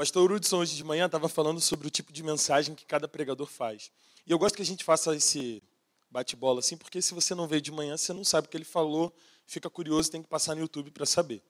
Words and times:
Pastor 0.00 0.32
Hudson, 0.32 0.60
hoje 0.60 0.76
de 0.76 0.82
manhã, 0.82 1.04
estava 1.04 1.28
falando 1.28 1.60
sobre 1.60 1.86
o 1.86 1.90
tipo 1.90 2.10
de 2.10 2.22
mensagem 2.22 2.74
que 2.74 2.86
cada 2.86 3.06
pregador 3.06 3.46
faz. 3.46 3.92
E 4.26 4.32
eu 4.32 4.38
gosto 4.38 4.56
que 4.56 4.62
a 4.62 4.64
gente 4.64 4.82
faça 4.82 5.14
esse 5.14 5.62
bate-bola 6.10 6.60
assim, 6.60 6.74
porque 6.74 7.02
se 7.02 7.12
você 7.12 7.34
não 7.34 7.46
veio 7.46 7.60
de 7.60 7.70
manhã, 7.70 7.98
você 7.98 8.14
não 8.14 8.24
sabe 8.24 8.46
o 8.46 8.50
que 8.50 8.56
ele 8.56 8.64
falou, 8.64 9.14
fica 9.46 9.68
curioso, 9.68 10.10
tem 10.10 10.22
que 10.22 10.26
passar 10.26 10.54
no 10.54 10.62
YouTube 10.62 10.90
para 10.90 11.04
saber. 11.04 11.42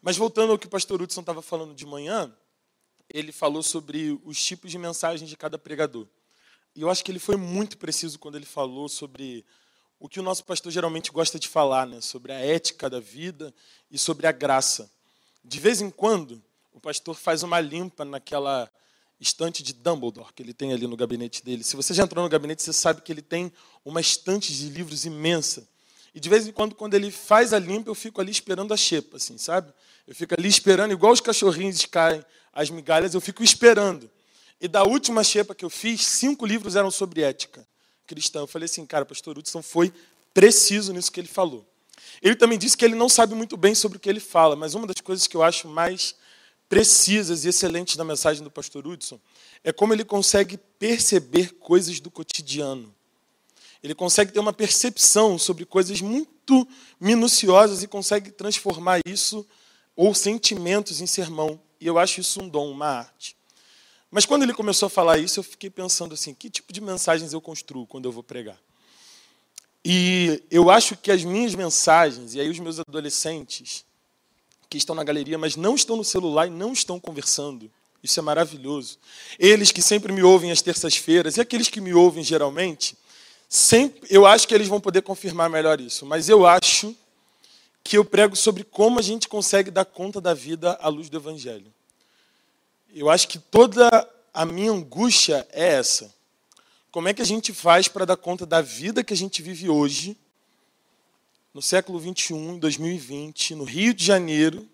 Mas 0.00 0.16
voltando 0.16 0.52
ao 0.52 0.58
que 0.60 0.68
o 0.68 0.70
pastor 0.70 1.02
Hudson 1.02 1.22
estava 1.22 1.42
falando 1.42 1.74
de 1.74 1.84
manhã, 1.84 2.32
ele 3.12 3.32
falou 3.32 3.64
sobre 3.64 4.16
os 4.24 4.40
tipos 4.40 4.70
de 4.70 4.78
mensagens 4.78 5.28
de 5.28 5.36
cada 5.36 5.58
pregador. 5.58 6.06
E 6.72 6.82
eu 6.82 6.88
acho 6.88 7.04
que 7.04 7.10
ele 7.10 7.18
foi 7.18 7.34
muito 7.34 7.78
preciso 7.78 8.16
quando 8.16 8.36
ele 8.36 8.46
falou 8.46 8.88
sobre 8.88 9.44
o 9.98 10.08
que 10.08 10.20
o 10.20 10.22
nosso 10.22 10.44
pastor 10.44 10.70
geralmente 10.70 11.10
gosta 11.10 11.36
de 11.36 11.48
falar, 11.48 11.84
né? 11.84 12.00
sobre 12.00 12.30
a 12.30 12.38
ética 12.38 12.88
da 12.88 13.00
vida 13.00 13.52
e 13.90 13.98
sobre 13.98 14.28
a 14.28 14.30
graça. 14.30 14.88
De 15.44 15.58
vez 15.58 15.80
em 15.80 15.90
quando, 15.90 16.40
o 16.76 16.80
pastor 16.80 17.14
faz 17.14 17.42
uma 17.42 17.58
limpa 17.58 18.04
naquela 18.04 18.70
estante 19.18 19.62
de 19.62 19.72
Dumbledore 19.72 20.30
que 20.34 20.42
ele 20.42 20.52
tem 20.52 20.74
ali 20.74 20.86
no 20.86 20.94
gabinete 20.94 21.42
dele. 21.42 21.64
Se 21.64 21.74
você 21.74 21.94
já 21.94 22.04
entrou 22.04 22.22
no 22.22 22.28
gabinete, 22.28 22.62
você 22.62 22.72
sabe 22.72 23.00
que 23.00 23.10
ele 23.10 23.22
tem 23.22 23.50
uma 23.82 23.98
estante 23.98 24.52
de 24.52 24.68
livros 24.68 25.06
imensa. 25.06 25.66
E 26.14 26.20
de 26.20 26.28
vez 26.28 26.46
em 26.46 26.52
quando, 26.52 26.74
quando 26.74 26.92
ele 26.92 27.10
faz 27.10 27.54
a 27.54 27.58
limpa, 27.58 27.88
eu 27.88 27.94
fico 27.94 28.20
ali 28.20 28.30
esperando 28.30 28.74
a 28.74 28.76
xepa, 28.76 29.16
assim, 29.16 29.38
sabe? 29.38 29.72
Eu 30.06 30.14
fico 30.14 30.34
ali 30.38 30.48
esperando, 30.48 30.92
igual 30.92 31.14
os 31.14 31.20
cachorrinhos 31.20 31.82
caem 31.86 32.22
as 32.52 32.68
migalhas, 32.68 33.14
eu 33.14 33.22
fico 33.22 33.42
esperando. 33.42 34.10
E 34.60 34.68
da 34.68 34.82
última 34.82 35.24
xepa 35.24 35.54
que 35.54 35.64
eu 35.64 35.70
fiz, 35.70 36.04
cinco 36.04 36.44
livros 36.44 36.76
eram 36.76 36.90
sobre 36.90 37.22
ética 37.22 37.66
cristã. 38.06 38.40
Eu 38.40 38.46
falei 38.46 38.66
assim, 38.66 38.84
cara, 38.84 39.06
pastor 39.06 39.38
Hudson 39.38 39.62
foi 39.62 39.90
preciso 40.34 40.92
nisso 40.92 41.10
que 41.10 41.20
ele 41.20 41.28
falou. 41.28 41.66
Ele 42.20 42.36
também 42.36 42.58
disse 42.58 42.76
que 42.76 42.84
ele 42.84 42.94
não 42.94 43.08
sabe 43.08 43.34
muito 43.34 43.56
bem 43.56 43.74
sobre 43.74 43.96
o 43.96 44.00
que 44.00 44.10
ele 44.10 44.20
fala, 44.20 44.54
mas 44.54 44.74
uma 44.74 44.86
das 44.86 45.00
coisas 45.00 45.26
que 45.26 45.34
eu 45.34 45.42
acho 45.42 45.68
mais 45.68 46.14
precisas 46.68 47.44
e 47.44 47.48
excelentes 47.48 47.96
da 47.96 48.04
mensagem 48.04 48.42
do 48.42 48.50
pastor 48.50 48.86
Hudson 48.86 49.20
é 49.62 49.72
como 49.72 49.92
ele 49.92 50.04
consegue 50.04 50.58
perceber 50.78 51.52
coisas 51.54 52.00
do 52.00 52.10
cotidiano. 52.10 52.94
Ele 53.82 53.94
consegue 53.94 54.32
ter 54.32 54.40
uma 54.40 54.52
percepção 54.52 55.38
sobre 55.38 55.64
coisas 55.64 56.00
muito 56.00 56.66
minuciosas 57.00 57.82
e 57.82 57.88
consegue 57.88 58.30
transformar 58.30 59.00
isso 59.06 59.46
ou 59.94 60.14
sentimentos 60.14 61.00
em 61.00 61.06
sermão. 61.06 61.60
E 61.80 61.86
eu 61.86 61.98
acho 61.98 62.20
isso 62.20 62.42
um 62.42 62.48
dom, 62.48 62.70
uma 62.70 62.86
arte. 62.86 63.36
Mas 64.10 64.24
quando 64.24 64.42
ele 64.42 64.54
começou 64.54 64.86
a 64.86 64.90
falar 64.90 65.18
isso, 65.18 65.40
eu 65.40 65.44
fiquei 65.44 65.70
pensando 65.70 66.14
assim: 66.14 66.34
que 66.34 66.48
tipo 66.48 66.72
de 66.72 66.80
mensagens 66.80 67.32
eu 67.32 67.40
construo 67.40 67.86
quando 67.86 68.06
eu 68.06 68.12
vou 68.12 68.22
pregar? 68.22 68.58
E 69.84 70.42
eu 70.50 70.68
acho 70.68 70.96
que 70.96 71.12
as 71.12 71.22
minhas 71.22 71.54
mensagens, 71.54 72.34
e 72.34 72.40
aí 72.40 72.50
os 72.50 72.58
meus 72.58 72.80
adolescentes, 72.80 73.84
que 74.68 74.78
estão 74.78 74.94
na 74.94 75.04
galeria, 75.04 75.38
mas 75.38 75.56
não 75.56 75.74
estão 75.74 75.96
no 75.96 76.04
celular 76.04 76.46
e 76.46 76.50
não 76.50 76.72
estão 76.72 76.98
conversando, 76.98 77.70
isso 78.02 78.18
é 78.18 78.22
maravilhoso. 78.22 78.98
Eles 79.38 79.72
que 79.72 79.82
sempre 79.82 80.12
me 80.12 80.22
ouvem 80.22 80.50
às 80.50 80.62
terças-feiras, 80.62 81.36
e 81.36 81.40
aqueles 81.40 81.68
que 81.68 81.80
me 81.80 81.94
ouvem 81.94 82.22
geralmente, 82.22 82.96
sempre, 83.48 84.00
eu 84.10 84.26
acho 84.26 84.46
que 84.46 84.54
eles 84.54 84.68
vão 84.68 84.80
poder 84.80 85.02
confirmar 85.02 85.48
melhor 85.48 85.80
isso, 85.80 86.04
mas 86.04 86.28
eu 86.28 86.46
acho 86.46 86.94
que 87.82 87.96
eu 87.96 88.04
prego 88.04 88.34
sobre 88.34 88.64
como 88.64 88.98
a 88.98 89.02
gente 89.02 89.28
consegue 89.28 89.70
dar 89.70 89.84
conta 89.84 90.20
da 90.20 90.34
vida 90.34 90.76
à 90.80 90.88
luz 90.88 91.08
do 91.08 91.16
Evangelho. 91.16 91.72
Eu 92.92 93.08
acho 93.08 93.28
que 93.28 93.38
toda 93.38 93.88
a 94.34 94.44
minha 94.44 94.72
angústia 94.72 95.46
é 95.52 95.74
essa. 95.74 96.12
Como 96.90 97.08
é 97.08 97.14
que 97.14 97.22
a 97.22 97.26
gente 97.26 97.52
faz 97.52 97.88
para 97.88 98.04
dar 98.04 98.16
conta 98.16 98.44
da 98.44 98.60
vida 98.60 99.04
que 99.04 99.12
a 99.12 99.16
gente 99.16 99.40
vive 99.40 99.68
hoje, 99.68 100.16
no 101.56 101.62
século 101.62 101.98
21, 101.98 102.58
2020, 102.58 103.54
no 103.54 103.64
Rio 103.64 103.94
de 103.94 104.04
Janeiro, 104.04 104.68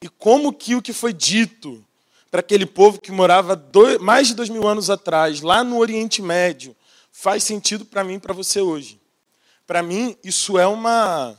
e 0.00 0.08
como 0.08 0.54
que 0.54 0.74
o 0.74 0.80
que 0.80 0.94
foi 0.94 1.12
dito 1.12 1.84
para 2.30 2.40
aquele 2.40 2.64
povo 2.64 2.98
que 2.98 3.12
morava 3.12 3.54
dois, 3.54 3.98
mais 3.98 4.28
de 4.28 4.34
dois 4.34 4.48
mil 4.48 4.66
anos 4.66 4.88
atrás, 4.88 5.42
lá 5.42 5.62
no 5.62 5.76
Oriente 5.76 6.22
Médio, 6.22 6.74
faz 7.12 7.44
sentido 7.44 7.84
para 7.84 8.02
mim 8.02 8.14
e 8.14 8.18
para 8.18 8.32
você 8.32 8.58
hoje. 8.58 8.98
Para 9.66 9.82
mim, 9.82 10.16
isso 10.24 10.58
é 10.58 10.66
uma 10.66 11.38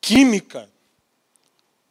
química 0.00 0.70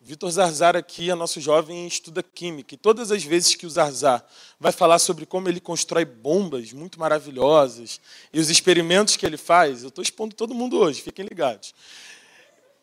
Vitor 0.05 0.29
Zarzar 0.29 0.75
aqui 0.75 1.09
é 1.09 1.15
nosso 1.15 1.39
jovem 1.39 1.87
estuda 1.87 2.21
química. 2.21 2.75
E 2.75 2.77
todas 2.77 3.09
as 3.09 3.23
vezes 3.23 3.55
que 3.55 3.65
o 3.65 3.69
Zarzar 3.69 4.21
vai 4.59 4.73
falar 4.73 4.99
sobre 4.99 5.25
como 5.25 5.47
ele 5.47 5.61
constrói 5.61 6.03
bombas 6.03 6.73
muito 6.73 6.99
maravilhosas 6.99 8.01
e 8.33 8.37
os 8.37 8.49
experimentos 8.49 9.15
que 9.15 9.25
ele 9.25 9.37
faz, 9.37 9.81
eu 9.81 9.87
estou 9.87 10.01
expondo 10.01 10.35
todo 10.35 10.53
mundo 10.53 10.77
hoje, 10.77 11.01
fiquem 11.01 11.23
ligados. 11.23 11.73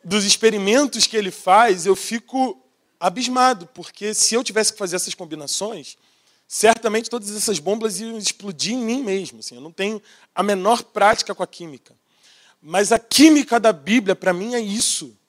Dos 0.03 0.25
experimentos 0.25 1.07
que 1.07 1.15
ele 1.15 1.31
faz, 1.31 1.85
eu 1.85 1.95
fico 1.95 2.59
abismado, 2.99 3.67
porque 3.67 4.15
se 4.15 4.35
eu 4.35 4.43
tivesse 4.43 4.73
que 4.73 4.79
fazer 4.79 4.97
essas 4.97 5.15
combinações, 5.15 5.99
certamente 6.49 7.11
todas 7.11 7.37
essas 7.37 7.59
bombas 7.59 8.01
iam 8.01 8.17
explodir 8.17 8.73
em 8.73 8.83
mim 8.83 9.03
mesmo. 9.03 9.41
Assim, 9.41 9.57
eu 9.57 9.61
não 9.61 9.73
tenho 9.73 10.01
a 10.35 10.43
menor 10.43 10.83
prática 10.85 11.35
com 11.35 11.43
a 11.43 11.47
química. 11.47 11.95
Mas 12.63 12.93
a 12.93 12.99
química 12.99 13.61
da 13.61 13.75
Bíblia, 13.75 14.17
para 14.17 14.33
mim, 14.33 14.55
é 14.55 14.61
isso 14.61 15.20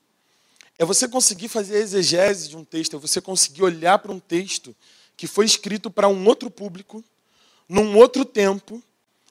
é 0.81 0.85
você 0.85 1.07
conseguir 1.07 1.47
fazer 1.47 1.75
a 1.75 1.79
exegese 1.79 2.49
de 2.49 2.57
um 2.57 2.65
texto, 2.65 2.95
é 2.95 2.99
você 2.99 3.21
conseguir 3.21 3.61
olhar 3.61 3.99
para 3.99 4.11
um 4.11 4.19
texto 4.19 4.75
que 5.15 5.27
foi 5.27 5.45
escrito 5.45 5.91
para 5.91 6.07
um 6.07 6.25
outro 6.25 6.49
público, 6.49 7.03
num 7.69 7.95
outro 7.95 8.25
tempo, 8.25 8.81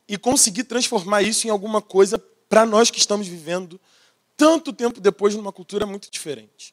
e 0.07 0.17
conseguir 0.17 0.63
transformar 0.63 1.23
isso 1.23 1.49
em 1.49 1.51
alguma 1.51 1.83
coisa 1.83 2.21
para 2.49 2.65
nós 2.65 2.89
que 2.89 3.01
estamos 3.01 3.27
vivendo 3.27 3.81
tanto 4.37 4.73
tempo 4.73 5.01
depois 5.01 5.35
numa 5.35 5.51
cultura 5.51 5.85
muito 5.85 6.09
diferente. 6.09 6.73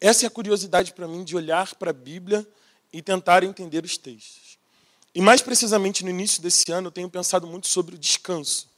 Essa 0.00 0.26
é 0.26 0.26
a 0.26 0.30
curiosidade 0.30 0.92
para 0.92 1.06
mim 1.06 1.22
de 1.22 1.36
olhar 1.36 1.72
para 1.76 1.90
a 1.90 1.94
Bíblia 1.94 2.44
e 2.92 3.00
tentar 3.00 3.44
entender 3.44 3.84
os 3.84 3.96
textos. 3.96 4.58
E 5.14 5.20
mais 5.20 5.42
precisamente 5.42 6.02
no 6.02 6.10
início 6.10 6.42
desse 6.42 6.72
ano, 6.72 6.88
eu 6.88 6.92
tenho 6.92 7.08
pensado 7.08 7.46
muito 7.46 7.68
sobre 7.68 7.94
o 7.94 7.98
descanso. 7.98 8.68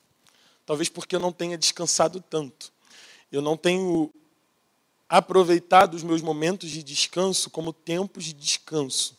Talvez 0.66 0.90
porque 0.90 1.16
eu 1.16 1.20
não 1.20 1.32
tenha 1.32 1.56
descansado 1.56 2.20
tanto. 2.20 2.70
Eu 3.30 3.40
não 3.40 3.56
tenho 3.56 4.12
aproveitar 5.12 5.84
dos 5.84 6.02
meus 6.02 6.22
momentos 6.22 6.70
de 6.70 6.82
descanso 6.82 7.50
como 7.50 7.70
tempos 7.70 8.24
de 8.24 8.32
descanso. 8.32 9.14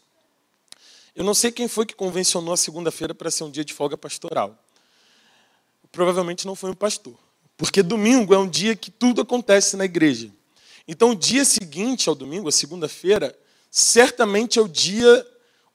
Eu 1.16 1.24
não 1.24 1.36
sei 1.36 1.52
quem 1.52 1.68
foi 1.68 1.86
que 1.86 1.94
convencionou 1.94 2.52
a 2.52 2.58
segunda-feira 2.58 3.14
para 3.14 3.30
ser 3.30 3.44
um 3.44 3.52
dia 3.52 3.64
de 3.64 3.76
folga 3.76 3.96
pastoral. 3.96 4.58
Provavelmente 5.92 6.48
não 6.48 6.56
foi 6.56 6.72
um 6.72 6.74
pastor. 6.74 7.14
Porque 7.56 7.84
domingo 7.84 8.34
é 8.34 8.40
um 8.40 8.50
dia 8.50 8.76
que 8.76 8.90
tudo 8.90 9.22
acontece 9.22 9.78
na 9.78 9.86
igreja. 9.86 10.32
Então, 10.88 11.12
o 11.12 11.16
dia 11.16 11.46
seguinte 11.46 12.10
ao 12.10 12.16
domingo, 12.16 12.50
a 12.50 12.52
segunda-feira, 12.52 13.38
certamente 13.70 14.58
é 14.58 14.64
o 14.64 14.68
dia 14.68 15.28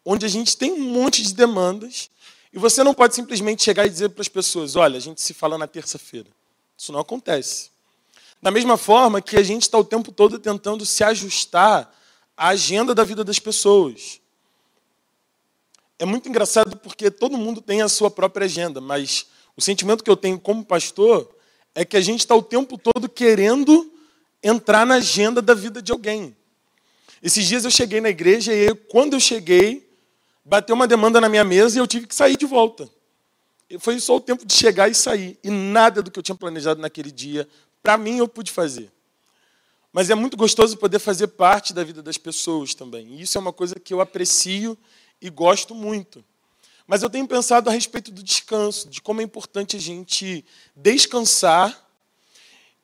onde 0.04 0.26
a 0.26 0.28
gente 0.28 0.56
tem 0.56 0.72
um 0.72 0.90
monte 0.90 1.22
de 1.22 1.32
demandas 1.32 2.10
e 2.52 2.58
você 2.58 2.82
não 2.82 2.92
pode 2.92 3.14
simplesmente 3.14 3.62
chegar 3.62 3.86
e 3.86 3.90
dizer 3.90 4.08
para 4.08 4.22
as 4.22 4.28
pessoas: 4.28 4.74
olha, 4.74 4.96
a 4.96 5.00
gente 5.00 5.22
se 5.22 5.32
fala 5.32 5.56
na 5.56 5.68
terça-feira. 5.68 6.28
Isso 6.76 6.90
não 6.90 6.98
acontece. 6.98 7.70
Da 8.40 8.50
mesma 8.50 8.76
forma 8.76 9.20
que 9.20 9.36
a 9.36 9.42
gente 9.42 9.62
está 9.62 9.78
o 9.78 9.84
tempo 9.84 10.12
todo 10.12 10.38
tentando 10.38 10.86
se 10.86 11.02
ajustar 11.02 11.92
à 12.36 12.48
agenda 12.48 12.94
da 12.94 13.02
vida 13.02 13.24
das 13.24 13.38
pessoas. 13.38 14.20
É 15.98 16.04
muito 16.04 16.28
engraçado 16.28 16.76
porque 16.76 17.10
todo 17.10 17.36
mundo 17.36 17.60
tem 17.60 17.82
a 17.82 17.88
sua 17.88 18.10
própria 18.10 18.44
agenda, 18.44 18.80
mas 18.80 19.26
o 19.56 19.60
sentimento 19.60 20.04
que 20.04 20.10
eu 20.10 20.16
tenho 20.16 20.38
como 20.38 20.64
pastor 20.64 21.28
é 21.74 21.84
que 21.84 21.96
a 21.96 22.00
gente 22.00 22.20
está 22.20 22.34
o 22.36 22.42
tempo 22.42 22.78
todo 22.78 23.08
querendo 23.08 23.92
entrar 24.40 24.86
na 24.86 24.94
agenda 24.94 25.42
da 25.42 25.54
vida 25.54 25.82
de 25.82 25.90
alguém. 25.90 26.36
Esses 27.20 27.44
dias 27.44 27.64
eu 27.64 27.70
cheguei 27.70 28.00
na 28.00 28.08
igreja 28.08 28.54
e 28.54 28.72
quando 28.72 29.14
eu 29.14 29.20
cheguei, 29.20 29.90
bateu 30.44 30.76
uma 30.76 30.86
demanda 30.86 31.20
na 31.20 31.28
minha 31.28 31.42
mesa 31.42 31.76
e 31.76 31.80
eu 31.80 31.86
tive 31.88 32.06
que 32.06 32.14
sair 32.14 32.36
de 32.36 32.46
volta. 32.46 32.88
Foi 33.80 33.98
só 33.98 34.16
o 34.16 34.20
tempo 34.20 34.46
de 34.46 34.54
chegar 34.54 34.88
e 34.88 34.94
sair. 34.94 35.36
E 35.42 35.50
nada 35.50 36.00
do 36.00 36.10
que 36.10 36.18
eu 36.18 36.22
tinha 36.22 36.36
planejado 36.36 36.80
naquele 36.80 37.10
dia 37.10 37.46
para 37.82 37.96
mim 37.96 38.18
eu 38.18 38.28
pude 38.28 38.50
fazer. 38.50 38.92
Mas 39.92 40.10
é 40.10 40.14
muito 40.14 40.36
gostoso 40.36 40.76
poder 40.76 40.98
fazer 40.98 41.28
parte 41.28 41.72
da 41.72 41.82
vida 41.82 42.02
das 42.02 42.18
pessoas 42.18 42.74
também. 42.74 43.14
E 43.14 43.22
isso 43.22 43.38
é 43.38 43.40
uma 43.40 43.52
coisa 43.52 43.74
que 43.80 43.92
eu 43.92 44.00
aprecio 44.00 44.76
e 45.20 45.30
gosto 45.30 45.74
muito. 45.74 46.24
Mas 46.86 47.02
eu 47.02 47.10
tenho 47.10 47.26
pensado 47.26 47.68
a 47.68 47.72
respeito 47.72 48.10
do 48.10 48.22
descanso, 48.22 48.88
de 48.88 49.02
como 49.02 49.20
é 49.20 49.24
importante 49.24 49.76
a 49.76 49.80
gente 49.80 50.44
descansar 50.74 51.86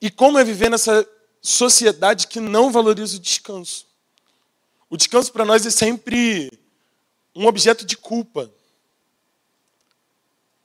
e 0.00 0.10
como 0.10 0.38
é 0.38 0.44
viver 0.44 0.70
nessa 0.70 1.08
sociedade 1.40 2.26
que 2.26 2.40
não 2.40 2.70
valoriza 2.70 3.16
o 3.16 3.20
descanso. 3.20 3.86
O 4.90 4.96
descanso 4.96 5.32
para 5.32 5.44
nós 5.44 5.64
é 5.64 5.70
sempre 5.70 6.50
um 7.34 7.46
objeto 7.46 7.84
de 7.84 7.96
culpa. 7.96 8.52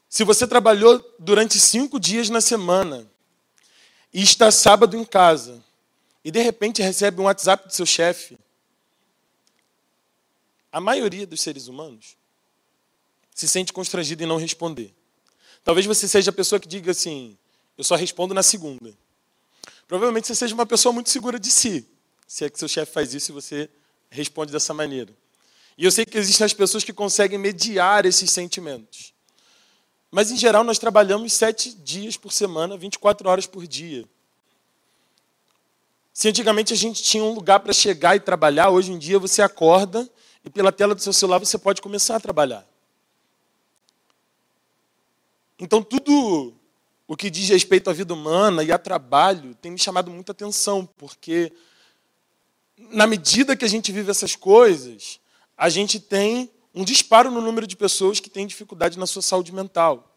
Se 0.10 0.24
você 0.24 0.48
trabalhou 0.48 1.04
durante 1.20 1.60
cinco 1.60 2.00
dias 2.00 2.30
na 2.30 2.42
semana 2.42 3.10
e 4.14 4.22
está 4.22 4.52
sábado 4.52 4.98
em 4.98 5.06
casa 5.06 5.64
e 6.24 6.32
de 6.32 6.42
repente 6.42 6.82
recebe 6.82 7.22
um 7.22 7.26
WhatsApp 7.26 7.68
do 7.68 7.74
seu 7.74 7.86
chefe, 7.86 8.38
a 10.72 10.80
maioria 10.80 11.26
dos 11.26 11.42
seres 11.42 11.68
humanos 11.68 12.18
se 13.34 13.48
sente 13.48 13.72
constrangido 13.72 14.24
em 14.24 14.28
não 14.28 14.38
responder. 14.38 14.94
Talvez 15.64 15.86
você 15.86 16.08
seja 16.08 16.30
a 16.30 16.34
pessoa 16.34 16.60
que 16.60 16.68
diga 16.68 16.92
assim: 16.92 17.38
eu 17.78 17.84
só 17.84 17.96
respondo 17.96 18.34
na 18.34 18.44
segunda. 18.44 18.94
Provavelmente 19.88 20.28
você 20.28 20.36
seja 20.36 20.54
uma 20.54 20.66
pessoa 20.66 20.94
muito 20.94 21.10
segura 21.10 21.40
de 21.40 21.50
si, 21.50 21.88
se 22.28 22.46
é 22.46 22.50
que 22.50 22.60
seu 22.60 22.68
chefe 22.68 22.92
faz 22.92 23.14
isso 23.14 23.32
e 23.32 23.34
você 23.34 23.70
responde 24.10 24.52
dessa 24.52 24.74
maneira. 24.74 25.12
E 25.78 25.86
eu 25.86 25.92
sei 25.92 26.06
que 26.06 26.18
existem 26.18 26.46
as 26.46 26.54
pessoas 26.54 26.84
que 26.84 26.92
conseguem 26.92 27.40
mediar 27.40 28.06
esses 28.06 28.30
sentimentos. 28.32 29.14
Mas, 30.12 30.32
em 30.32 30.38
geral, 30.38 30.64
nós 30.64 30.80
trabalhamos 30.80 31.34
sete 31.34 31.74
dias 31.74 32.18
por 32.18 32.32
semana, 32.32 32.78
24 32.78 33.30
horas 33.30 33.46
por 33.46 33.68
dia. 33.68 34.06
Se 36.12 36.28
antigamente 36.28 36.74
a 36.74 36.76
gente 36.76 37.02
tinha 37.02 37.24
um 37.24 37.34
lugar 37.34 37.60
para 37.60 37.72
chegar 37.72 38.16
e 38.16 38.20
trabalhar, 38.20 38.70
hoje 38.70 38.92
em 38.92 38.98
dia 38.98 39.20
você 39.20 39.42
acorda 39.42 40.10
e 40.44 40.50
pela 40.50 40.72
tela 40.72 40.96
do 40.96 41.02
seu 41.02 41.14
celular 41.14 41.40
você 41.40 41.58
pode 41.58 41.82
começar 41.82 42.16
a 42.16 42.20
trabalhar. 42.20 42.68
Então, 45.58 45.84
tudo 45.84 46.54
o 47.08 47.16
que 47.16 47.30
diz 47.30 47.48
respeito 47.50 47.90
à 47.90 47.94
vida 47.94 48.14
humana 48.14 48.64
e 48.64 48.72
a 48.72 48.78
trabalho 48.78 49.56
tem 49.56 49.72
me 49.72 49.78
chamado 49.78 50.12
muita 50.12 50.32
atenção, 50.32 50.86
porque 50.98 51.52
na 52.78 53.08
medida 53.08 53.56
que 53.56 53.66
a 53.66 53.70
gente 53.70 53.92
vive 53.92 54.12
essas 54.12 54.36
coisas, 54.36 55.20
a 55.58 55.70
gente 55.70 56.00
tem 56.00 56.52
um 56.74 56.84
disparo 56.84 57.32
no 57.32 57.42
número 57.42 57.66
de 57.66 57.76
pessoas 57.76 58.20
que 58.20 58.30
têm 58.30 58.48
dificuldade 58.48 58.98
na 58.98 59.08
sua 59.08 59.22
saúde 59.22 59.52
mental. 59.52 60.16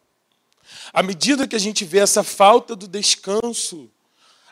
À 0.91 1.03
medida 1.03 1.47
que 1.47 1.55
a 1.55 1.59
gente 1.59 1.83
vê 1.83 1.99
essa 1.99 2.23
falta 2.23 2.75
do 2.75 2.87
descanso, 2.87 3.89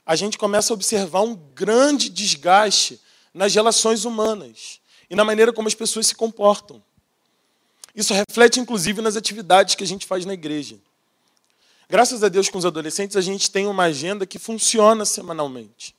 a 0.06 0.15
gente 0.15 0.38
começa 0.38 0.74
a 0.74 0.75
observar 0.75 1.21
um 1.21 1.36
grande 1.36 2.09
desgaste 2.09 3.00
nas 3.33 3.53
relações 3.53 4.03
humanas 4.03 4.80
e 5.09 5.15
na 5.15 5.24
maneira 5.24 5.53
como 5.53 5.68
as 5.68 5.75
pessoas 5.75 6.07
se 6.07 6.15
comportam. 6.15 6.83
Isso 7.95 8.13
reflete, 8.13 8.59
inclusive, 8.59 9.01
nas 9.01 9.15
atividades 9.15 9.75
que 9.75 9.83
a 9.83 9.88
gente 9.88 10.06
faz 10.06 10.25
na 10.25 10.33
igreja. 10.33 10.77
Graças 11.89 12.24
a 12.24 12.30
Deus, 12.30 12.50
com 12.50 12.57
os 12.57 12.65
adolescentes, 12.65 13.18
a 13.18 13.21
gente 13.21 13.51
tem 13.51 13.68
uma 13.68 13.83
agenda 13.83 14.25
que 14.25 14.39
funciona 14.39 15.03
semanalmente. 15.03 15.94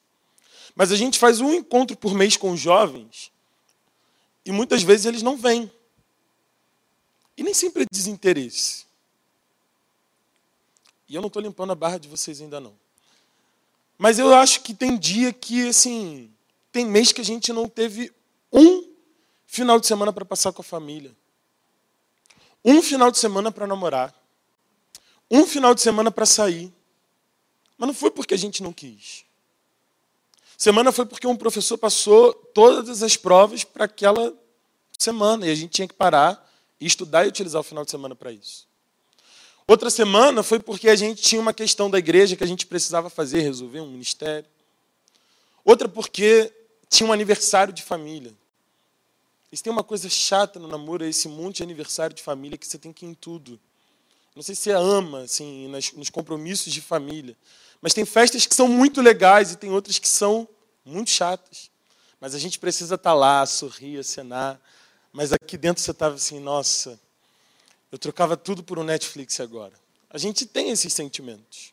Mas 0.74 0.90
a 0.90 0.96
gente 0.96 1.18
faz 1.18 1.40
um 1.40 1.52
encontro 1.52 1.96
por 1.96 2.14
mês 2.14 2.36
com 2.36 2.52
os 2.52 2.60
jovens 2.60 3.30
e 4.44 4.50
muitas 4.50 4.82
vezes 4.82 5.06
eles 5.06 5.22
não 5.22 5.36
vêm. 5.36 5.70
E 7.36 7.42
nem 7.42 7.54
sempre 7.54 7.82
é 7.82 7.86
desinteresse. 7.90 8.84
E 11.08 11.14
eu 11.14 11.20
não 11.20 11.28
estou 11.28 11.42
limpando 11.42 11.72
a 11.72 11.74
barra 11.74 11.98
de 11.98 12.08
vocês 12.08 12.40
ainda 12.40 12.60
não. 12.60 12.74
Mas 13.98 14.18
eu 14.18 14.34
acho 14.34 14.62
que 14.62 14.74
tem 14.74 14.96
dia 14.96 15.32
que, 15.32 15.68
assim, 15.68 16.32
tem 16.72 16.84
mês 16.84 17.12
que 17.12 17.20
a 17.20 17.24
gente 17.24 17.52
não 17.52 17.68
teve 17.68 18.12
um 18.52 18.90
final 19.46 19.78
de 19.78 19.86
semana 19.86 20.12
para 20.12 20.24
passar 20.24 20.52
com 20.52 20.62
a 20.62 20.64
família. 20.64 21.14
Um 22.64 22.82
final 22.82 23.10
de 23.10 23.18
semana 23.18 23.52
para 23.52 23.66
namorar. 23.66 24.14
Um 25.30 25.46
final 25.46 25.74
de 25.74 25.80
semana 25.80 26.10
para 26.10 26.26
sair. 26.26 26.72
Mas 27.76 27.86
não 27.86 27.94
foi 27.94 28.10
porque 28.10 28.34
a 28.34 28.38
gente 28.38 28.62
não 28.62 28.72
quis. 28.72 29.24
Semana 30.56 30.92
foi 30.92 31.04
porque 31.04 31.26
um 31.26 31.36
professor 31.36 31.76
passou 31.76 32.32
todas 32.32 33.02
as 33.02 33.16
provas 33.16 33.64
para 33.64 33.84
aquela 33.84 34.32
semana 34.98 35.46
e 35.46 35.50
a 35.50 35.54
gente 35.54 35.72
tinha 35.72 35.88
que 35.88 35.94
parar 35.94 36.48
e 36.82 36.86
estudar 36.86 37.24
e 37.24 37.28
utilizar 37.28 37.60
o 37.60 37.64
final 37.64 37.84
de 37.84 37.92
semana 37.92 38.14
para 38.14 38.32
isso. 38.32 38.66
Outra 39.68 39.88
semana 39.88 40.42
foi 40.42 40.58
porque 40.58 40.88
a 40.88 40.96
gente 40.96 41.22
tinha 41.22 41.40
uma 41.40 41.54
questão 41.54 41.88
da 41.88 41.96
igreja 41.96 42.34
que 42.34 42.42
a 42.42 42.46
gente 42.46 42.66
precisava 42.66 43.08
fazer, 43.08 43.40
resolver 43.40 43.80
um 43.80 43.90
ministério. 43.90 44.48
Outra 45.64 45.88
porque 45.88 46.52
tinha 46.90 47.08
um 47.08 47.12
aniversário 47.12 47.72
de 47.72 47.82
família. 47.82 48.34
E 49.52 49.56
se 49.56 49.62
tem 49.62 49.72
uma 49.72 49.84
coisa 49.84 50.08
chata 50.10 50.58
no 50.58 50.66
namoro, 50.66 51.04
é 51.04 51.08
esse 51.08 51.28
monte 51.28 51.58
de 51.58 51.62
aniversário 51.62 52.16
de 52.16 52.22
família 52.22 52.58
que 52.58 52.66
você 52.66 52.78
tem 52.78 52.92
que 52.92 53.06
ir 53.06 53.10
em 53.10 53.14
tudo. 53.14 53.60
Não 54.34 54.42
sei 54.42 54.56
se 54.56 54.62
você 54.62 54.72
ama, 54.72 55.20
assim, 55.20 55.68
nos 55.94 56.10
compromissos 56.10 56.72
de 56.72 56.80
família. 56.80 57.36
Mas 57.80 57.94
tem 57.94 58.04
festas 58.04 58.44
que 58.44 58.54
são 58.56 58.66
muito 58.66 59.00
legais 59.00 59.52
e 59.52 59.56
tem 59.56 59.70
outras 59.70 60.00
que 60.00 60.08
são 60.08 60.48
muito 60.84 61.10
chatas. 61.10 61.70
Mas 62.20 62.34
a 62.34 62.38
gente 62.38 62.58
precisa 62.58 62.96
estar 62.96 63.14
lá, 63.14 63.46
sorrir, 63.46 64.00
acenar. 64.00 64.60
Mas 65.12 65.32
aqui 65.32 65.58
dentro 65.58 65.82
você 65.82 65.90
estava 65.90 66.14
assim, 66.14 66.40
nossa, 66.40 66.98
eu 67.90 67.98
trocava 67.98 68.36
tudo 68.36 68.62
por 68.62 68.78
um 68.78 68.84
Netflix 68.84 69.38
agora. 69.40 69.74
A 70.08 70.16
gente 70.16 70.46
tem 70.46 70.70
esses 70.70 70.92
sentimentos. 70.92 71.72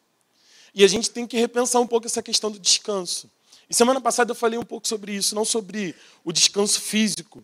E 0.74 0.84
a 0.84 0.88
gente 0.88 1.10
tem 1.10 1.26
que 1.26 1.38
repensar 1.38 1.82
um 1.82 1.88
pouco 1.88 2.06
essa 2.06 2.22
questão 2.22 2.52
do 2.52 2.60
descanso. 2.60 3.30
E 3.70 3.74
semana 3.74 4.02
passada 4.02 4.32
eu 4.32 4.36
falei 4.36 4.60
um 4.60 4.66
pouco 4.66 4.88
sobre 4.88 5.14
isso, 5.14 5.36
não 5.36 5.46
sobre 5.46 5.96
o 6.24 6.32
descanso 6.32 6.82
físico, 6.82 7.44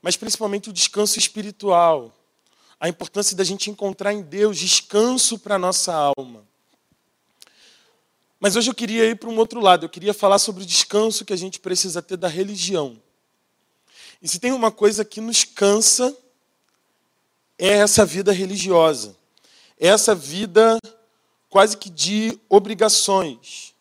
mas 0.00 0.16
principalmente 0.16 0.70
o 0.70 0.72
descanso 0.72 1.18
espiritual. 1.18 2.14
A 2.78 2.88
importância 2.88 3.36
da 3.36 3.44
gente 3.44 3.70
encontrar 3.70 4.12
em 4.12 4.22
Deus 4.22 4.58
descanso 4.58 5.38
para 5.38 5.56
a 5.56 5.58
nossa 5.58 5.92
alma. 6.16 6.46
Mas 8.38 8.54
hoje 8.54 8.70
eu 8.70 8.74
queria 8.74 9.06
ir 9.06 9.16
para 9.16 9.28
um 9.28 9.36
outro 9.38 9.60
lado, 9.60 9.84
eu 9.84 9.88
queria 9.88 10.12
falar 10.14 10.38
sobre 10.38 10.62
o 10.62 10.66
descanso 10.66 11.24
que 11.24 11.32
a 11.32 11.36
gente 11.36 11.58
precisa 11.58 12.02
ter 12.02 12.16
da 12.16 12.28
religião. 12.28 13.00
E 14.20 14.28
se 14.28 14.38
tem 14.38 14.52
uma 14.52 14.70
coisa 14.70 15.04
que 15.04 15.20
nos 15.20 15.44
cansa, 15.44 16.16
é 17.58 17.68
essa 17.68 18.04
vida 18.04 18.32
religiosa, 18.32 19.16
é 19.78 19.88
essa 19.88 20.14
vida 20.14 20.78
quase 21.48 21.76
que 21.76 21.88
de 21.88 22.38
obrigações. 22.48 23.74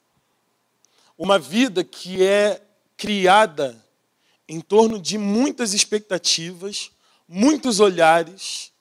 Uma 1.17 1.39
vida 1.39 1.83
que 1.83 2.23
é 2.23 2.61
criada 2.97 3.81
em 4.47 4.61
torno 4.61 4.99
de 4.99 5.17
muitas 5.17 5.73
expectativas, 5.73 6.91
muitos 7.27 7.79
olhares, 7.79 8.71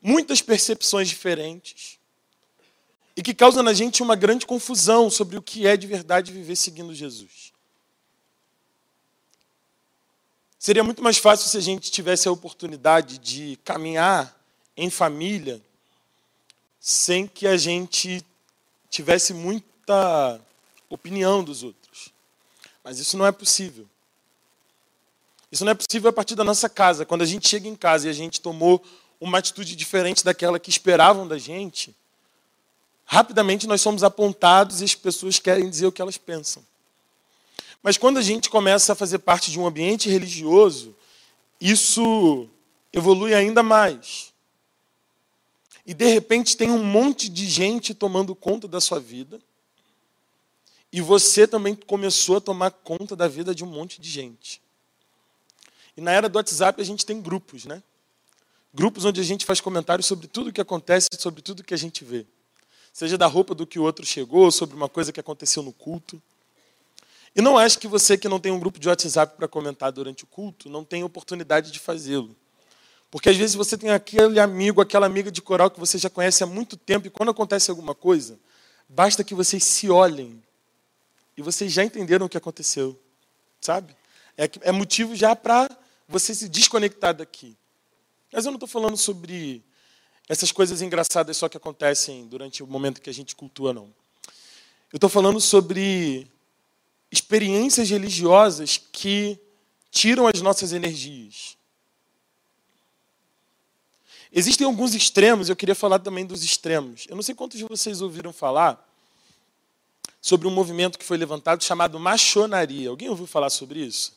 muitas 0.00 0.42
percepções 0.42 1.08
diferentes, 1.08 1.98
e 3.16 3.22
que 3.22 3.34
causa 3.34 3.62
na 3.62 3.72
gente 3.72 4.02
uma 4.02 4.16
grande 4.16 4.46
confusão 4.46 5.10
sobre 5.10 5.36
o 5.36 5.42
que 5.42 5.66
é 5.66 5.76
de 5.76 5.86
verdade 5.86 6.32
viver 6.32 6.56
seguindo 6.56 6.94
Jesus. 6.94 7.52
Seria 10.62 10.84
muito 10.84 11.02
mais 11.02 11.18
fácil 11.18 11.50
se 11.50 11.56
a 11.56 11.60
gente 11.60 11.90
tivesse 11.90 12.28
a 12.28 12.30
oportunidade 12.30 13.18
de 13.18 13.58
caminhar 13.64 14.32
em 14.76 14.88
família 14.90 15.60
sem 16.78 17.26
que 17.26 17.48
a 17.48 17.56
gente 17.56 18.24
tivesse 18.88 19.34
muita 19.34 20.40
opinião 20.88 21.42
dos 21.42 21.64
outros. 21.64 22.10
Mas 22.84 23.00
isso 23.00 23.16
não 23.16 23.26
é 23.26 23.32
possível. 23.32 23.88
Isso 25.50 25.64
não 25.64 25.72
é 25.72 25.74
possível 25.74 26.10
a 26.10 26.12
partir 26.12 26.36
da 26.36 26.44
nossa 26.44 26.68
casa. 26.68 27.04
Quando 27.04 27.22
a 27.22 27.26
gente 27.26 27.48
chega 27.48 27.66
em 27.66 27.74
casa 27.74 28.06
e 28.06 28.10
a 28.10 28.14
gente 28.14 28.40
tomou 28.40 28.80
uma 29.20 29.38
atitude 29.38 29.74
diferente 29.74 30.24
daquela 30.24 30.60
que 30.60 30.70
esperavam 30.70 31.26
da 31.26 31.38
gente, 31.38 31.92
rapidamente 33.04 33.66
nós 33.66 33.80
somos 33.80 34.04
apontados 34.04 34.80
e 34.80 34.84
as 34.84 34.94
pessoas 34.94 35.40
querem 35.40 35.68
dizer 35.68 35.86
o 35.86 35.92
que 35.92 36.00
elas 36.00 36.18
pensam. 36.18 36.64
Mas 37.82 37.96
quando 37.96 38.18
a 38.18 38.22
gente 38.22 38.48
começa 38.48 38.92
a 38.92 38.96
fazer 38.96 39.18
parte 39.18 39.50
de 39.50 39.58
um 39.58 39.66
ambiente 39.66 40.08
religioso, 40.08 40.94
isso 41.60 42.48
evolui 42.92 43.34
ainda 43.34 43.62
mais. 43.62 44.32
E 45.84 45.92
de 45.92 46.06
repente 46.06 46.56
tem 46.56 46.70
um 46.70 46.82
monte 46.82 47.28
de 47.28 47.48
gente 47.48 47.92
tomando 47.92 48.34
conta 48.34 48.68
da 48.68 48.80
sua 48.80 49.00
vida. 49.00 49.40
E 50.92 51.00
você 51.00 51.46
também 51.46 51.74
começou 51.74 52.36
a 52.36 52.40
tomar 52.40 52.70
conta 52.70 53.16
da 53.16 53.26
vida 53.26 53.54
de 53.54 53.64
um 53.64 53.66
monte 53.66 54.00
de 54.00 54.08
gente. 54.08 54.62
E 55.96 56.00
na 56.00 56.12
era 56.12 56.28
do 56.28 56.36
WhatsApp 56.36 56.80
a 56.80 56.84
gente 56.84 57.04
tem 57.04 57.20
grupos, 57.20 57.64
né? 57.64 57.82
Grupos 58.72 59.04
onde 59.04 59.20
a 59.20 59.24
gente 59.24 59.44
faz 59.44 59.60
comentários 59.60 60.06
sobre 60.06 60.26
tudo 60.26 60.50
o 60.50 60.52
que 60.52 60.60
acontece, 60.60 61.08
sobre 61.18 61.42
tudo 61.42 61.64
que 61.64 61.74
a 61.74 61.78
gente 61.78 62.04
vê. 62.04 62.24
Seja 62.92 63.18
da 63.18 63.26
roupa 63.26 63.54
do 63.54 63.66
que 63.66 63.78
o 63.78 63.82
outro 63.82 64.04
chegou, 64.04 64.50
sobre 64.50 64.76
uma 64.76 64.88
coisa 64.88 65.12
que 65.12 65.20
aconteceu 65.20 65.62
no 65.62 65.72
culto. 65.72 66.22
E 67.34 67.40
não 67.40 67.56
acho 67.56 67.78
que 67.78 67.88
você 67.88 68.18
que 68.18 68.28
não 68.28 68.38
tem 68.38 68.52
um 68.52 68.60
grupo 68.60 68.78
de 68.78 68.88
WhatsApp 68.88 69.36
para 69.36 69.48
comentar 69.48 69.90
durante 69.90 70.24
o 70.24 70.26
culto 70.26 70.68
não 70.68 70.84
tem 70.84 71.02
oportunidade 71.02 71.70
de 71.70 71.78
fazê-lo. 71.78 72.36
Porque 73.10 73.28
às 73.28 73.36
vezes 73.36 73.54
você 73.54 73.76
tem 73.76 73.90
aquele 73.90 74.40
amigo, 74.40 74.80
aquela 74.80 75.06
amiga 75.06 75.30
de 75.30 75.42
coral 75.42 75.70
que 75.70 75.80
você 75.80 75.98
já 75.98 76.08
conhece 76.10 76.42
há 76.42 76.46
muito 76.46 76.76
tempo 76.76 77.06
e 77.06 77.10
quando 77.10 77.30
acontece 77.30 77.70
alguma 77.70 77.94
coisa, 77.94 78.38
basta 78.88 79.22
que 79.22 79.34
vocês 79.34 79.64
se 79.64 79.90
olhem 79.90 80.42
e 81.36 81.42
vocês 81.42 81.72
já 81.72 81.84
entenderam 81.84 82.26
o 82.26 82.28
que 82.28 82.36
aconteceu, 82.36 82.98
sabe? 83.60 83.94
É, 84.36 84.48
é 84.62 84.72
motivo 84.72 85.14
já 85.14 85.36
para 85.36 85.68
você 86.08 86.34
se 86.34 86.48
desconectar 86.48 87.14
daqui. 87.14 87.56
Mas 88.32 88.46
eu 88.46 88.50
não 88.50 88.56
estou 88.56 88.68
falando 88.68 88.96
sobre 88.96 89.62
essas 90.26 90.50
coisas 90.50 90.80
engraçadas 90.80 91.36
só 91.36 91.48
que 91.48 91.56
acontecem 91.56 92.26
durante 92.26 92.62
o 92.62 92.66
momento 92.66 93.00
que 93.00 93.10
a 93.10 93.14
gente 93.14 93.36
cultua, 93.36 93.74
não. 93.74 93.92
Eu 94.90 94.96
estou 94.96 95.10
falando 95.10 95.38
sobre 95.38 96.26
experiências 97.12 97.90
religiosas 97.90 98.80
que 98.90 99.38
tiram 99.90 100.26
as 100.26 100.40
nossas 100.40 100.72
energias. 100.72 101.58
Existem 104.32 104.66
alguns 104.66 104.94
extremos, 104.94 105.50
eu 105.50 105.56
queria 105.56 105.74
falar 105.74 105.98
também 105.98 106.24
dos 106.24 106.42
extremos. 106.42 107.06
Eu 107.06 107.14
não 107.14 107.22
sei 107.22 107.34
quantos 107.34 107.58
de 107.58 107.64
vocês 107.64 108.00
ouviram 108.00 108.32
falar 108.32 108.88
sobre 110.22 110.48
um 110.48 110.50
movimento 110.50 110.98
que 110.98 111.04
foi 111.04 111.18
levantado 111.18 111.62
chamado 111.62 112.00
machonaria. 112.00 112.88
Alguém 112.88 113.10
ouviu 113.10 113.26
falar 113.26 113.50
sobre 113.50 113.80
isso? 113.80 114.16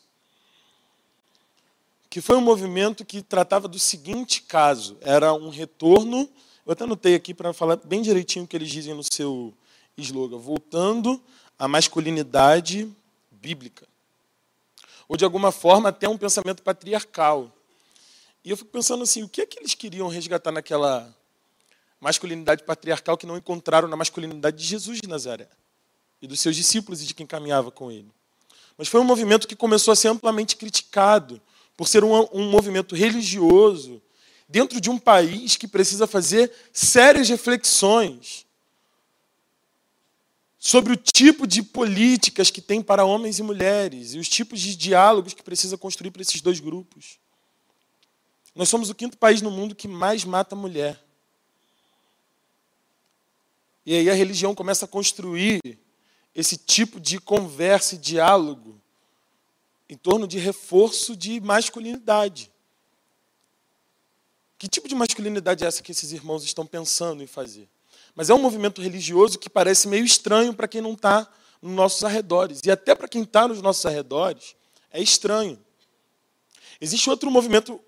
Que 2.10 2.22
foi 2.22 2.38
um 2.38 2.42
movimento 2.42 3.04
que 3.04 3.22
tratava 3.22 3.68
do 3.68 3.78
seguinte 3.78 4.42
caso: 4.44 4.98
era 5.02 5.34
um 5.34 5.50
retorno. 5.50 6.30
Eu 6.66 6.72
até 6.72 6.86
anotei 6.86 7.14
aqui 7.14 7.34
para 7.34 7.52
falar 7.52 7.76
bem 7.76 8.02
direitinho 8.02 8.46
o 8.46 8.48
que 8.48 8.56
eles 8.56 8.70
dizem 8.70 8.94
no 8.94 9.04
seu 9.04 9.54
slogan: 9.98 10.38
voltando 10.38 11.22
a 11.58 11.68
masculinidade 11.68 12.92
bíblica. 13.32 13.88
ou 15.08 15.16
de 15.16 15.24
alguma 15.24 15.52
forma 15.52 15.90
até 15.90 16.10
um 16.10 16.18
pensamento 16.18 16.64
patriarcal. 16.64 17.56
E 18.44 18.50
eu 18.50 18.58
fico 18.58 18.72
pensando 18.72 19.04
assim, 19.04 19.22
o 19.22 19.30
que 19.30 19.42
é 19.42 19.46
que 19.46 19.60
eles 19.60 19.76
queriam 19.76 20.08
resgatar 20.08 20.52
naquela 20.52 21.16
masculinidade 22.00 22.64
patriarcal 22.64 23.16
que 23.16 23.28
não 23.28 23.38
encontraram 23.38 23.88
na 23.88 23.96
masculinidade 23.96 24.58
de 24.58 24.64
Jesus 24.64 25.00
de 25.00 25.08
Nazaré 25.08 25.48
e 26.22 26.28
dos 26.28 26.40
seus 26.40 26.56
discípulos 26.56 27.04
e 27.04 27.06
de 27.06 27.14
quem 27.14 27.26
caminhava 27.26 27.70
com 27.70 27.92
ele? 27.92 28.12
Mas 28.78 28.88
foi 28.88 29.00
um 29.00 29.04
movimento 29.04 29.48
que 29.48 29.56
começou 29.56 29.92
a 29.92 29.96
ser 29.96 30.08
amplamente 30.08 30.56
criticado 30.56 31.40
por 31.78 31.88
ser 31.88 32.04
um, 32.04 32.28
um 32.34 32.50
movimento 32.50 32.96
religioso 32.96 34.02
dentro 34.48 34.82
de 34.82 34.90
um 34.90 34.98
país 34.98 35.56
que 35.56 35.68
precisa 35.68 36.08
fazer 36.08 36.52
sérias 36.74 37.30
reflexões 37.30 38.45
sobre 40.66 40.94
o 40.94 40.96
tipo 40.96 41.46
de 41.46 41.62
políticas 41.62 42.50
que 42.50 42.60
tem 42.60 42.82
para 42.82 43.06
homens 43.06 43.38
e 43.38 43.44
mulheres 43.44 44.16
e 44.16 44.18
os 44.18 44.28
tipos 44.28 44.60
de 44.60 44.76
diálogos 44.76 45.36
que 45.36 45.44
precisa 45.44 45.78
construir 45.78 46.10
para 46.10 46.24
esses 46.24 46.42
dois 46.42 46.60
grupos. 46.60 47.20
Nós 48.56 48.68
somos 48.68 48.90
o 48.90 48.96
quinto 48.96 49.16
país 49.16 49.44
no 49.44 49.52
mundo 49.52 49.76
que 49.76 49.88
mais 49.88 50.26
mata 50.26 50.56
mulher. 50.56 51.00
E 53.86 53.94
aí 53.94 54.10
a 54.10 54.16
religião 54.16 54.56
começa 54.56 54.86
a 54.86 54.88
construir 54.88 55.62
esse 56.34 56.58
tipo 56.58 57.00
de 57.00 57.20
conversa 57.20 57.94
e 57.94 58.00
diálogo 58.00 58.82
em 59.88 59.96
torno 59.96 60.28
de 60.28 60.40
reforço 60.40 61.16
de 61.16 61.40
masculinidade. 61.42 62.52
Que 64.58 64.68
tipo 64.68 64.88
de 64.88 64.96
masculinidade 64.96 65.64
é 65.64 65.68
essa 65.68 65.84
que 65.84 65.92
esses 65.92 66.12
irmãos 66.12 66.44
estão 66.44 66.66
pensando 66.66 67.22
em 67.22 67.28
fazer? 67.28 67.70
Mas 68.16 68.30
é 68.30 68.34
um 68.34 68.42
movimento 68.42 68.82
religioso 68.82 69.38
que 69.38 69.50
parece 69.50 69.88
meio 69.88 70.06
estranho 70.06 70.54
para 70.54 70.68
quem 70.68 70.82
não 70.82 70.94
está 70.94 71.30
nos 71.62 71.74
nossos 71.74 72.04
arredores. 72.04 72.62
E 72.64 72.72
até 72.72 72.96
para 72.96 73.08
quem 73.08 73.24
está 73.24 73.48
nos 73.48 73.62
nossos 73.62 73.86
arredores, 73.86 74.56
é 74.92 75.02
estranho. 75.02 75.60
Existe 76.80 77.10
outro 77.10 77.30
movimento 77.30 77.82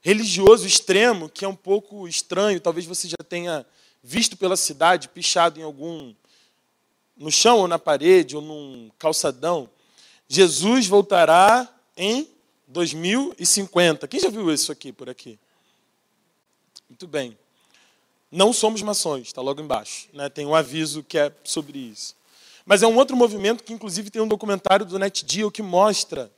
religioso 0.00 0.66
extremo 0.66 1.28
que 1.28 1.44
é 1.44 1.48
um 1.48 1.56
pouco 1.56 2.06
estranho, 2.06 2.60
talvez 2.60 2.86
você 2.86 3.08
já 3.08 3.16
tenha 3.28 3.66
visto 4.02 4.36
pela 4.36 4.56
cidade, 4.56 5.08
pichado 5.08 5.58
em 5.58 5.64
algum. 5.64 6.14
no 7.16 7.32
chão 7.32 7.58
ou 7.58 7.68
na 7.68 7.78
parede 7.78 8.36
ou 8.36 8.42
num 8.42 8.90
calçadão. 8.98 9.68
Jesus 10.28 10.86
voltará 10.86 11.68
em 11.96 12.28
2050. 12.68 14.06
Quem 14.06 14.20
já 14.20 14.28
viu 14.28 14.52
isso 14.52 14.70
aqui 14.70 14.92
por 14.92 15.08
aqui? 15.08 15.38
Muito 16.88 17.06
bem. 17.08 17.36
Não 18.30 18.52
somos 18.52 18.82
maçons, 18.82 19.28
está 19.28 19.40
logo 19.40 19.60
embaixo. 19.60 20.08
Né? 20.12 20.28
Tem 20.28 20.46
um 20.46 20.54
aviso 20.54 21.02
que 21.02 21.18
é 21.18 21.32
sobre 21.44 21.78
isso. 21.78 22.16
Mas 22.64 22.82
é 22.82 22.86
um 22.86 22.96
outro 22.96 23.16
movimento 23.16 23.62
que, 23.62 23.72
inclusive, 23.72 24.10
tem 24.10 24.20
um 24.20 24.26
documentário 24.28 24.84
do 24.84 24.98
NetGeo 24.98 25.50
que 25.50 25.62
mostra 25.62 26.30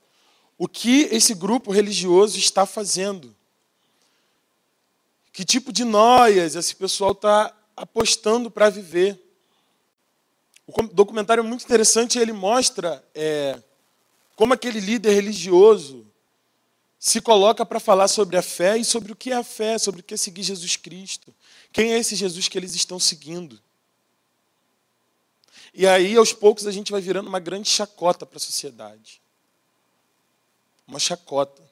o 0.59 0.69
que 0.69 1.03
esse 1.13 1.35
grupo 1.35 1.73
religioso 1.73 2.37
está 2.37 2.67
fazendo. 2.67 3.35
Que 5.33 5.45
tipo 5.45 5.73
de 5.73 5.85
noias 5.85 6.57
esse 6.57 6.75
pessoal 6.75 7.13
está 7.13 7.55
apostando 7.77 8.51
para 8.51 8.69
viver. 8.69 9.19
O 10.67 10.83
documentário 10.89 11.41
é 11.41 11.47
muito 11.47 11.65
interessante, 11.65 12.19
ele 12.19 12.33
mostra 12.33 13.03
é, 13.15 13.59
como 14.37 14.53
aquele 14.53 14.81
líder 14.81 15.13
religioso 15.13 16.08
se 16.99 17.21
coloca 17.21 17.65
para 17.65 17.79
falar 17.79 18.09
sobre 18.09 18.37
a 18.37 18.43
fé 18.43 18.77
e 18.77 18.85
sobre 18.85 19.13
o 19.13 19.17
que 19.17 19.31
é 19.31 19.37
a 19.37 19.45
fé, 19.45 19.79
sobre 19.79 20.01
o 20.01 20.05
que 20.05 20.15
é 20.15 20.17
seguir 20.17 20.43
Jesus 20.43 20.77
Cristo. 20.77 21.33
Quem 21.73 21.93
é 21.93 21.99
esse 21.99 22.17
Jesus 22.17 22.49
que 22.49 22.59
eles 22.59 22.75
estão 22.75 22.99
seguindo? 22.99 23.61
E 25.73 25.87
aí, 25.87 26.17
aos 26.17 26.33
poucos, 26.33 26.67
a 26.67 26.73
gente 26.73 26.91
vai 26.91 27.01
virando 27.01 27.29
uma 27.29 27.39
grande 27.39 27.69
chacota 27.69 28.27
para 28.27 28.39
a 28.39 28.41
sociedade. 28.41 29.21
Uma 30.87 30.99
chacota. 30.99 31.63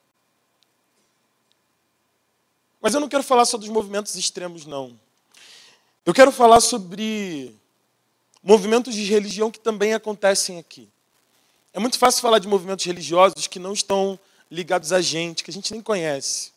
Mas 2.81 2.95
eu 2.95 3.01
não 3.01 3.09
quero 3.09 3.25
falar 3.25 3.45
só 3.47 3.57
dos 3.57 3.69
movimentos 3.69 4.15
extremos, 4.15 4.65
não. 4.65 4.99
Eu 6.05 6.15
quero 6.15 6.31
falar 6.31 6.61
sobre 6.61 7.53
movimentos 8.41 8.95
de 8.95 9.03
religião 9.03 9.51
que 9.51 9.59
também 9.59 9.93
acontecem 9.93 10.59
aqui. 10.59 10.89
É 11.73 11.81
muito 11.81 11.99
fácil 11.99 12.23
falar 12.23 12.39
de 12.39 12.47
movimentos 12.47 12.85
religiosos 12.85 13.49
que 13.49 13.59
não 13.59 13.73
estão 13.73 14.17
ligados 14.51 14.93
a 14.93 15.01
gente, 15.01 15.43
que 15.43 15.51
a 15.51 15.55
gente 15.55 15.73
nem 15.73 15.83
conhece. 15.83 16.53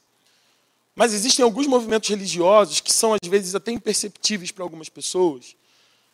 Mas 0.95 1.13
existem 1.13 1.43
alguns 1.43 1.67
movimentos 1.67 2.09
religiosos 2.09 2.79
que 2.79 2.91
são, 2.91 3.13
às 3.13 3.29
vezes, 3.29 3.55
até 3.55 3.71
imperceptíveis 3.71 4.51
para 4.51 4.63
algumas 4.63 4.89
pessoas, 4.89 5.55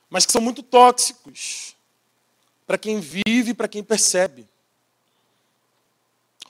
mas 0.10 0.26
que 0.26 0.32
são 0.32 0.42
muito 0.42 0.62
tóxicos 0.62 1.76
para 2.68 2.78
quem 2.78 3.00
vive 3.00 3.52
e 3.52 3.54
para 3.54 3.68
quem 3.68 3.84
percebe. 3.84 4.48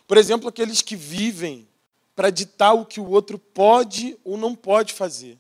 Por 0.07 0.17
exemplo, 0.17 0.49
aqueles 0.49 0.81
que 0.81 0.95
vivem 0.95 1.67
para 2.15 2.29
ditar 2.29 2.73
o 2.73 2.85
que 2.85 2.99
o 2.99 3.09
outro 3.09 3.37
pode 3.37 4.17
ou 4.23 4.37
não 4.37 4.55
pode 4.55 4.93
fazer. 4.93 5.37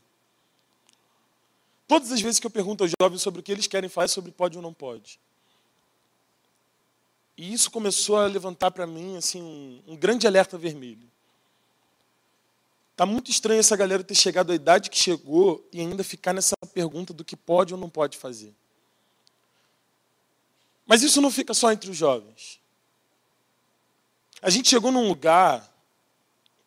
Todas 1.87 2.11
as 2.11 2.19
vezes 2.19 2.39
que 2.39 2.47
eu 2.47 2.51
pergunto 2.51 2.83
aos 2.83 2.91
jovens 2.99 3.21
sobre 3.21 3.39
o 3.39 3.43
que 3.43 3.51
eles 3.51 3.67
querem 3.67 3.89
fazer, 3.89 4.13
sobre 4.13 4.31
pode 4.31 4.57
ou 4.57 4.63
não 4.63 4.73
pode. 4.73 5.19
E 7.37 7.53
isso 7.53 7.69
começou 7.69 8.17
a 8.17 8.27
levantar 8.27 8.71
para 8.71 8.87
mim 8.87 9.17
assim 9.17 9.83
um, 9.87 9.95
grande 9.95 10.25
alerta 10.25 10.57
vermelho. 10.57 11.09
Tá 12.95 13.05
muito 13.05 13.29
estranho 13.29 13.59
essa 13.59 13.75
galera 13.75 14.03
ter 14.03 14.15
chegado 14.15 14.51
à 14.51 14.55
idade 14.55 14.89
que 14.89 14.97
chegou 14.97 15.67
e 15.71 15.81
ainda 15.81 16.03
ficar 16.03 16.31
nessa 16.31 16.55
pergunta 16.73 17.13
do 17.13 17.25
que 17.25 17.35
pode 17.35 17.73
ou 17.73 17.79
não 17.79 17.89
pode 17.89 18.17
fazer. 18.17 18.53
Mas 20.85 21.03
isso 21.03 21.19
não 21.19 21.29
fica 21.29 21.53
só 21.53 21.71
entre 21.71 21.89
os 21.89 21.97
jovens. 21.97 22.59
A 24.41 24.49
gente 24.49 24.69
chegou 24.69 24.91
num 24.91 25.07
lugar, 25.07 25.69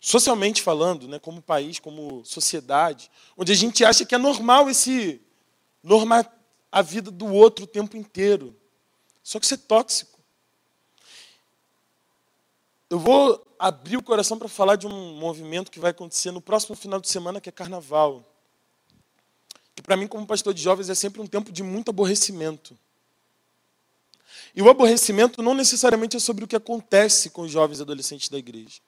socialmente 0.01 0.61
falando, 0.61 1.09
né, 1.09 1.19
como 1.19 1.41
país, 1.41 1.79
como 1.79 2.25
sociedade, 2.25 3.11
onde 3.37 3.53
a 3.53 3.55
gente 3.55 3.85
acha 3.85 4.05
que 4.05 4.15
é 4.15 4.19
normal 4.19 4.69
esse 4.69 5.21
normar 5.83 6.31
a 6.71 6.83
vida 6.83 7.11
do 7.11 7.27
outro 7.33 7.65
o 7.65 7.69
tempo 7.69 7.97
inteiro. 7.97 8.55
Só 9.23 9.39
que 9.39 9.47
isso 9.47 9.55
é 9.55 9.59
tóxico. 9.59 10.18
Eu 12.91 12.99
vou 12.99 13.47
abrir 13.59 13.97
o 13.99 14.03
coração 14.03 14.39
para 14.39 14.49
falar 14.49 14.77
de 14.77 14.87
um 14.87 15.15
movimento 15.19 15.71
que 15.71 15.79
vai 15.79 15.91
acontecer 15.91 16.31
no 16.31 16.41
próximo 16.41 16.75
final 16.75 16.99
de 17.01 17.09
semana, 17.09 17.41
que 17.41 17.49
é 17.49 17.53
carnaval. 17.53 18.25
Que 19.75 19.83
para 19.83 19.97
mim, 19.97 20.07
como 20.07 20.27
pastor 20.27 20.55
de 20.55 20.63
jovens, 20.63 20.89
é 20.89 20.95
sempre 20.95 21.21
um 21.21 21.27
tempo 21.27 21.53
de 21.53 21.63
muito 21.63 21.91
aborrecimento. 21.91 22.77
E 24.55 24.63
o 24.63 24.71
aborrecimento 24.71 25.43
não 25.43 25.55
necessariamente 25.55 26.17
é 26.17 26.21
sobre 26.21 26.45
o 26.45 26.49
que 26.49 26.57
acontece 26.57 27.31
com 27.31 27.43
os 27.43 27.51
jovens 27.51 27.79
e 27.79 27.83
adolescentes 27.83 28.29
da 28.29 28.39
igreja, 28.39 28.81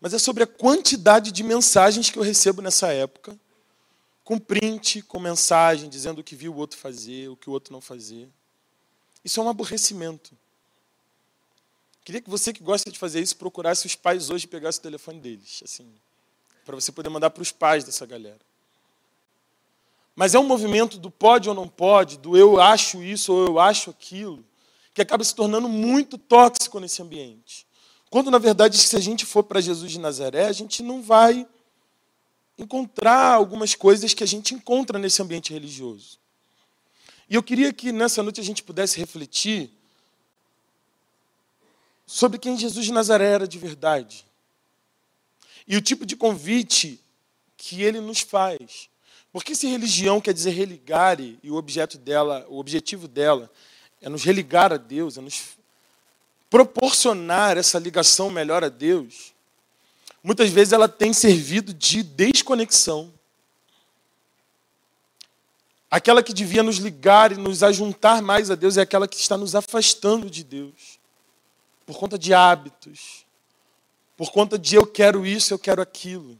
mas 0.00 0.14
é 0.14 0.18
sobre 0.18 0.44
a 0.44 0.46
quantidade 0.46 1.32
de 1.32 1.42
mensagens 1.42 2.10
que 2.10 2.18
eu 2.18 2.22
recebo 2.22 2.62
nessa 2.62 2.92
época, 2.92 3.38
com 4.22 4.38
print, 4.38 5.02
com 5.02 5.18
mensagem, 5.18 5.88
dizendo 5.88 6.20
o 6.20 6.24
que 6.24 6.36
viu 6.36 6.52
o 6.52 6.56
outro 6.56 6.78
fazer, 6.78 7.28
o 7.28 7.36
que 7.36 7.50
o 7.50 7.52
outro 7.52 7.72
não 7.72 7.80
fazer. 7.80 8.28
Isso 9.24 9.40
é 9.40 9.42
um 9.42 9.48
aborrecimento. 9.48 10.36
Queria 12.04 12.20
que 12.20 12.28
você 12.28 12.52
que 12.52 12.62
gosta 12.62 12.90
de 12.90 12.98
fazer 12.98 13.20
isso 13.20 13.36
procurasse 13.36 13.86
os 13.86 13.94
pais 13.94 14.28
hoje 14.28 14.44
e 14.44 14.48
pegasse 14.48 14.78
o 14.78 14.82
telefone 14.82 15.18
deles, 15.18 15.62
assim, 15.64 15.86
para 16.64 16.74
você 16.74 16.92
poder 16.92 17.08
mandar 17.08 17.30
para 17.30 17.42
os 17.42 17.50
pais 17.50 17.82
dessa 17.82 18.04
galera. 18.04 18.40
Mas 20.14 20.34
é 20.34 20.38
um 20.38 20.46
movimento 20.46 20.98
do 20.98 21.10
pode 21.10 21.48
ou 21.48 21.54
não 21.54 21.66
pode, 21.66 22.18
do 22.18 22.36
eu 22.36 22.60
acho 22.60 23.02
isso 23.02 23.32
ou 23.32 23.46
eu 23.46 23.58
acho 23.58 23.90
aquilo, 23.90 24.44
que 24.92 25.00
acaba 25.00 25.24
se 25.24 25.34
tornando 25.34 25.68
muito 25.68 26.18
tóxico 26.18 26.78
nesse 26.78 27.02
ambiente. 27.02 27.66
Quando, 28.10 28.30
na 28.30 28.38
verdade, 28.38 28.76
se 28.76 28.94
a 28.94 29.00
gente 29.00 29.24
for 29.24 29.42
para 29.42 29.60
Jesus 29.60 29.90
de 29.90 29.98
Nazaré, 29.98 30.46
a 30.46 30.52
gente 30.52 30.82
não 30.82 31.02
vai 31.02 31.46
encontrar 32.56 33.32
algumas 33.32 33.74
coisas 33.74 34.14
que 34.14 34.22
a 34.22 34.26
gente 34.26 34.54
encontra 34.54 34.98
nesse 34.98 35.20
ambiente 35.20 35.52
religioso. 35.52 36.18
E 37.28 37.34
eu 37.34 37.42
queria 37.42 37.72
que 37.72 37.90
nessa 37.90 38.22
noite 38.22 38.40
a 38.40 38.44
gente 38.44 38.62
pudesse 38.62 38.98
refletir 39.00 39.70
sobre 42.06 42.38
quem 42.38 42.58
Jesus 42.58 42.84
de 42.84 42.92
Nazaré 42.92 43.26
era 43.26 43.48
de 43.48 43.58
verdade. 43.58 44.26
E 45.66 45.76
o 45.76 45.80
tipo 45.80 46.04
de 46.04 46.16
convite 46.16 47.00
que 47.56 47.82
ele 47.82 48.00
nos 48.00 48.20
faz. 48.20 48.88
Porque 49.32 49.54
se 49.54 49.66
religião 49.66 50.20
quer 50.20 50.34
dizer 50.34 50.50
religare, 50.50 51.38
e 51.42 51.50
o 51.50 51.56
objeto 51.56 51.98
dela, 51.98 52.46
o 52.48 52.58
objetivo 52.58 53.08
dela 53.08 53.50
é 54.00 54.08
nos 54.08 54.22
religar 54.22 54.72
a 54.72 54.76
Deus, 54.76 55.16
é 55.16 55.20
nos 55.20 55.56
proporcionar 56.50 57.56
essa 57.56 57.78
ligação 57.78 58.30
melhor 58.30 58.62
a 58.62 58.68
Deus, 58.68 59.32
muitas 60.22 60.50
vezes 60.50 60.72
ela 60.72 60.88
tem 60.88 61.12
servido 61.12 61.74
de 61.74 62.02
desconexão. 62.02 63.12
Aquela 65.90 66.22
que 66.22 66.32
devia 66.32 66.62
nos 66.62 66.76
ligar 66.76 67.32
e 67.32 67.36
nos 67.36 67.62
ajuntar 67.62 68.20
mais 68.20 68.50
a 68.50 68.54
Deus 68.54 68.76
é 68.76 68.82
aquela 68.82 69.08
que 69.08 69.16
está 69.16 69.36
nos 69.36 69.54
afastando 69.54 70.30
de 70.30 70.44
Deus 70.44 70.98
por 71.86 71.96
conta 71.98 72.18
de 72.18 72.32
hábitos, 72.32 73.24
por 74.16 74.30
conta 74.30 74.58
de 74.58 74.76
eu 74.76 74.86
quero 74.86 75.26
isso, 75.26 75.52
eu 75.52 75.58
quero 75.58 75.82
aquilo. 75.82 76.38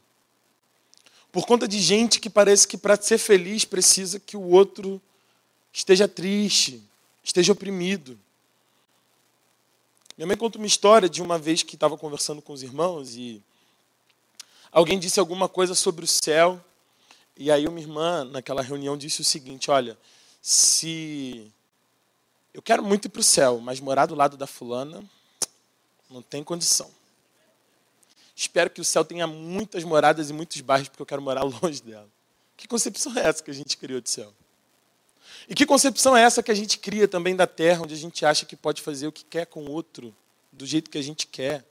Por 1.32 1.46
conta 1.46 1.66
de 1.66 1.80
gente 1.80 2.20
que 2.20 2.30
parece 2.30 2.66
que 2.66 2.78
para 2.78 3.00
ser 3.00 3.18
feliz 3.18 3.64
precisa 3.64 4.20
que 4.20 4.36
o 4.36 4.42
outro 4.50 5.02
esteja 5.72 6.06
triste, 6.06 6.82
esteja 7.22 7.52
oprimido. 7.52 8.18
Minha 10.16 10.28
mãe 10.28 10.36
conta 10.36 10.58
uma 10.58 10.66
história 10.66 11.08
de 11.08 11.20
uma 11.20 11.36
vez 11.36 11.64
que 11.64 11.74
estava 11.74 11.98
conversando 11.98 12.40
com 12.40 12.52
os 12.52 12.62
irmãos 12.62 13.16
e 13.16 13.42
alguém 14.70 14.98
disse 14.98 15.18
alguma 15.18 15.48
coisa 15.48 15.74
sobre 15.74 16.04
o 16.04 16.08
céu. 16.08 16.64
E 17.36 17.50
aí 17.50 17.66
uma 17.66 17.80
irmã, 17.80 18.22
naquela 18.24 18.62
reunião, 18.62 18.96
disse 18.96 19.20
o 19.20 19.24
seguinte: 19.24 19.72
Olha, 19.72 19.98
se. 20.40 21.50
Eu 22.52 22.62
quero 22.62 22.84
muito 22.84 23.06
ir 23.06 23.08
para 23.08 23.18
o 23.18 23.24
céu, 23.24 23.58
mas 23.58 23.80
morar 23.80 24.06
do 24.06 24.14
lado 24.14 24.36
da 24.36 24.46
fulana 24.46 25.04
não 26.10 26.22
tem 26.22 26.42
condição. 26.44 26.90
Espero 28.36 28.68
que 28.68 28.80
o 28.80 28.84
céu 28.84 29.04
tenha 29.04 29.26
muitas 29.26 29.84
moradas 29.84 30.30
e 30.30 30.32
muitos 30.32 30.60
bairros, 30.60 30.88
porque 30.88 31.02
eu 31.02 31.06
quero 31.06 31.22
morar 31.22 31.42
longe 31.62 31.82
dela. 31.82 32.08
Que 32.56 32.66
concepção 32.66 33.16
é 33.16 33.26
essa 33.26 33.42
que 33.42 33.50
a 33.50 33.54
gente 33.54 33.76
criou 33.76 34.00
de 34.00 34.10
céu? 34.10 34.32
E 35.48 35.54
que 35.54 35.66
concepção 35.66 36.16
é 36.16 36.22
essa 36.22 36.42
que 36.42 36.50
a 36.50 36.54
gente 36.54 36.78
cria 36.78 37.06
também 37.06 37.36
da 37.36 37.46
terra, 37.46 37.82
onde 37.82 37.94
a 37.94 37.96
gente 37.96 38.24
acha 38.24 38.46
que 38.46 38.56
pode 38.56 38.82
fazer 38.82 39.06
o 39.06 39.12
que 39.12 39.24
quer 39.24 39.46
com 39.46 39.64
o 39.64 39.70
outro, 39.70 40.14
do 40.52 40.64
jeito 40.64 40.90
que 40.90 40.98
a 40.98 41.02
gente 41.02 41.26
quer, 41.26 41.64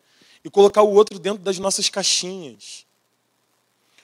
e 0.44 0.50
colocar 0.50 0.84
o 0.84 0.92
outro 0.92 1.18
dentro 1.18 1.42
das 1.42 1.58
nossas 1.58 1.90
caixinhas? 1.90 2.86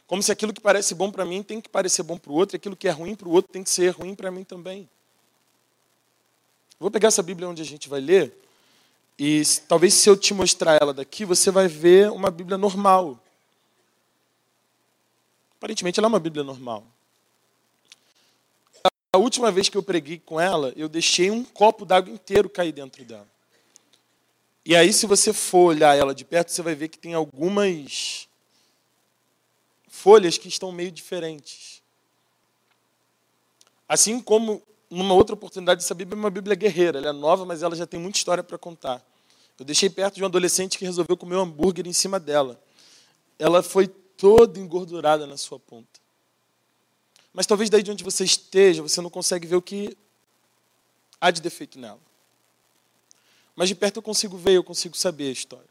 Como 0.07 0.23
se 0.23 0.31
aquilo 0.31 0.53
que 0.53 0.61
parece 0.61 0.95
bom 0.95 1.11
para 1.11 1.23
mim 1.23 1.43
tem 1.43 1.61
que 1.61 1.69
parecer 1.69 2.01
bom 2.01 2.17
para 2.17 2.31
o 2.31 2.35
outro, 2.35 2.55
e 2.55 2.57
aquilo 2.57 2.75
que 2.75 2.87
é 2.87 2.91
ruim 2.91 3.15
para 3.15 3.27
o 3.27 3.31
outro 3.31 3.51
tem 3.51 3.63
que 3.63 3.69
ser 3.69 3.89
ruim 3.89 4.15
para 4.15 4.31
mim 4.31 4.43
também. 4.43 4.89
Vou 6.79 6.89
pegar 6.89 7.09
essa 7.09 7.21
Bíblia 7.21 7.47
onde 7.47 7.61
a 7.61 7.65
gente 7.65 7.89
vai 7.89 7.99
ler, 7.99 8.33
e 9.19 9.43
talvez 9.67 9.93
se 9.95 10.09
eu 10.09 10.15
te 10.15 10.33
mostrar 10.33 10.81
ela 10.81 10.93
daqui, 10.93 11.25
você 11.25 11.51
vai 11.51 11.67
ver 11.67 12.09
uma 12.09 12.31
Bíblia 12.31 12.57
normal. 12.57 13.21
Aparentemente 15.57 15.99
ela 15.99 16.07
é 16.07 16.07
uma 16.07 16.21
Bíblia 16.21 16.41
normal. 16.41 16.87
A 19.11 19.17
última 19.17 19.51
vez 19.51 19.67
que 19.67 19.75
eu 19.75 19.83
preguei 19.83 20.19
com 20.19 20.39
ela, 20.39 20.71
eu 20.77 20.87
deixei 20.87 21.29
um 21.29 21.43
copo 21.43 21.83
d'água 21.83 22.13
inteiro 22.13 22.49
cair 22.49 22.71
dentro 22.71 23.03
dela. 23.03 23.27
E 24.63 24.73
aí, 24.73 24.93
se 24.93 25.05
você 25.05 25.33
for 25.33 25.71
olhar 25.71 25.97
ela 25.97 26.15
de 26.15 26.23
perto, 26.23 26.51
você 26.51 26.61
vai 26.61 26.75
ver 26.75 26.87
que 26.87 26.97
tem 26.97 27.13
algumas 27.13 28.29
folhas 29.87 30.37
que 30.37 30.47
estão 30.47 30.71
meio 30.71 30.91
diferentes. 30.91 31.81
Assim 33.87 34.21
como 34.21 34.61
numa 34.89 35.13
outra 35.13 35.35
oportunidade, 35.35 35.83
essa 35.83 35.93
Bíblia 35.93 36.17
é 36.17 36.19
uma 36.19 36.29
Bíblia 36.29 36.55
guerreira. 36.55 36.97
Ela 36.97 37.09
é 37.09 37.13
nova, 37.13 37.45
mas 37.45 37.61
ela 37.61 37.75
já 37.75 37.85
tem 37.85 37.99
muita 37.99 38.17
história 38.17 38.43
para 38.43 38.57
contar. 38.57 39.05
Eu 39.57 39.65
deixei 39.65 39.89
perto 39.89 40.15
de 40.15 40.23
um 40.23 40.25
adolescente 40.25 40.77
que 40.77 40.85
resolveu 40.85 41.15
comer 41.15 41.35
um 41.35 41.41
hambúrguer 41.41 41.85
em 41.85 41.93
cima 41.93 42.19
dela. 42.19 42.59
Ela 43.37 43.61
foi 43.61 43.87
toda 43.87 44.59
engordurada 44.59 45.27
na 45.27 45.37
sua 45.37 45.59
ponta. 45.59 45.99
Mas 47.33 47.45
talvez 47.45 47.69
daí 47.69 47.83
de 47.83 47.91
onde 47.91 48.03
você 48.03 48.23
esteja, 48.23 48.81
você 48.81 49.01
não 49.01 49.09
consegue 49.09 49.45
ver 49.45 49.55
o 49.55 49.61
que 49.61 49.95
há 51.21 51.29
de 51.29 51.41
defeito 51.41 51.77
nela. 51.77 51.99
Mas 53.55 53.69
de 53.69 53.75
perto 53.75 53.97
eu 53.97 54.01
consigo 54.01 54.37
ver, 54.37 54.53
eu 54.53 54.63
consigo 54.63 54.97
saber 54.97 55.27
a 55.27 55.31
história. 55.31 55.69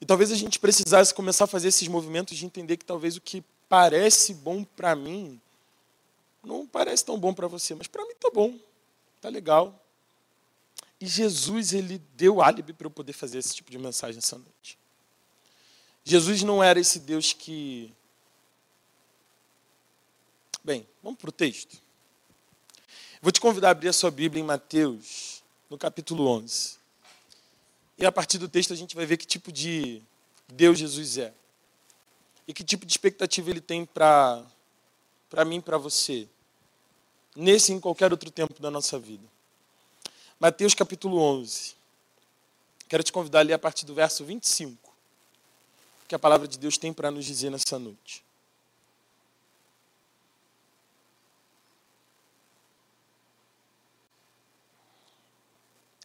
E 0.00 0.06
talvez 0.06 0.30
a 0.30 0.36
gente 0.36 0.58
precisasse 0.58 1.14
começar 1.14 1.44
a 1.44 1.48
fazer 1.48 1.68
esses 1.68 1.88
movimentos 1.88 2.36
de 2.36 2.44
entender 2.44 2.76
que 2.76 2.84
talvez 2.84 3.16
o 3.16 3.20
que 3.20 3.42
parece 3.68 4.34
bom 4.34 4.62
para 4.62 4.94
mim 4.94 5.40
não 6.44 6.66
parece 6.66 7.04
tão 7.04 7.18
bom 7.18 7.32
para 7.32 7.48
você, 7.48 7.74
mas 7.74 7.86
para 7.86 8.04
mim 8.04 8.14
tá 8.20 8.30
bom, 8.32 8.58
tá 9.20 9.28
legal. 9.28 9.80
E 11.00 11.06
Jesus 11.06 11.72
ele 11.72 11.98
deu 12.16 12.40
álibi 12.40 12.72
para 12.72 12.86
eu 12.86 12.90
poder 12.90 13.12
fazer 13.12 13.38
esse 13.38 13.54
tipo 13.54 13.70
de 13.70 13.78
mensagem 13.78 14.18
essa 14.18 14.36
noite. 14.36 14.78
Jesus 16.04 16.42
não 16.42 16.62
era 16.62 16.78
esse 16.78 17.00
Deus 17.00 17.32
que 17.32 17.92
Bem, 20.64 20.88
vamos 21.02 21.20
para 21.20 21.28
o 21.28 21.32
texto. 21.32 21.76
Vou 23.20 23.30
te 23.30 23.38
convidar 23.38 23.68
a 23.68 23.70
abrir 23.72 23.88
a 23.88 23.92
sua 23.92 24.10
Bíblia 24.10 24.42
em 24.42 24.46
Mateus, 24.46 25.42
no 25.68 25.76
capítulo 25.76 26.26
11. 26.26 26.78
E 27.98 28.06
a 28.06 28.10
partir 28.10 28.38
do 28.38 28.48
texto 28.48 28.72
a 28.72 28.76
gente 28.76 28.96
vai 28.96 29.04
ver 29.04 29.18
que 29.18 29.26
tipo 29.26 29.52
de 29.52 30.02
Deus 30.48 30.78
Jesus 30.78 31.18
é. 31.18 31.34
E 32.48 32.54
que 32.54 32.64
tipo 32.64 32.86
de 32.86 32.92
expectativa 32.92 33.50
ele 33.50 33.60
tem 33.60 33.84
para 33.84 34.46
mim 35.44 35.56
e 35.56 35.60
para 35.60 35.76
você. 35.76 36.26
Nesse 37.34 37.72
e 37.72 37.74
em 37.74 37.80
qualquer 37.80 38.12
outro 38.12 38.30
tempo 38.30 38.60
da 38.60 38.70
nossa 38.70 38.98
vida. 38.98 39.24
Mateus 40.38 40.74
capítulo 40.74 41.18
11. 41.18 41.74
Quero 42.88 43.02
te 43.02 43.12
convidar 43.12 43.40
a 43.40 43.42
ler 43.42 43.54
a 43.54 43.58
partir 43.58 43.84
do 43.86 43.94
verso 43.94 44.24
25. 44.24 44.92
Que 46.06 46.14
a 46.14 46.18
palavra 46.18 46.46
de 46.46 46.58
Deus 46.58 46.78
tem 46.78 46.92
para 46.92 47.10
nos 47.10 47.24
dizer 47.24 47.50
nessa 47.50 47.78
noite. 47.78 48.22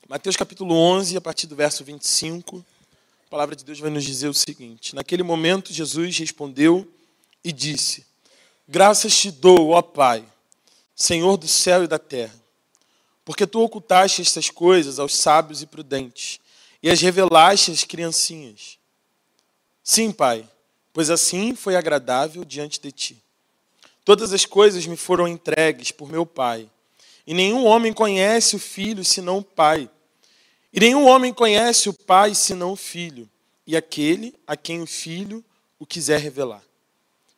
Mateus 0.09 0.35
capítulo 0.35 0.73
11, 0.73 1.15
a 1.17 1.21
partir 1.21 1.45
do 1.45 1.55
verso 1.55 1.83
25, 1.83 2.65
a 3.27 3.29
palavra 3.29 3.55
de 3.55 3.63
Deus 3.63 3.79
vai 3.79 3.91
nos 3.91 4.03
dizer 4.03 4.27
o 4.27 4.33
seguinte: 4.33 4.95
Naquele 4.95 5.21
momento, 5.21 5.71
Jesus 5.71 6.17
respondeu 6.17 6.91
e 7.43 7.51
disse: 7.51 8.03
Graças 8.67 9.15
te 9.15 9.29
dou, 9.29 9.69
ó 9.69 9.83
Pai, 9.83 10.25
Senhor 11.01 11.37
do 11.37 11.47
céu 11.47 11.83
e 11.83 11.87
da 11.87 11.97
terra, 11.97 12.35
porque 13.23 13.47
tu 13.47 13.61
ocultaste 13.61 14.21
estas 14.21 14.49
coisas 14.49 14.99
aos 14.99 15.15
sábios 15.15 15.61
e 15.61 15.65
prudentes 15.65 16.39
e 16.83 16.89
as 16.89 16.99
revelaste 16.99 17.71
às 17.71 17.83
criancinhas. 17.83 18.77
Sim, 19.83 20.11
Pai, 20.11 20.47
pois 20.91 21.09
assim 21.09 21.55
foi 21.55 21.75
agradável 21.75 22.43
diante 22.43 22.81
de 22.81 22.91
ti. 22.91 23.17
Todas 24.03 24.33
as 24.33 24.45
coisas 24.45 24.85
me 24.85 24.97
foram 24.97 25.27
entregues 25.27 25.91
por 25.91 26.11
meu 26.11 26.25
Pai, 26.25 26.69
e 27.25 27.33
nenhum 27.33 27.65
homem 27.65 27.93
conhece 27.93 28.55
o 28.55 28.59
Filho 28.59 29.05
senão 29.05 29.37
o 29.37 29.43
Pai 29.43 29.89
e 30.71 30.79
nenhum 30.79 31.07
homem 31.07 31.33
conhece 31.33 31.89
o 31.89 31.93
Pai 31.93 32.35
senão 32.35 32.73
o 32.73 32.75
Filho, 32.75 33.27
e 33.65 33.75
aquele 33.75 34.35
a 34.45 34.55
quem 34.55 34.81
o 34.81 34.85
Filho 34.85 35.43
o 35.79 35.85
quiser 35.85 36.19
revelar. 36.19 36.63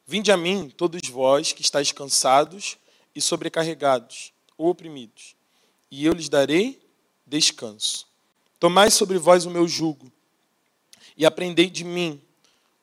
Vinde 0.06 0.32
a 0.32 0.38
mim, 0.38 0.69
todos 0.76 1.08
vós 1.08 1.54
que 1.54 1.62
estáis 1.62 1.91
cansados 1.93 2.78
e 3.15 3.21
sobrecarregados 3.21 4.34
ou 4.58 4.69
oprimidos, 4.69 5.36
e 5.89 6.06
eu 6.06 6.13
lhes 6.13 6.30
darei 6.30 6.82
descanso. 7.26 8.08
Tomai 8.60 8.91
sobre 8.91 9.17
vós 9.17 9.45
o 9.45 9.50
meu 9.50 9.67
jugo 9.67 10.12
e 11.17 11.26
aprendei 11.26 11.69
de 11.69 11.84
mim, 11.84 12.21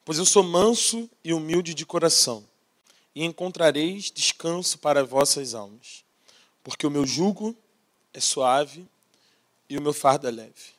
pois 0.05 0.19
eu 0.19 0.27
sou 0.27 0.43
manso 0.43 1.09
e 1.23 1.33
humilde 1.33 1.75
de 1.75 1.87
coração, 1.87 2.47
e 3.15 3.25
encontrareis 3.25 4.11
descanso 4.11 4.79
para 4.79 5.05
vossas 5.05 5.55
almas, 5.55 6.05
porque 6.63 6.87
o 6.87 6.91
meu 6.91 7.07
jugo 7.07 7.57
é 8.13 8.21
suave 8.21 8.87
e 9.69 9.79
o 9.79 9.83
meu 9.83 9.93
fardo 9.93 10.27
é 10.27 10.31
leve. 10.31 10.79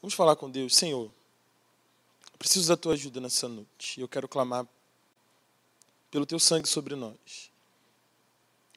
Vamos 0.00 0.14
falar 0.14 0.36
com 0.36 0.50
Deus, 0.50 0.74
Senhor. 0.74 1.10
Eu 2.32 2.38
preciso 2.38 2.68
da 2.68 2.76
tua 2.76 2.92
ajuda 2.92 3.20
nessa 3.20 3.48
noite. 3.48 4.00
Eu 4.00 4.08
quero 4.08 4.28
clamar 4.28 4.66
pelo 6.10 6.26
teu 6.26 6.38
sangue 6.38 6.68
sobre 6.68 6.94
nós. 6.94 7.50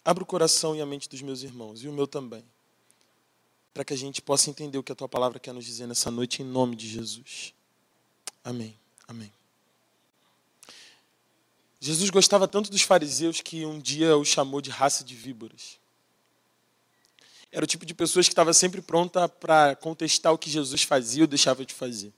Abra 0.08 0.24
o 0.24 0.26
coração 0.26 0.74
e 0.74 0.80
a 0.80 0.86
mente 0.86 1.10
dos 1.10 1.22
meus 1.22 1.44
irmãos, 1.44 1.84
e 1.84 1.88
o 1.90 1.92
meu 1.92 2.08
também, 2.08 2.42
para 3.74 3.84
que 3.84 3.92
a 3.92 3.98
gente 3.98 4.22
possa 4.22 4.50
entender 4.50 4.78
o 4.78 4.82
que 4.82 4.94
a 4.94 4.96
tua 4.96 5.10
palavra 5.10 5.38
quer 5.38 5.54
nos 5.54 5.66
dizer 5.66 5.86
nessa 5.86 6.10
noite, 6.10 6.42
em 6.42 6.46
nome 6.46 6.78
de 6.78 6.88
Jesus. 6.88 7.54
Amém. 8.42 8.74
Amém. 9.06 9.30
Jesus 11.78 12.10
gostava 12.10 12.48
tanto 12.48 12.72
dos 12.72 12.84
fariseus 12.84 13.42
que 13.42 13.66
um 13.66 13.82
dia 13.82 14.16
os 14.16 14.30
chamou 14.30 14.62
de 14.62 14.70
raça 14.70 15.04
de 15.04 15.14
víboras. 15.14 15.78
Era 17.52 17.66
o 17.66 17.68
tipo 17.68 17.86
de 17.86 17.94
pessoas 17.94 18.28
que 18.28 18.32
estava 18.32 18.54
sempre 18.54 18.82
pronta 18.82 19.28
para 19.28 19.76
contestar 19.76 20.32
o 20.32 20.38
que 20.38 20.50
Jesus 20.50 20.84
fazia 20.84 21.24
ou 21.24 21.28
deixava 21.28 21.66
de 21.66 21.74
fazer. 21.74 22.14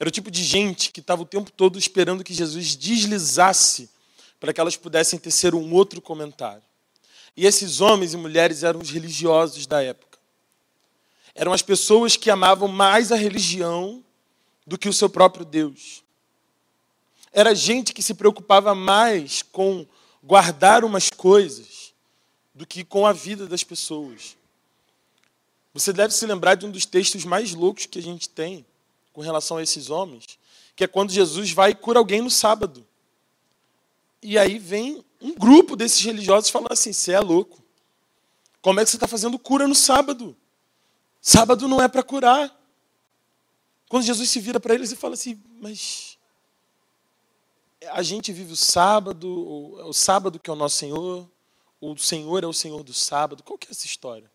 Era 0.00 0.08
o 0.08 0.10
tipo 0.10 0.30
de 0.30 0.42
gente 0.42 0.90
que 0.90 1.00
estava 1.00 1.20
o 1.20 1.26
tempo 1.26 1.50
todo 1.50 1.78
esperando 1.78 2.24
que 2.24 2.32
Jesus 2.32 2.74
deslizasse 2.74 3.90
para 4.40 4.50
que 4.54 4.58
elas 4.62 4.78
pudessem 4.78 5.18
tecer 5.18 5.54
um 5.54 5.74
outro 5.74 6.00
comentário. 6.00 6.71
E 7.36 7.46
esses 7.46 7.80
homens 7.80 8.12
e 8.12 8.16
mulheres 8.16 8.62
eram 8.62 8.80
os 8.80 8.90
religiosos 8.90 9.66
da 9.66 9.82
época. 9.82 10.18
Eram 11.34 11.52
as 11.52 11.62
pessoas 11.62 12.16
que 12.16 12.30
amavam 12.30 12.68
mais 12.68 13.10
a 13.10 13.16
religião 13.16 14.04
do 14.66 14.76
que 14.76 14.88
o 14.88 14.92
seu 14.92 15.08
próprio 15.08 15.44
Deus. 15.44 16.02
Era 17.32 17.54
gente 17.54 17.94
que 17.94 18.02
se 18.02 18.14
preocupava 18.14 18.74
mais 18.74 19.42
com 19.42 19.86
guardar 20.22 20.84
umas 20.84 21.08
coisas 21.10 21.94
do 22.54 22.66
que 22.66 22.84
com 22.84 23.06
a 23.06 23.12
vida 23.12 23.46
das 23.46 23.64
pessoas. 23.64 24.36
Você 25.72 25.92
deve 25.92 26.12
se 26.12 26.26
lembrar 26.26 26.54
de 26.54 26.66
um 26.66 26.70
dos 26.70 26.84
textos 26.84 27.24
mais 27.24 27.54
loucos 27.54 27.86
que 27.86 27.98
a 27.98 28.02
gente 28.02 28.28
tem 28.28 28.64
com 29.12 29.22
relação 29.22 29.56
a 29.56 29.62
esses 29.62 29.88
homens, 29.88 30.38
que 30.76 30.84
é 30.84 30.86
quando 30.86 31.10
Jesus 31.10 31.50
vai 31.50 31.70
e 31.70 31.74
cura 31.74 31.98
alguém 31.98 32.20
no 32.20 32.30
sábado. 32.30 32.86
E 34.22 34.38
aí 34.38 34.58
vem 34.58 35.02
um 35.22 35.34
grupo 35.34 35.76
desses 35.76 36.00
religiosos 36.00 36.50
falando 36.50 36.72
assim: 36.72 36.92
você 36.92 37.12
é 37.12 37.20
louco. 37.20 37.62
Como 38.60 38.80
é 38.80 38.84
que 38.84 38.90
você 38.90 38.96
está 38.96 39.08
fazendo 39.08 39.38
cura 39.38 39.66
no 39.66 39.74
sábado? 39.74 40.36
Sábado 41.20 41.68
não 41.68 41.80
é 41.80 41.88
para 41.88 42.02
curar. 42.02 42.58
Quando 43.88 44.04
Jesus 44.04 44.30
se 44.30 44.40
vira 44.40 44.58
para 44.58 44.74
eles 44.74 44.90
e 44.92 44.96
fala 44.96 45.14
assim: 45.14 45.40
mas 45.60 46.18
a 47.90 48.02
gente 48.02 48.32
vive 48.32 48.52
o 48.52 48.56
sábado, 48.56 49.76
é 49.80 49.84
o 49.84 49.92
sábado 49.92 50.38
que 50.38 50.50
é 50.50 50.52
o 50.52 50.56
nosso 50.56 50.76
Senhor, 50.76 51.28
o 51.80 51.96
Senhor 51.96 52.44
é 52.44 52.46
o 52.46 52.52
Senhor 52.52 52.82
do 52.82 52.92
sábado. 52.92 53.42
Qual 53.42 53.58
que 53.58 53.68
é 53.68 53.70
essa 53.70 53.86
história? 53.86 54.30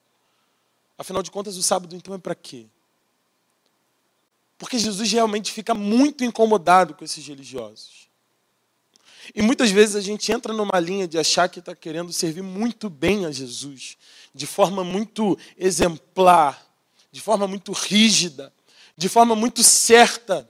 Afinal 0.98 1.22
de 1.22 1.32
contas, 1.32 1.58
o 1.58 1.64
sábado 1.64 1.96
então 1.96 2.14
é 2.14 2.18
para 2.18 2.36
quê? 2.36 2.68
Porque 4.58 4.80
Jesus 4.80 5.12
realmente 5.12 5.52
fica 5.52 5.74
muito 5.74 6.24
incomodado 6.24 6.96
com 6.96 7.06
esses 7.06 7.26
religiosos. 7.26 8.07
E 9.36 9.42
muitas 9.42 9.72
vezes 9.72 9.96
a 9.96 10.02
gente 10.02 10.32
entra 10.32 10.54
numa 10.54 10.80
linha 10.80 11.08
de 11.08 11.18
achar 11.18 11.50
que 11.50 11.60
está 11.60 11.76
querendo 11.76 12.12
servir 12.14 12.42
muito 12.42 12.90
bem 12.90 13.26
a 13.26 13.32
Jesus, 13.32 13.98
de 14.34 14.48
forma 14.48 14.84
muito 14.84 15.38
exemplar, 15.58 16.66
de 17.12 17.22
forma 17.22 17.48
muito 17.48 17.72
rígida, 17.72 18.54
de 18.96 19.10
forma 19.10 19.36
muito 19.36 19.64
certa. 19.64 20.50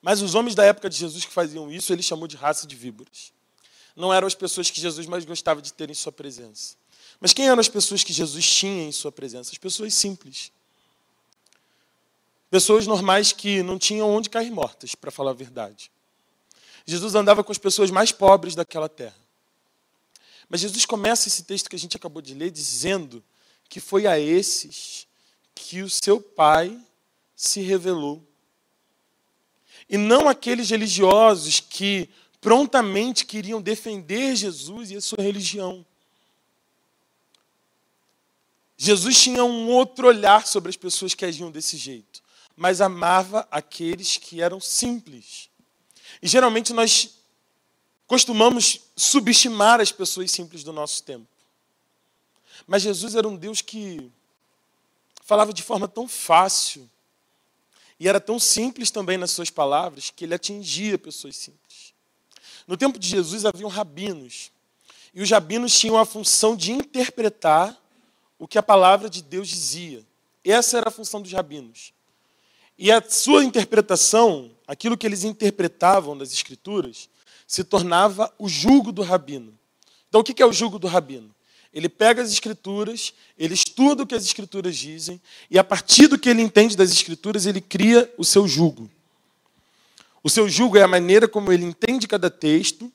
Mas 0.00 0.20
os 0.20 0.34
homens 0.34 0.54
da 0.54 0.64
época 0.64 0.90
de 0.90 0.96
Jesus 0.96 1.24
que 1.24 1.32
faziam 1.32 1.70
isso, 1.70 1.92
ele 1.92 2.02
chamou 2.02 2.26
de 2.26 2.36
raça 2.36 2.66
de 2.66 2.74
víboras. 2.74 3.32
Não 3.94 4.12
eram 4.12 4.26
as 4.26 4.34
pessoas 4.34 4.70
que 4.70 4.80
Jesus 4.80 5.06
mais 5.06 5.24
gostava 5.24 5.62
de 5.62 5.72
ter 5.72 5.90
em 5.90 5.94
sua 5.94 6.10
presença. 6.10 6.76
Mas 7.20 7.32
quem 7.32 7.46
eram 7.46 7.60
as 7.60 7.68
pessoas 7.68 8.02
que 8.02 8.12
Jesus 8.12 8.44
tinha 8.44 8.84
em 8.84 8.90
sua 8.90 9.12
presença? 9.12 9.52
As 9.52 9.58
pessoas 9.58 9.94
simples. 9.94 10.50
Pessoas 12.50 12.86
normais 12.86 13.32
que 13.32 13.62
não 13.62 13.78
tinham 13.78 14.10
onde 14.10 14.28
cair 14.28 14.50
mortas, 14.50 14.94
para 14.94 15.10
falar 15.10 15.30
a 15.30 15.34
verdade. 15.34 15.91
Jesus 16.84 17.14
andava 17.14 17.44
com 17.44 17.52
as 17.52 17.58
pessoas 17.58 17.90
mais 17.90 18.12
pobres 18.12 18.54
daquela 18.54 18.88
terra. 18.88 19.16
Mas 20.48 20.60
Jesus 20.60 20.84
começa 20.84 21.28
esse 21.28 21.44
texto 21.44 21.70
que 21.70 21.76
a 21.76 21.78
gente 21.78 21.96
acabou 21.96 22.20
de 22.20 22.34
ler 22.34 22.50
dizendo 22.50 23.22
que 23.68 23.80
foi 23.80 24.06
a 24.06 24.18
esses 24.18 25.06
que 25.54 25.82
o 25.82 25.88
seu 25.88 26.20
pai 26.20 26.78
se 27.34 27.60
revelou. 27.60 28.22
E 29.88 29.96
não 29.96 30.28
aqueles 30.28 30.70
religiosos 30.70 31.60
que 31.60 32.08
prontamente 32.40 33.24
queriam 33.24 33.62
defender 33.62 34.34
Jesus 34.36 34.90
e 34.90 34.96
a 34.96 35.00
sua 35.00 35.22
religião. 35.22 35.86
Jesus 38.76 39.22
tinha 39.22 39.44
um 39.44 39.68
outro 39.68 40.08
olhar 40.08 40.46
sobre 40.46 40.68
as 40.68 40.76
pessoas 40.76 41.14
que 41.14 41.24
agiam 41.24 41.52
desse 41.52 41.76
jeito, 41.76 42.20
mas 42.56 42.80
amava 42.80 43.46
aqueles 43.50 44.16
que 44.16 44.42
eram 44.42 44.60
simples. 44.60 45.48
E 46.22 46.28
geralmente 46.28 46.72
nós 46.72 47.18
costumamos 48.06 48.80
subestimar 48.94 49.80
as 49.80 49.90
pessoas 49.90 50.30
simples 50.30 50.62
do 50.62 50.72
nosso 50.72 51.02
tempo. 51.02 51.26
Mas 52.66 52.82
Jesus 52.82 53.14
era 53.14 53.26
um 53.26 53.36
Deus 53.36 53.60
que 53.60 54.10
falava 55.24 55.52
de 55.52 55.62
forma 55.62 55.88
tão 55.88 56.06
fácil 56.06 56.88
e 57.98 58.08
era 58.08 58.20
tão 58.20 58.38
simples 58.38 58.90
também 58.90 59.16
nas 59.16 59.30
suas 59.30 59.50
palavras 59.50 60.10
que 60.10 60.24
ele 60.24 60.34
atingia 60.34 60.98
pessoas 60.98 61.36
simples. 61.36 61.92
No 62.66 62.76
tempo 62.76 62.98
de 62.98 63.08
Jesus 63.08 63.44
haviam 63.44 63.68
rabinos, 63.68 64.52
e 65.14 65.20
os 65.20 65.30
rabinos 65.30 65.78
tinham 65.78 65.98
a 65.98 66.06
função 66.06 66.56
de 66.56 66.72
interpretar 66.72 67.78
o 68.38 68.48
que 68.48 68.58
a 68.58 68.62
palavra 68.62 69.10
de 69.10 69.22
Deus 69.22 69.48
dizia. 69.48 70.04
Essa 70.44 70.78
era 70.78 70.88
a 70.88 70.92
função 70.92 71.20
dos 71.20 71.32
rabinos. 71.32 71.92
E 72.82 72.90
a 72.90 73.00
sua 73.00 73.44
interpretação, 73.44 74.50
aquilo 74.66 74.98
que 74.98 75.06
eles 75.06 75.22
interpretavam 75.22 76.18
das 76.18 76.32
Escrituras, 76.32 77.08
se 77.46 77.62
tornava 77.62 78.34
o 78.36 78.48
jugo 78.48 78.90
do 78.90 79.02
rabino. 79.02 79.56
Então, 80.08 80.20
o 80.20 80.24
que 80.24 80.42
é 80.42 80.44
o 80.44 80.52
jugo 80.52 80.80
do 80.80 80.88
rabino? 80.88 81.32
Ele 81.72 81.88
pega 81.88 82.20
as 82.20 82.32
Escrituras, 82.32 83.14
ele 83.38 83.54
estuda 83.54 84.02
o 84.02 84.06
que 84.06 84.16
as 84.16 84.24
Escrituras 84.24 84.76
dizem, 84.76 85.22
e 85.48 85.60
a 85.60 85.62
partir 85.62 86.08
do 86.08 86.18
que 86.18 86.28
ele 86.28 86.42
entende 86.42 86.76
das 86.76 86.90
Escrituras, 86.90 87.46
ele 87.46 87.60
cria 87.60 88.12
o 88.18 88.24
seu 88.24 88.48
jugo. 88.48 88.90
O 90.20 90.28
seu 90.28 90.48
jugo 90.48 90.76
é 90.76 90.82
a 90.82 90.88
maneira 90.88 91.28
como 91.28 91.52
ele 91.52 91.64
entende 91.64 92.08
cada 92.08 92.28
texto 92.28 92.92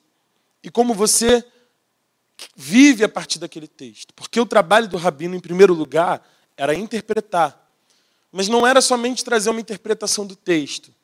e 0.62 0.70
como 0.70 0.92
você 0.92 1.42
vive 2.54 3.04
a 3.04 3.08
partir 3.08 3.38
daquele 3.38 3.66
texto. 3.66 4.12
Porque 4.12 4.38
o 4.38 4.44
trabalho 4.44 4.86
do 4.86 4.98
rabino, 4.98 5.34
em 5.34 5.40
primeiro 5.40 5.72
lugar, 5.72 6.22
era 6.58 6.74
interpretar. 6.74 7.67
Mas 8.30 8.48
não 8.48 8.66
era 8.66 8.80
somente 8.80 9.24
trazer 9.24 9.50
uma 9.50 9.60
interpretação 9.60 10.26
do 10.26 10.36
texto, 10.36 10.94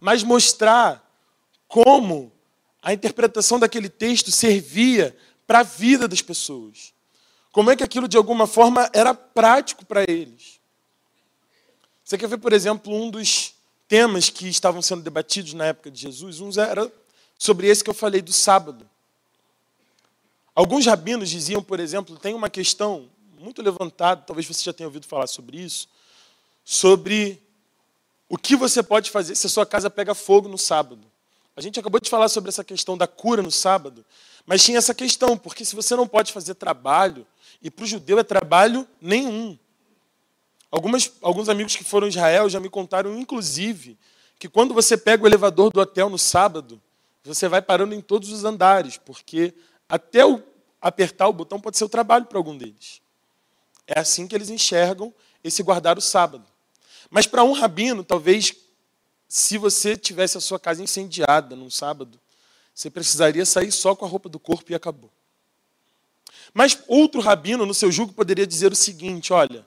mas 0.00 0.22
mostrar 0.22 1.02
como 1.68 2.32
a 2.82 2.92
interpretação 2.92 3.58
daquele 3.58 3.88
texto 3.88 4.30
servia 4.30 5.16
para 5.46 5.60
a 5.60 5.62
vida 5.62 6.06
das 6.06 6.22
pessoas. 6.22 6.94
Como 7.52 7.70
é 7.70 7.76
que 7.76 7.82
aquilo, 7.82 8.06
de 8.06 8.16
alguma 8.16 8.46
forma, 8.46 8.88
era 8.92 9.14
prático 9.14 9.84
para 9.84 10.04
eles. 10.06 10.60
Você 12.04 12.16
quer 12.16 12.28
ver, 12.28 12.38
por 12.38 12.52
exemplo, 12.52 12.94
um 12.94 13.10
dos 13.10 13.54
temas 13.88 14.30
que 14.30 14.48
estavam 14.48 14.80
sendo 14.82 15.02
debatidos 15.02 15.54
na 15.54 15.66
época 15.66 15.90
de 15.90 16.00
Jesus? 16.00 16.40
Um 16.40 16.50
era 16.60 16.90
sobre 17.38 17.66
esse 17.66 17.82
que 17.82 17.90
eu 17.90 17.94
falei 17.94 18.22
do 18.22 18.32
sábado. 18.32 18.88
Alguns 20.54 20.86
rabinos 20.86 21.28
diziam, 21.28 21.62
por 21.62 21.80
exemplo, 21.80 22.18
tem 22.18 22.34
uma 22.34 22.48
questão 22.48 23.10
muito 23.38 23.60
levantada, 23.60 24.22
talvez 24.22 24.46
você 24.46 24.62
já 24.62 24.72
tenha 24.72 24.86
ouvido 24.86 25.06
falar 25.06 25.26
sobre 25.26 25.58
isso, 25.58 25.88
sobre 26.68 27.40
o 28.28 28.36
que 28.36 28.56
você 28.56 28.82
pode 28.82 29.08
fazer 29.12 29.36
se 29.36 29.46
a 29.46 29.50
sua 29.50 29.64
casa 29.64 29.88
pega 29.88 30.16
fogo 30.16 30.48
no 30.48 30.58
sábado. 30.58 31.06
A 31.56 31.60
gente 31.60 31.78
acabou 31.78 32.00
de 32.00 32.10
falar 32.10 32.28
sobre 32.28 32.48
essa 32.48 32.64
questão 32.64 32.98
da 32.98 33.06
cura 33.06 33.40
no 33.40 33.52
sábado, 33.52 34.04
mas 34.44 34.64
tinha 34.64 34.76
essa 34.76 34.92
questão, 34.92 35.38
porque 35.38 35.64
se 35.64 35.76
você 35.76 35.94
não 35.94 36.08
pode 36.08 36.32
fazer 36.32 36.54
trabalho, 36.54 37.24
e 37.62 37.70
para 37.70 37.84
o 37.84 37.86
judeu 37.86 38.18
é 38.18 38.24
trabalho 38.24 38.86
nenhum. 39.00 39.56
Algumas, 40.68 41.12
alguns 41.22 41.48
amigos 41.48 41.76
que 41.76 41.84
foram 41.84 42.06
a 42.06 42.10
Israel 42.10 42.50
já 42.50 42.58
me 42.58 42.68
contaram, 42.68 43.16
inclusive, 43.16 43.96
que 44.36 44.48
quando 44.48 44.74
você 44.74 44.96
pega 44.96 45.22
o 45.22 45.26
elevador 45.26 45.70
do 45.70 45.80
hotel 45.80 46.10
no 46.10 46.18
sábado, 46.18 46.82
você 47.22 47.48
vai 47.48 47.62
parando 47.62 47.94
em 47.94 48.00
todos 48.00 48.30
os 48.32 48.44
andares, 48.44 48.98
porque 48.98 49.54
até 49.88 50.26
o, 50.26 50.42
apertar 50.82 51.28
o 51.28 51.32
botão 51.32 51.60
pode 51.60 51.78
ser 51.78 51.84
o 51.84 51.88
trabalho 51.88 52.26
para 52.26 52.38
algum 52.38 52.58
deles. 52.58 53.00
É 53.86 54.00
assim 54.00 54.26
que 54.26 54.34
eles 54.34 54.50
enxergam 54.50 55.14
esse 55.44 55.62
guardar 55.62 55.96
o 55.96 56.02
sábado. 56.02 56.44
Mas 57.10 57.26
para 57.26 57.44
um 57.44 57.52
rabino, 57.52 58.04
talvez, 58.04 58.54
se 59.28 59.58
você 59.58 59.96
tivesse 59.96 60.36
a 60.36 60.40
sua 60.40 60.58
casa 60.58 60.82
incendiada 60.82 61.54
num 61.54 61.70
sábado, 61.70 62.20
você 62.74 62.90
precisaria 62.90 63.46
sair 63.46 63.72
só 63.72 63.94
com 63.94 64.04
a 64.04 64.08
roupa 64.08 64.28
do 64.28 64.38
corpo 64.38 64.70
e 64.70 64.74
acabou. 64.74 65.10
Mas 66.52 66.78
outro 66.86 67.20
rabino, 67.20 67.66
no 67.66 67.74
seu 67.74 67.90
julgo, 67.90 68.12
poderia 68.12 68.46
dizer 68.46 68.72
o 68.72 68.76
seguinte: 68.76 69.32
olha, 69.32 69.66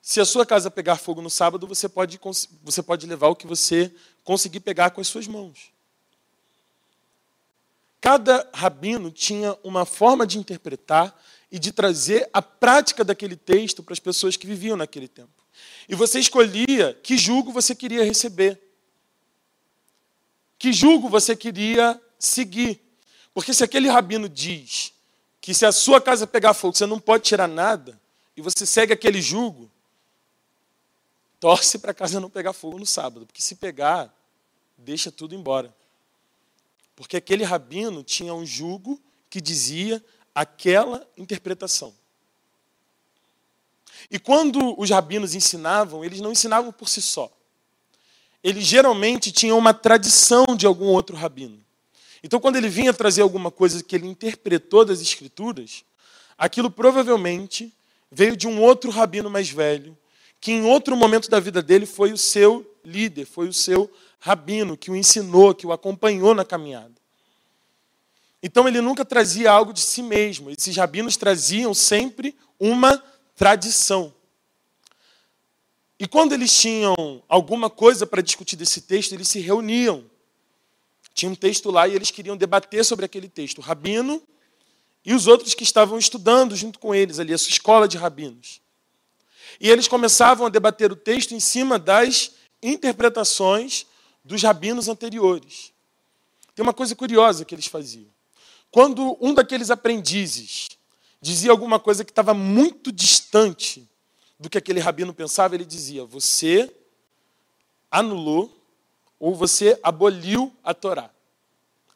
se 0.00 0.20
a 0.20 0.24
sua 0.24 0.46
casa 0.46 0.70
pegar 0.70 0.96
fogo 0.96 1.20
no 1.20 1.30
sábado, 1.30 1.66
você 1.66 1.88
pode, 1.88 2.18
você 2.62 2.82
pode 2.82 3.06
levar 3.06 3.28
o 3.28 3.36
que 3.36 3.46
você 3.46 3.92
conseguir 4.24 4.60
pegar 4.60 4.90
com 4.90 5.00
as 5.00 5.08
suas 5.08 5.26
mãos. 5.26 5.70
Cada 8.00 8.48
rabino 8.54 9.10
tinha 9.10 9.56
uma 9.62 9.84
forma 9.84 10.26
de 10.26 10.38
interpretar 10.38 11.20
e 11.50 11.58
de 11.58 11.72
trazer 11.72 12.28
a 12.32 12.40
prática 12.40 13.04
daquele 13.04 13.36
texto 13.36 13.82
para 13.82 13.92
as 13.92 13.98
pessoas 13.98 14.36
que 14.36 14.46
viviam 14.46 14.76
naquele 14.76 15.08
tempo. 15.08 15.37
E 15.88 15.94
você 15.94 16.18
escolhia 16.18 16.98
que 17.02 17.16
julgo 17.16 17.52
você 17.52 17.74
queria 17.74 18.04
receber. 18.04 18.60
Que 20.58 20.72
julgo 20.72 21.08
você 21.08 21.34
queria 21.34 22.00
seguir. 22.18 22.80
Porque 23.32 23.54
se 23.54 23.62
aquele 23.62 23.88
rabino 23.88 24.28
diz 24.28 24.92
que 25.40 25.54
se 25.54 25.64
a 25.64 25.72
sua 25.72 26.00
casa 26.00 26.26
pegar 26.26 26.52
fogo, 26.52 26.76
você 26.76 26.84
não 26.84 27.00
pode 27.00 27.24
tirar 27.24 27.48
nada, 27.48 27.98
e 28.36 28.42
você 28.42 28.66
segue 28.66 28.92
aquele 28.92 29.22
julgo, 29.22 29.70
torce 31.40 31.78
para 31.78 31.92
a 31.92 31.94
casa 31.94 32.20
não 32.20 32.28
pegar 32.28 32.52
fogo 32.52 32.78
no 32.78 32.84
sábado, 32.84 33.24
porque 33.24 33.40
se 33.40 33.54
pegar, 33.54 34.14
deixa 34.76 35.10
tudo 35.10 35.34
embora. 35.34 35.74
Porque 36.94 37.16
aquele 37.16 37.44
rabino 37.44 38.02
tinha 38.02 38.34
um 38.34 38.44
jugo 38.44 39.00
que 39.30 39.40
dizia 39.40 40.04
aquela 40.34 41.06
interpretação. 41.16 41.94
E 44.10 44.18
quando 44.18 44.78
os 44.80 44.90
rabinos 44.90 45.34
ensinavam, 45.34 46.04
eles 46.04 46.20
não 46.20 46.32
ensinavam 46.32 46.72
por 46.72 46.88
si 46.88 47.02
só. 47.02 47.30
Eles 48.42 48.64
geralmente 48.64 49.32
tinham 49.32 49.58
uma 49.58 49.74
tradição 49.74 50.44
de 50.56 50.66
algum 50.66 50.86
outro 50.86 51.16
rabino. 51.16 51.64
Então, 52.22 52.40
quando 52.40 52.56
ele 52.56 52.68
vinha 52.68 52.92
trazer 52.92 53.22
alguma 53.22 53.50
coisa 53.50 53.82
que 53.82 53.94
ele 53.94 54.06
interpretou 54.06 54.84
das 54.84 55.00
Escrituras, 55.00 55.84
aquilo 56.36 56.70
provavelmente 56.70 57.72
veio 58.10 58.36
de 58.36 58.46
um 58.48 58.60
outro 58.60 58.90
rabino 58.90 59.28
mais 59.28 59.50
velho, 59.50 59.96
que 60.40 60.52
em 60.52 60.64
outro 60.64 60.96
momento 60.96 61.28
da 61.28 61.40
vida 61.40 61.62
dele 61.62 61.86
foi 61.86 62.12
o 62.12 62.18
seu 62.18 62.64
líder, 62.84 63.26
foi 63.26 63.48
o 63.48 63.52
seu 63.52 63.90
rabino 64.20 64.76
que 64.76 64.90
o 64.90 64.96
ensinou, 64.96 65.54
que 65.54 65.66
o 65.66 65.72
acompanhou 65.72 66.34
na 66.34 66.44
caminhada. 66.44 66.94
Então 68.42 68.68
ele 68.68 68.80
nunca 68.80 69.04
trazia 69.04 69.50
algo 69.50 69.72
de 69.72 69.80
si 69.80 70.02
mesmo. 70.02 70.50
Esses 70.50 70.76
rabinos 70.76 71.16
traziam 71.16 71.74
sempre 71.74 72.36
uma 72.58 73.02
tradição. 73.38 74.12
E 75.96 76.08
quando 76.08 76.32
eles 76.32 76.52
tinham 76.52 77.22
alguma 77.28 77.70
coisa 77.70 78.04
para 78.04 78.20
discutir 78.20 78.56
desse 78.56 78.80
texto, 78.80 79.12
eles 79.12 79.28
se 79.28 79.38
reuniam. 79.38 80.04
Tinha 81.14 81.30
um 81.30 81.36
texto 81.36 81.70
lá 81.70 81.86
e 81.86 81.94
eles 81.94 82.10
queriam 82.10 82.36
debater 82.36 82.84
sobre 82.84 83.04
aquele 83.04 83.28
texto. 83.28 83.58
O 83.58 83.62
rabino 83.62 84.20
e 85.04 85.14
os 85.14 85.28
outros 85.28 85.54
que 85.54 85.62
estavam 85.62 85.98
estudando 85.98 86.56
junto 86.56 86.80
com 86.80 86.92
eles 86.92 87.20
ali, 87.20 87.32
a 87.32 87.38
sua 87.38 87.50
escola 87.50 87.86
de 87.86 87.96
rabinos. 87.96 88.60
E 89.60 89.70
eles 89.70 89.86
começavam 89.86 90.46
a 90.46 90.50
debater 90.50 90.90
o 90.90 90.96
texto 90.96 91.32
em 91.32 91.40
cima 91.40 91.78
das 91.78 92.32
interpretações 92.60 93.86
dos 94.24 94.42
rabinos 94.42 94.88
anteriores. 94.88 95.72
Tem 96.56 96.62
uma 96.64 96.74
coisa 96.74 96.94
curiosa 96.96 97.44
que 97.44 97.54
eles 97.54 97.66
faziam. 97.66 98.08
Quando 98.70 99.16
um 99.20 99.32
daqueles 99.32 99.70
aprendizes 99.70 100.68
dizia 101.20 101.50
alguma 101.50 101.78
coisa 101.78 102.04
que 102.04 102.10
estava 102.10 102.32
muito 102.32 102.92
distante 102.92 103.88
do 104.38 104.48
que 104.48 104.58
aquele 104.58 104.80
rabino 104.80 105.12
pensava, 105.12 105.54
ele 105.54 105.64
dizia: 105.64 106.04
Você 106.04 106.72
anulou 107.90 108.54
ou 109.18 109.34
você 109.34 109.78
aboliu 109.82 110.54
a 110.62 110.72
Torá. 110.72 111.10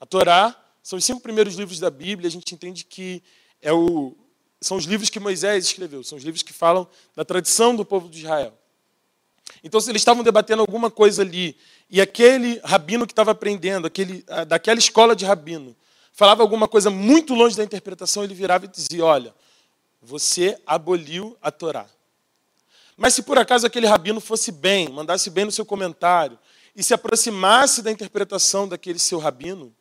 A 0.00 0.06
Torá 0.06 0.56
são 0.82 0.98
os 0.98 1.04
cinco 1.04 1.20
primeiros 1.20 1.54
livros 1.54 1.78
da 1.78 1.90
Bíblia, 1.90 2.28
a 2.28 2.30
gente 2.30 2.54
entende 2.54 2.84
que 2.84 3.22
é 3.60 3.72
o, 3.72 4.16
são 4.60 4.76
os 4.76 4.84
livros 4.84 5.08
que 5.08 5.20
Moisés 5.20 5.66
escreveu, 5.66 6.02
são 6.02 6.18
os 6.18 6.24
livros 6.24 6.42
que 6.42 6.52
falam 6.52 6.88
da 7.14 7.24
tradição 7.24 7.76
do 7.76 7.84
povo 7.84 8.08
de 8.08 8.18
Israel. 8.20 8.52
Então, 9.62 9.80
se 9.80 9.90
eles 9.90 10.00
estavam 10.00 10.24
debatendo 10.24 10.62
alguma 10.62 10.90
coisa 10.90 11.22
ali, 11.22 11.56
e 11.88 12.00
aquele 12.00 12.60
rabino 12.64 13.06
que 13.06 13.12
estava 13.12 13.30
aprendendo, 13.30 13.86
aquele, 13.86 14.24
daquela 14.48 14.78
escola 14.78 15.14
de 15.14 15.24
rabino, 15.24 15.76
falava 16.12 16.42
alguma 16.42 16.68
coisa 16.68 16.90
muito 16.90 17.34
longe 17.34 17.56
da 17.56 17.64
interpretação, 17.64 18.22
ele 18.22 18.34
virava 18.34 18.66
e 18.66 18.68
dizia: 18.68 19.04
Olha, 19.04 19.34
você 20.00 20.58
aboliu 20.66 21.36
a 21.40 21.50
Torá. 21.50 21.86
Mas 22.96 23.14
se 23.14 23.22
por 23.22 23.38
acaso 23.38 23.66
aquele 23.66 23.86
rabino 23.86 24.20
fosse 24.20 24.52
bem, 24.52 24.88
mandasse 24.88 25.30
bem 25.30 25.44
no 25.44 25.52
seu 25.52 25.64
comentário, 25.64 26.38
e 26.76 26.82
se 26.82 26.94
aproximasse 26.94 27.82
da 27.82 27.90
interpretação 27.90 28.68
daquele 28.68 28.98
seu 28.98 29.18
rabino, 29.18 29.74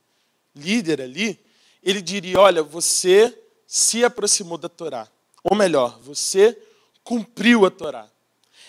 líder 0.56 1.02
ali, 1.02 1.40
ele 1.84 2.02
diria: 2.02 2.40
Olha, 2.40 2.64
você 2.64 3.38
se 3.68 4.04
aproximou 4.04 4.58
da 4.58 4.70
Torá. 4.70 5.08
Ou 5.44 5.56
melhor, 5.56 6.00
você 6.02 6.58
cumpriu 7.04 7.66
a 7.66 7.72
Torá. 7.72 8.08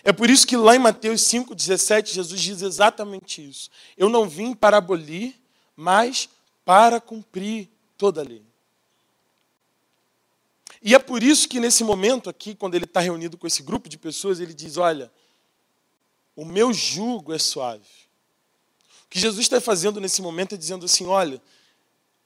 É 0.04 0.12
por 0.12 0.30
isso 0.30 0.46
que 0.46 0.56
lá 0.56 0.74
em 0.74 0.80
Mateus 0.80 1.20
5,17, 1.22 2.12
Jesus 2.12 2.40
diz 2.40 2.62
exatamente 2.62 3.46
isso. 3.46 3.70
Eu 3.96 4.08
não 4.08 4.28
vim 4.28 4.52
para 4.52 4.78
abolir, 4.78 5.34
mas 5.76 6.28
para 6.64 7.00
cumprir 7.00 7.68
toda 7.96 8.20
a 8.20 8.24
lei. 8.24 8.44
E 10.82 10.94
é 10.94 10.98
por 10.98 11.22
isso 11.22 11.48
que 11.48 11.60
nesse 11.60 11.84
momento 11.84 12.28
aqui, 12.28 12.54
quando 12.54 12.74
ele 12.74 12.84
está 12.84 13.00
reunido 13.00 13.38
com 13.38 13.46
esse 13.46 13.62
grupo 13.62 13.88
de 13.88 13.96
pessoas, 13.96 14.40
ele 14.40 14.52
diz: 14.52 14.76
Olha, 14.76 15.12
o 16.34 16.44
meu 16.44 16.72
jugo 16.72 17.32
é 17.32 17.38
suave. 17.38 17.86
O 19.04 19.08
que 19.08 19.20
Jesus 19.20 19.46
está 19.46 19.60
fazendo 19.60 20.00
nesse 20.00 20.20
momento 20.20 20.56
é 20.56 20.58
dizendo 20.58 20.84
assim: 20.86 21.06
Olha, 21.06 21.40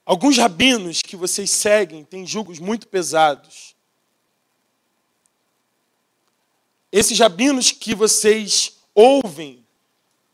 alguns 0.07 0.39
rabinos 0.39 1.03
que 1.03 1.17
vocês 1.17 1.51
seguem 1.51 2.03
têm 2.03 2.27
jugos 2.27 2.59
muito 2.59 2.89
pesados. 2.89 3.77
Esses 6.91 7.19
rabinos 7.19 7.71
que 7.73 7.95
vocês 7.95 8.79
ouvem 8.95 9.67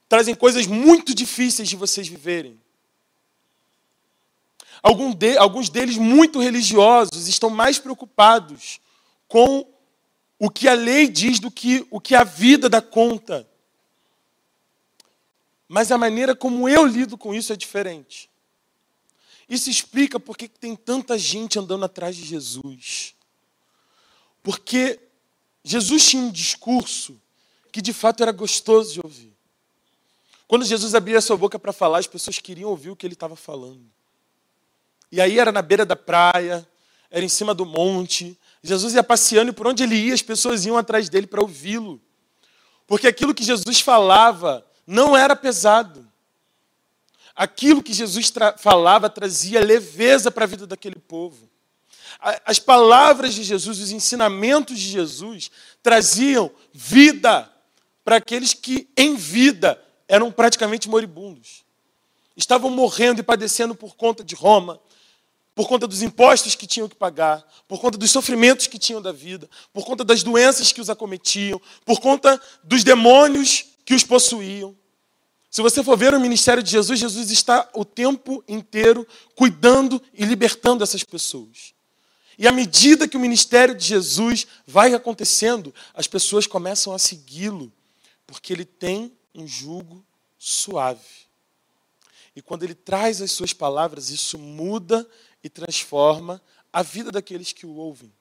trazem 0.08 0.34
coisas 0.34 0.66
muito 0.68 1.12
difíceis 1.12 1.68
de 1.68 1.74
vocês 1.74 2.06
viverem. 2.06 2.61
Alguns 4.82 5.68
deles, 5.68 5.96
muito 5.96 6.40
religiosos, 6.40 7.28
estão 7.28 7.48
mais 7.48 7.78
preocupados 7.78 8.80
com 9.28 9.66
o 10.38 10.50
que 10.50 10.66
a 10.66 10.74
lei 10.74 11.08
diz 11.08 11.38
do 11.38 11.50
que 11.50 11.86
o 11.88 12.00
que 12.00 12.16
a 12.16 12.24
vida 12.24 12.68
dá 12.68 12.82
conta. 12.82 13.48
Mas 15.68 15.92
a 15.92 15.96
maneira 15.96 16.34
como 16.34 16.68
eu 16.68 16.84
lido 16.84 17.16
com 17.16 17.32
isso 17.32 17.52
é 17.52 17.56
diferente. 17.56 18.28
Isso 19.48 19.70
explica 19.70 20.18
por 20.18 20.36
que 20.36 20.48
tem 20.48 20.74
tanta 20.74 21.16
gente 21.16 21.58
andando 21.58 21.84
atrás 21.84 22.16
de 22.16 22.24
Jesus. 22.24 23.14
Porque 24.42 24.98
Jesus 25.62 26.08
tinha 26.08 26.22
um 26.22 26.30
discurso 26.30 27.20
que 27.70 27.80
de 27.80 27.92
fato 27.92 28.22
era 28.22 28.32
gostoso 28.32 28.92
de 28.92 29.00
ouvir. 29.00 29.32
Quando 30.48 30.64
Jesus 30.64 30.94
abria 30.94 31.20
sua 31.20 31.36
boca 31.36 31.58
para 31.58 31.72
falar, 31.72 31.98
as 31.98 32.06
pessoas 32.06 32.38
queriam 32.38 32.68
ouvir 32.68 32.90
o 32.90 32.96
que 32.96 33.06
ele 33.06 33.14
estava 33.14 33.36
falando. 33.36 33.88
E 35.12 35.20
aí 35.20 35.38
era 35.38 35.52
na 35.52 35.60
beira 35.60 35.84
da 35.84 35.94
praia, 35.94 36.66
era 37.10 37.22
em 37.22 37.28
cima 37.28 37.54
do 37.54 37.66
monte. 37.66 38.38
Jesus 38.62 38.94
ia 38.94 39.04
passeando 39.04 39.50
e 39.50 39.54
por 39.54 39.66
onde 39.66 39.82
ele 39.82 39.94
ia, 39.94 40.14
as 40.14 40.22
pessoas 40.22 40.64
iam 40.64 40.78
atrás 40.78 41.10
dele 41.10 41.26
para 41.26 41.42
ouvi-lo. 41.42 42.00
Porque 42.86 43.06
aquilo 43.06 43.34
que 43.34 43.44
Jesus 43.44 43.80
falava 43.80 44.66
não 44.86 45.14
era 45.14 45.36
pesado. 45.36 46.10
Aquilo 47.36 47.82
que 47.82 47.92
Jesus 47.92 48.30
tra 48.30 48.56
falava 48.56 49.10
trazia 49.10 49.60
leveza 49.60 50.30
para 50.30 50.44
a 50.44 50.48
vida 50.48 50.66
daquele 50.66 50.96
povo. 50.96 51.50
As 52.46 52.58
palavras 52.58 53.34
de 53.34 53.42
Jesus, 53.42 53.80
os 53.80 53.90
ensinamentos 53.90 54.78
de 54.78 54.88
Jesus 54.88 55.50
traziam 55.82 56.50
vida 56.72 57.50
para 58.04 58.16
aqueles 58.16 58.54
que, 58.54 58.88
em 58.96 59.16
vida, 59.16 59.82
eram 60.08 60.30
praticamente 60.30 60.88
moribundos. 60.88 61.64
Estavam 62.36 62.70
morrendo 62.70 63.20
e 63.20 63.24
padecendo 63.24 63.74
por 63.74 63.96
conta 63.96 64.22
de 64.24 64.34
Roma, 64.34 64.80
por 65.54 65.68
conta 65.68 65.86
dos 65.86 66.02
impostos 66.02 66.54
que 66.54 66.66
tinham 66.66 66.88
que 66.88 66.96
pagar, 66.96 67.46
por 67.68 67.80
conta 67.80 67.98
dos 67.98 68.10
sofrimentos 68.10 68.66
que 68.66 68.78
tinham 68.78 69.02
da 69.02 69.12
vida, 69.12 69.48
por 69.72 69.84
conta 69.84 70.02
das 70.02 70.22
doenças 70.22 70.72
que 70.72 70.80
os 70.80 70.88
acometiam, 70.88 71.60
por 71.84 72.00
conta 72.00 72.40
dos 72.64 72.82
demônios 72.82 73.66
que 73.84 73.94
os 73.94 74.02
possuíam. 74.02 74.76
Se 75.50 75.60
você 75.60 75.84
for 75.84 75.98
ver 75.98 76.14
o 76.14 76.20
ministério 76.20 76.62
de 76.62 76.70
Jesus, 76.70 76.98
Jesus 76.98 77.30
está 77.30 77.68
o 77.74 77.84
tempo 77.84 78.42
inteiro 78.48 79.06
cuidando 79.34 80.00
e 80.14 80.24
libertando 80.24 80.82
essas 80.82 81.04
pessoas. 81.04 81.74
E 82.38 82.48
à 82.48 82.52
medida 82.52 83.06
que 83.06 83.18
o 83.18 83.20
ministério 83.20 83.74
de 83.74 83.84
Jesus 83.84 84.46
vai 84.66 84.94
acontecendo, 84.94 85.74
as 85.92 86.06
pessoas 86.06 86.46
começam 86.46 86.94
a 86.94 86.98
segui-lo, 86.98 87.70
porque 88.26 88.52
ele 88.52 88.64
tem 88.64 89.12
um 89.34 89.46
jugo 89.46 90.02
suave. 90.38 91.00
E 92.34 92.40
quando 92.40 92.62
ele 92.62 92.74
traz 92.74 93.20
as 93.20 93.30
suas 93.30 93.52
palavras, 93.52 94.08
isso 94.08 94.38
muda 94.38 95.06
e 95.42 95.48
transforma 95.48 96.40
a 96.72 96.82
vida 96.82 97.10
daqueles 97.10 97.52
que 97.52 97.66
o 97.66 97.74
ouvem. 97.74 98.12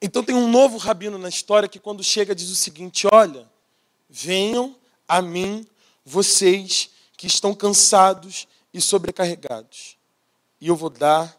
Então 0.00 0.22
tem 0.22 0.34
um 0.34 0.50
novo 0.50 0.76
rabino 0.76 1.18
na 1.18 1.28
história 1.28 1.68
que 1.68 1.78
quando 1.78 2.04
chega 2.04 2.34
diz 2.34 2.50
o 2.50 2.56
seguinte: 2.56 3.06
olha, 3.10 3.50
venham 4.08 4.76
a 5.08 5.22
mim 5.22 5.66
vocês 6.04 6.90
que 7.16 7.26
estão 7.26 7.54
cansados 7.54 8.46
e 8.72 8.80
sobrecarregados, 8.80 9.96
e 10.60 10.68
eu 10.68 10.76
vou 10.76 10.90
dar 10.90 11.36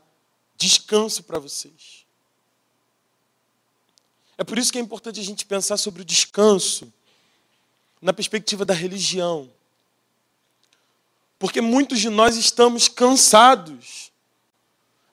descanso 0.55 1.23
para 1.23 1.37
vocês. 1.37 2.05
É 4.37 4.43
por 4.43 4.57
isso 4.57 4.71
que 4.71 4.77
é 4.77 4.81
importante 4.81 5.19
a 5.19 5.23
gente 5.23 5.45
pensar 5.45 5.77
sobre 5.77 6.01
o 6.01 6.05
descanso 6.05 6.91
na 8.01 8.13
perspectiva 8.13 8.63
da 8.63 8.73
religião. 8.73 9.51
Porque 11.39 11.61
muitos 11.61 11.99
de 11.99 12.09
nós 12.09 12.35
estamos 12.35 12.87
cansados 12.87 14.06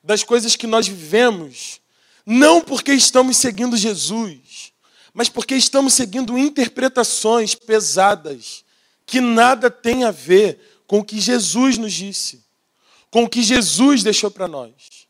das 0.05 0.23
coisas 0.23 0.55
que 0.55 0.67
nós 0.67 0.87
vivemos, 0.87 1.81
não 2.25 2.61
porque 2.61 2.93
estamos 2.93 3.37
seguindo 3.37 3.75
Jesus, 3.75 4.71
mas 5.11 5.29
porque 5.29 5.55
estamos 5.55 5.95
seguindo 5.95 6.37
interpretações 6.37 7.55
pesadas 7.55 8.63
que 9.05 9.19
nada 9.19 9.69
têm 9.71 10.03
a 10.03 10.11
ver 10.11 10.59
com 10.85 10.99
o 10.99 11.03
que 11.03 11.19
Jesus 11.19 11.79
nos 11.79 11.91
disse, 11.91 12.43
com 13.09 13.23
o 13.23 13.29
que 13.29 13.41
Jesus 13.41 14.03
deixou 14.03 14.29
para 14.29 14.47
nós. 14.47 15.07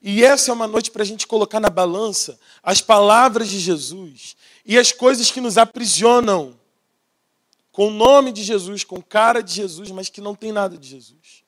E 0.00 0.24
essa 0.24 0.50
é 0.50 0.54
uma 0.54 0.66
noite 0.66 0.90
para 0.90 1.02
a 1.02 1.06
gente 1.06 1.26
colocar 1.26 1.60
na 1.60 1.68
balança 1.68 2.40
as 2.62 2.80
palavras 2.80 3.50
de 3.50 3.58
Jesus 3.58 4.36
e 4.64 4.78
as 4.78 4.90
coisas 4.90 5.30
que 5.30 5.40
nos 5.40 5.58
aprisionam 5.58 6.58
com 7.70 7.88
o 7.88 7.90
nome 7.90 8.32
de 8.32 8.42
Jesus, 8.42 8.84
com 8.84 9.02
cara 9.02 9.42
de 9.42 9.52
Jesus, 9.52 9.90
mas 9.90 10.08
que 10.08 10.22
não 10.22 10.34
tem 10.34 10.50
nada 10.50 10.78
de 10.78 10.88
Jesus. 10.88 11.39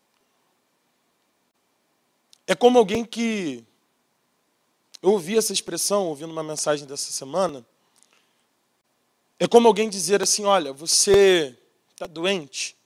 É 2.46 2.54
como 2.54 2.78
alguém 2.78 3.04
que. 3.04 3.64
Eu 5.00 5.10
ouvi 5.10 5.36
essa 5.36 5.52
expressão, 5.52 6.06
ouvindo 6.06 6.30
uma 6.30 6.42
mensagem 6.42 6.86
dessa 6.86 7.10
semana. 7.10 7.64
É 9.38 9.48
como 9.48 9.68
alguém 9.68 9.88
dizer 9.88 10.22
assim: 10.22 10.44
olha, 10.44 10.72
você 10.72 11.56
está 11.92 12.06
doente, 12.06 12.76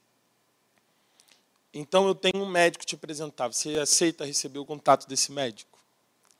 então 1.72 2.06
eu 2.06 2.14
tenho 2.14 2.42
um 2.42 2.48
médico 2.48 2.86
te 2.86 2.94
apresentar. 2.94 3.48
Você 3.48 3.78
aceita 3.78 4.24
receber 4.24 4.58
o 4.58 4.64
contato 4.64 5.06
desse 5.06 5.30
médico? 5.30 5.78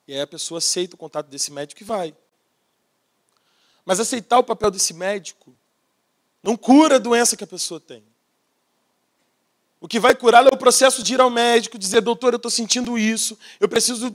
E 0.08 0.14
aí 0.14 0.20
a 0.20 0.26
pessoa 0.26 0.58
aceita 0.58 0.94
o 0.94 0.98
contato 0.98 1.26
desse 1.26 1.52
médico 1.52 1.82
e 1.82 1.84
vai. 1.84 2.16
Mas 3.84 4.00
aceitar 4.00 4.38
o 4.38 4.44
papel 4.44 4.70
desse 4.70 4.94
médico 4.94 5.54
não 6.42 6.56
cura 6.56 6.96
a 6.96 6.98
doença 6.98 7.36
que 7.36 7.44
a 7.44 7.46
pessoa 7.46 7.78
tem. 7.78 8.02
O 9.86 9.88
que 9.88 10.00
vai 10.00 10.16
curá-la 10.16 10.50
é 10.50 10.52
o 10.52 10.56
processo 10.56 11.00
de 11.00 11.14
ir 11.14 11.20
ao 11.20 11.30
médico, 11.30 11.78
dizer, 11.78 12.00
doutor, 12.00 12.32
eu 12.32 12.38
estou 12.38 12.50
sentindo 12.50 12.98
isso, 12.98 13.38
eu 13.60 13.68
preciso 13.68 14.12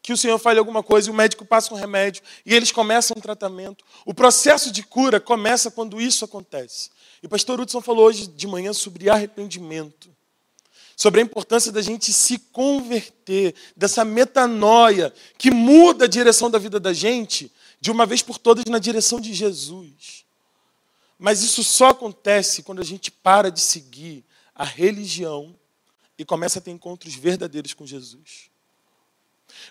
que 0.00 0.14
o 0.14 0.16
senhor 0.16 0.38
fale 0.38 0.58
alguma 0.58 0.82
coisa, 0.82 1.10
e 1.10 1.12
o 1.12 1.14
médico 1.14 1.44
passa 1.44 1.74
um 1.74 1.76
remédio, 1.76 2.22
e 2.46 2.54
eles 2.54 2.72
começam 2.72 3.14
um 3.14 3.20
tratamento. 3.20 3.84
O 4.06 4.14
processo 4.14 4.72
de 4.72 4.82
cura 4.82 5.20
começa 5.20 5.70
quando 5.70 6.00
isso 6.00 6.24
acontece. 6.24 6.88
E 7.22 7.26
o 7.26 7.28
pastor 7.28 7.60
Hudson 7.60 7.82
falou 7.82 8.06
hoje 8.06 8.28
de 8.28 8.46
manhã 8.46 8.72
sobre 8.72 9.10
arrependimento 9.10 10.08
sobre 10.96 11.20
a 11.20 11.24
importância 11.24 11.70
da 11.70 11.80
gente 11.80 12.12
se 12.12 12.38
converter, 12.38 13.54
dessa 13.74 14.04
metanoia 14.04 15.12
que 15.36 15.50
muda 15.50 16.06
a 16.06 16.08
direção 16.08 16.50
da 16.50 16.58
vida 16.58 16.80
da 16.80 16.94
gente 16.94 17.52
de 17.78 17.90
uma 17.90 18.06
vez 18.06 18.22
por 18.22 18.38
todas 18.38 18.64
na 18.66 18.78
direção 18.78 19.20
de 19.20 19.34
Jesus. 19.34 20.24
Mas 21.18 21.42
isso 21.42 21.62
só 21.64 21.88
acontece 21.88 22.62
quando 22.62 22.80
a 22.80 22.84
gente 22.84 23.10
para 23.10 23.50
de 23.50 23.60
seguir 23.60 24.24
a 24.60 24.64
religião 24.64 25.58
e 26.18 26.24
começa 26.24 26.58
a 26.58 26.62
ter 26.62 26.70
encontros 26.70 27.14
verdadeiros 27.14 27.72
com 27.72 27.86
Jesus. 27.86 28.50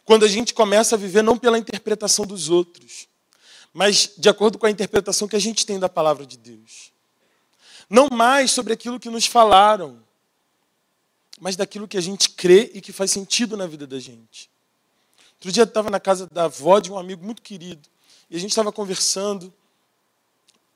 Quando 0.04 0.26
a 0.26 0.28
gente 0.28 0.52
começa 0.52 0.96
a 0.96 0.98
viver 0.98 1.22
não 1.22 1.38
pela 1.38 1.60
interpretação 1.60 2.26
dos 2.26 2.50
outros, 2.50 3.08
mas 3.72 4.12
de 4.18 4.28
acordo 4.28 4.58
com 4.58 4.66
a 4.66 4.72
interpretação 4.72 5.28
que 5.28 5.36
a 5.36 5.40
gente 5.40 5.64
tem 5.64 5.80
da 5.80 5.88
palavra 5.88 6.26
de 6.26 6.40
Deus. 6.40 6.92
Não 7.88 8.10
mais 8.12 8.50
sobre 8.50 8.74
aquilo 8.74 9.00
que 9.00 9.12
nos 9.12 9.28
falaram, 9.28 10.04
mas 11.40 11.56
daquilo 11.56 11.88
que 11.88 11.98
a 11.98 12.02
gente 12.02 12.32
crê 12.32 12.72
e 12.74 12.82
que 12.82 12.92
faz 12.92 13.12
sentido 13.12 13.56
na 13.56 13.68
vida 13.68 13.86
da 13.86 14.00
gente. 14.00 14.50
Outro 15.36 15.52
dia 15.52 15.62
eu 15.62 15.68
estava 15.68 15.92
na 15.92 16.00
casa 16.00 16.26
da 16.26 16.46
avó 16.46 16.80
de 16.80 16.92
um 16.92 16.98
amigo 16.98 17.24
muito 17.24 17.44
querido, 17.44 17.88
e 18.28 18.36
a 18.36 18.40
gente 18.40 18.50
estava 18.50 18.72
conversando, 18.72 19.54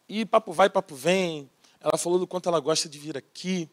e 0.08 0.24
papo 0.24 0.54
vai, 0.54 0.70
papo 0.70 0.94
vem. 0.94 1.50
Ela 1.80 1.98
falou 1.98 2.20
do 2.20 2.28
quanto 2.28 2.48
ela 2.48 2.60
gosta 2.60 2.88
de 2.88 3.00
vir 3.00 3.18
aqui. 3.18 3.68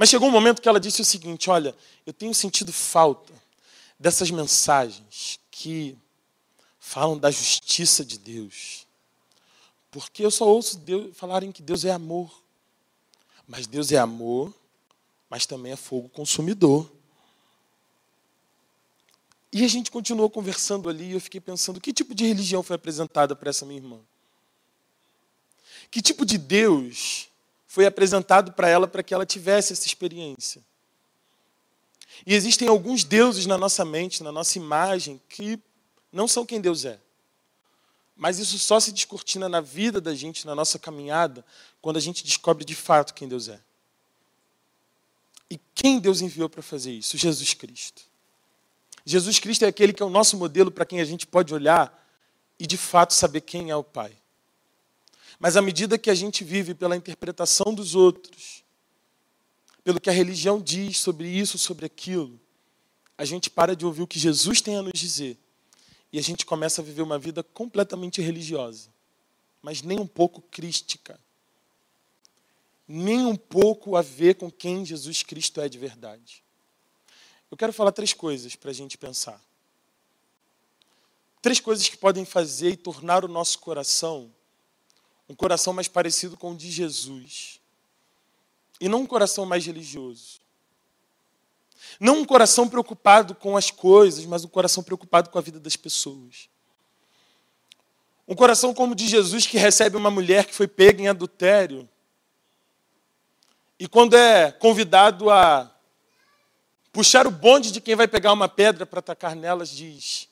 Mas 0.00 0.08
chegou 0.08 0.28
um 0.28 0.32
momento 0.32 0.62
que 0.62 0.68
ela 0.68 0.80
disse 0.80 1.02
o 1.02 1.04
seguinte: 1.04 1.50
Olha, 1.50 1.76
eu 2.06 2.12
tenho 2.14 2.32
sentido 2.32 2.72
falta 2.72 3.34
dessas 3.98 4.30
mensagens 4.30 5.38
que 5.50 5.94
falam 6.78 7.18
da 7.18 7.30
justiça 7.30 8.02
de 8.02 8.18
Deus. 8.18 8.86
Porque 9.90 10.24
eu 10.24 10.30
só 10.30 10.48
ouço 10.48 10.78
Deus 10.78 11.14
falarem 11.14 11.52
que 11.52 11.60
Deus 11.60 11.84
é 11.84 11.90
amor. 11.90 12.32
Mas 13.46 13.66
Deus 13.66 13.92
é 13.92 13.98
amor, 13.98 14.54
mas 15.28 15.44
também 15.44 15.72
é 15.72 15.76
fogo 15.76 16.08
consumidor. 16.08 16.90
E 19.52 19.66
a 19.66 19.68
gente 19.68 19.90
continuou 19.90 20.30
conversando 20.30 20.88
ali 20.88 21.10
e 21.10 21.12
eu 21.12 21.20
fiquei 21.20 21.42
pensando: 21.42 21.78
que 21.78 21.92
tipo 21.92 22.14
de 22.14 22.24
religião 22.24 22.62
foi 22.62 22.76
apresentada 22.76 23.36
para 23.36 23.50
essa 23.50 23.66
minha 23.66 23.78
irmã? 23.78 24.00
Que 25.90 26.00
tipo 26.00 26.24
de 26.24 26.38
Deus 26.38 27.29
foi 27.70 27.86
apresentado 27.86 28.52
para 28.52 28.68
ela 28.68 28.88
para 28.88 29.00
que 29.00 29.14
ela 29.14 29.24
tivesse 29.24 29.72
essa 29.72 29.86
experiência? 29.86 30.60
E 32.26 32.34
existem 32.34 32.66
alguns 32.66 33.04
deuses 33.04 33.46
na 33.46 33.56
nossa 33.56 33.84
mente, 33.84 34.24
na 34.24 34.32
nossa 34.32 34.58
imagem, 34.58 35.20
que 35.28 35.56
não 36.12 36.26
são 36.26 36.44
quem 36.44 36.60
Deus 36.60 36.84
é. 36.84 36.98
Mas 38.16 38.40
isso 38.40 38.58
só 38.58 38.80
se 38.80 38.90
descortina 38.90 39.48
na 39.48 39.60
vida 39.60 40.00
da 40.00 40.12
gente, 40.12 40.44
na 40.46 40.52
nossa 40.52 40.80
caminhada, 40.80 41.44
quando 41.80 41.96
a 41.96 42.00
gente 42.00 42.24
descobre 42.24 42.64
de 42.64 42.74
fato 42.74 43.14
quem 43.14 43.28
Deus 43.28 43.46
é. 43.46 43.60
E 45.48 45.56
quem 45.72 46.00
Deus 46.00 46.20
enviou 46.20 46.48
para 46.48 46.62
fazer 46.62 46.90
isso? 46.90 47.16
Jesus 47.16 47.54
Cristo. 47.54 48.02
Jesus 49.06 49.38
Cristo 49.38 49.64
é 49.64 49.68
aquele 49.68 49.92
que 49.92 50.02
é 50.02 50.06
o 50.06 50.10
nosso 50.10 50.36
modelo 50.36 50.72
para 50.72 50.84
quem 50.84 51.00
a 51.00 51.04
gente 51.04 51.24
pode 51.24 51.54
olhar 51.54 52.04
e 52.58 52.66
de 52.66 52.76
fato 52.76 53.14
saber 53.14 53.42
quem 53.42 53.70
é 53.70 53.76
o 53.76 53.84
Pai. 53.84 54.19
Mas 55.40 55.56
à 55.56 55.62
medida 55.62 55.98
que 55.98 56.10
a 56.10 56.14
gente 56.14 56.44
vive 56.44 56.74
pela 56.74 56.94
interpretação 56.94 57.72
dos 57.72 57.94
outros, 57.94 58.62
pelo 59.82 59.98
que 59.98 60.10
a 60.10 60.12
religião 60.12 60.60
diz 60.60 60.98
sobre 60.98 61.26
isso, 61.26 61.56
sobre 61.56 61.86
aquilo, 61.86 62.38
a 63.16 63.24
gente 63.24 63.48
para 63.48 63.74
de 63.74 63.86
ouvir 63.86 64.02
o 64.02 64.06
que 64.06 64.18
Jesus 64.18 64.60
tem 64.60 64.76
a 64.76 64.82
nos 64.82 64.92
dizer 64.92 65.38
e 66.12 66.18
a 66.18 66.22
gente 66.22 66.44
começa 66.44 66.82
a 66.82 66.84
viver 66.84 67.00
uma 67.00 67.18
vida 67.18 67.42
completamente 67.42 68.20
religiosa, 68.20 68.90
mas 69.62 69.80
nem 69.80 69.98
um 69.98 70.06
pouco 70.06 70.42
crística, 70.42 71.18
nem 72.86 73.24
um 73.24 73.36
pouco 73.36 73.96
a 73.96 74.02
ver 74.02 74.34
com 74.34 74.50
quem 74.50 74.84
Jesus 74.84 75.22
Cristo 75.22 75.58
é 75.62 75.70
de 75.70 75.78
verdade. 75.78 76.44
Eu 77.50 77.56
quero 77.56 77.72
falar 77.72 77.92
três 77.92 78.12
coisas 78.12 78.54
para 78.56 78.70
a 78.70 78.74
gente 78.74 78.98
pensar. 78.98 79.42
Três 81.40 81.60
coisas 81.60 81.88
que 81.88 81.96
podem 81.96 82.26
fazer 82.26 82.70
e 82.72 82.76
tornar 82.76 83.24
o 83.24 83.28
nosso 83.28 83.58
coração 83.60 84.30
um 85.30 85.34
coração 85.36 85.72
mais 85.72 85.86
parecido 85.86 86.36
com 86.36 86.50
o 86.50 86.56
de 86.56 86.68
Jesus. 86.72 87.60
E 88.80 88.88
não 88.88 89.02
um 89.02 89.06
coração 89.06 89.46
mais 89.46 89.64
religioso. 89.64 90.40
Não 92.00 92.18
um 92.18 92.24
coração 92.24 92.68
preocupado 92.68 93.36
com 93.36 93.56
as 93.56 93.70
coisas, 93.70 94.24
mas 94.26 94.44
um 94.44 94.48
coração 94.48 94.82
preocupado 94.82 95.30
com 95.30 95.38
a 95.38 95.40
vida 95.40 95.60
das 95.60 95.76
pessoas. 95.76 96.48
Um 98.26 98.34
coração 98.34 98.74
como 98.74 98.90
o 98.90 98.96
de 98.96 99.06
Jesus 99.06 99.46
que 99.46 99.56
recebe 99.56 99.96
uma 99.96 100.10
mulher 100.10 100.46
que 100.46 100.54
foi 100.54 100.66
pega 100.66 101.00
em 101.00 101.06
adultério. 101.06 101.88
E 103.78 103.86
quando 103.86 104.16
é 104.16 104.50
convidado 104.50 105.30
a 105.30 105.72
puxar 106.92 107.24
o 107.28 107.30
bonde 107.30 107.70
de 107.70 107.80
quem 107.80 107.94
vai 107.94 108.08
pegar 108.08 108.32
uma 108.32 108.48
pedra 108.48 108.84
para 108.84 108.98
atacar 108.98 109.36
nelas, 109.36 109.70
diz: 109.70 110.28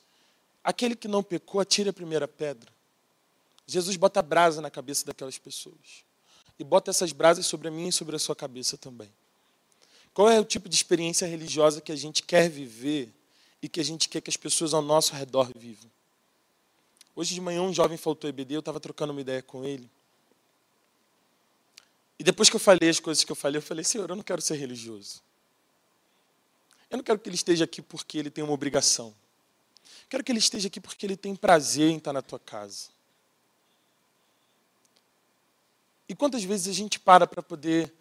Aquele 0.61 0.93
que 0.93 1.07
não 1.07 1.23
pecou, 1.23 1.61
atire 1.61 1.87
a 1.87 1.93
primeira 1.93 2.27
pedra. 2.27 2.78
Jesus 3.69 3.95
bota 3.95 4.21
brasa 4.21 4.61
na 4.61 4.69
cabeça 4.69 5.05
daquelas 5.05 5.37
pessoas. 5.37 6.03
E 6.57 6.63
bota 6.63 6.91
essas 6.91 7.11
brasas 7.11 7.45
sobre 7.45 7.67
a 7.67 7.71
minha 7.71 7.89
e 7.89 7.93
sobre 7.93 8.15
a 8.15 8.19
sua 8.19 8.35
cabeça 8.35 8.77
também. 8.77 9.09
Qual 10.13 10.29
é 10.29 10.39
o 10.39 10.45
tipo 10.45 10.67
de 10.67 10.75
experiência 10.75 11.27
religiosa 11.27 11.79
que 11.79 11.91
a 11.91 11.95
gente 11.95 12.23
quer 12.23 12.49
viver 12.49 13.13
e 13.61 13.69
que 13.69 13.79
a 13.79 13.83
gente 13.83 14.09
quer 14.09 14.21
que 14.21 14.29
as 14.29 14.35
pessoas 14.35 14.73
ao 14.73 14.81
nosso 14.81 15.13
redor 15.13 15.51
vivam? 15.55 15.89
Hoje 17.15 17.33
de 17.33 17.41
manhã 17.41 17.61
um 17.61 17.73
jovem 17.73 17.97
faltou 17.97 18.29
EBD, 18.29 18.55
eu 18.55 18.59
estava 18.59 18.79
trocando 18.79 19.11
uma 19.11 19.21
ideia 19.21 19.41
com 19.41 19.63
ele. 19.63 19.89
E 22.17 22.23
depois 22.23 22.49
que 22.49 22.55
eu 22.55 22.59
falei 22.59 22.89
as 22.89 22.99
coisas 22.99 23.23
que 23.23 23.31
eu 23.31 23.35
falei, 23.35 23.59
eu 23.59 23.61
falei, 23.61 23.83
Senhor, 23.83 24.09
eu 24.09 24.15
não 24.15 24.23
quero 24.23 24.41
ser 24.41 24.55
religioso. 24.55 25.21
Eu 26.89 26.97
não 26.97 27.03
quero 27.03 27.19
que 27.19 27.29
ele 27.29 27.35
esteja 27.35 27.63
aqui 27.63 27.81
porque 27.81 28.17
ele 28.17 28.29
tem 28.29 28.43
uma 28.43 28.53
obrigação. 28.53 29.13
Quero 30.09 30.23
que 30.23 30.31
ele 30.31 30.39
esteja 30.39 30.67
aqui 30.67 30.81
porque 30.81 31.05
ele 31.05 31.15
tem 31.15 31.35
prazer 31.35 31.89
em 31.89 31.97
estar 31.97 32.11
na 32.11 32.21
tua 32.21 32.39
casa. 32.39 32.89
E 36.09 36.15
quantas 36.15 36.43
vezes 36.43 36.67
a 36.67 36.73
gente 36.73 36.99
para 36.99 37.27
para 37.27 37.43
poder 37.43 37.93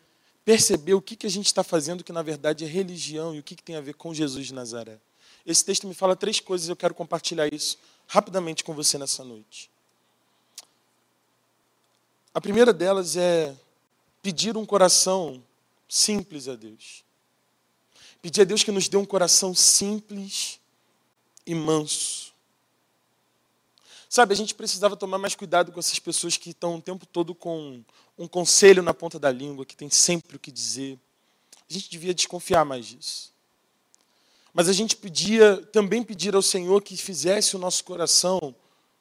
perceber 0.43 0.95
o 0.95 1.03
que, 1.03 1.15
que 1.15 1.27
a 1.27 1.31
gente 1.31 1.45
está 1.45 1.63
fazendo 1.63 2.03
que 2.03 2.11
na 2.11 2.23
verdade 2.23 2.65
é 2.65 2.67
religião 2.67 3.35
e 3.35 3.39
o 3.39 3.43
que, 3.43 3.55
que 3.55 3.63
tem 3.63 3.77
a 3.77 3.83
ver 3.83 3.93
com 3.95 4.15
Jesus 4.15 4.47
de 4.47 4.55
Nazaré? 4.55 4.99
Esse 5.45 5.63
texto 5.63 5.87
me 5.87 5.95
fala 5.95 6.17
três 6.17 6.41
coisas 6.41 6.69
e 6.69 6.73
eu 6.73 6.77
quero 6.77 6.95
compartilhar 6.95 7.53
isso 7.53 7.77
rapidamente 8.07 8.65
com 8.65 8.75
você 8.75 8.97
nessa 8.97 9.23
noite. 9.23 9.71
A 12.33 12.41
primeira 12.41 12.73
delas 12.73 13.17
é 13.17 13.55
pedir 14.23 14.57
um 14.57 14.65
coração 14.65 15.43
simples 15.89 16.49
a 16.49 16.55
Deus. 16.55 17.05
Pedir 18.23 18.43
a 18.43 18.45
Deus 18.45 18.65
que 18.65 18.73
nos 18.73 18.89
dê 18.89 18.97
um 18.97 19.05
coração 19.05 19.55
simples 19.55 20.59
e 21.47 21.55
manso. 21.55 22.28
Sabe, 24.09 24.33
a 24.33 24.37
gente 24.37 24.55
precisava 24.55 24.97
tomar 24.97 25.19
mais 25.19 25.35
cuidado 25.35 25.71
com 25.71 25.79
essas 25.79 25.99
pessoas 25.99 26.37
que 26.37 26.51
estão 26.51 26.77
o 26.77 26.81
tempo 26.83 27.05
todo 27.05 27.35
com 27.35 27.85
um 28.17 28.27
conselho 28.27 28.83
na 28.83 28.95
ponta 28.95 29.19
da 29.19 29.31
língua, 29.31 29.67
que 29.67 29.77
tem 29.77 29.91
sempre 29.91 30.37
o 30.37 30.41
que 30.41 30.51
dizer. 30.51 30.99
A 31.69 31.73
gente 31.73 31.91
devia 31.91 32.15
desconfiar 32.15 32.65
mais 32.65 32.87
disso. 32.87 33.35
Mas 34.55 34.67
a 34.67 34.73
gente 34.73 34.97
podia 34.97 35.59
também 35.73 36.03
pedir 36.03 36.35
ao 36.35 36.41
Senhor 36.41 36.83
que 36.83 36.97
fizesse 36.97 37.55
o 37.55 37.59
nosso 37.59 37.85
coração, 37.85 38.55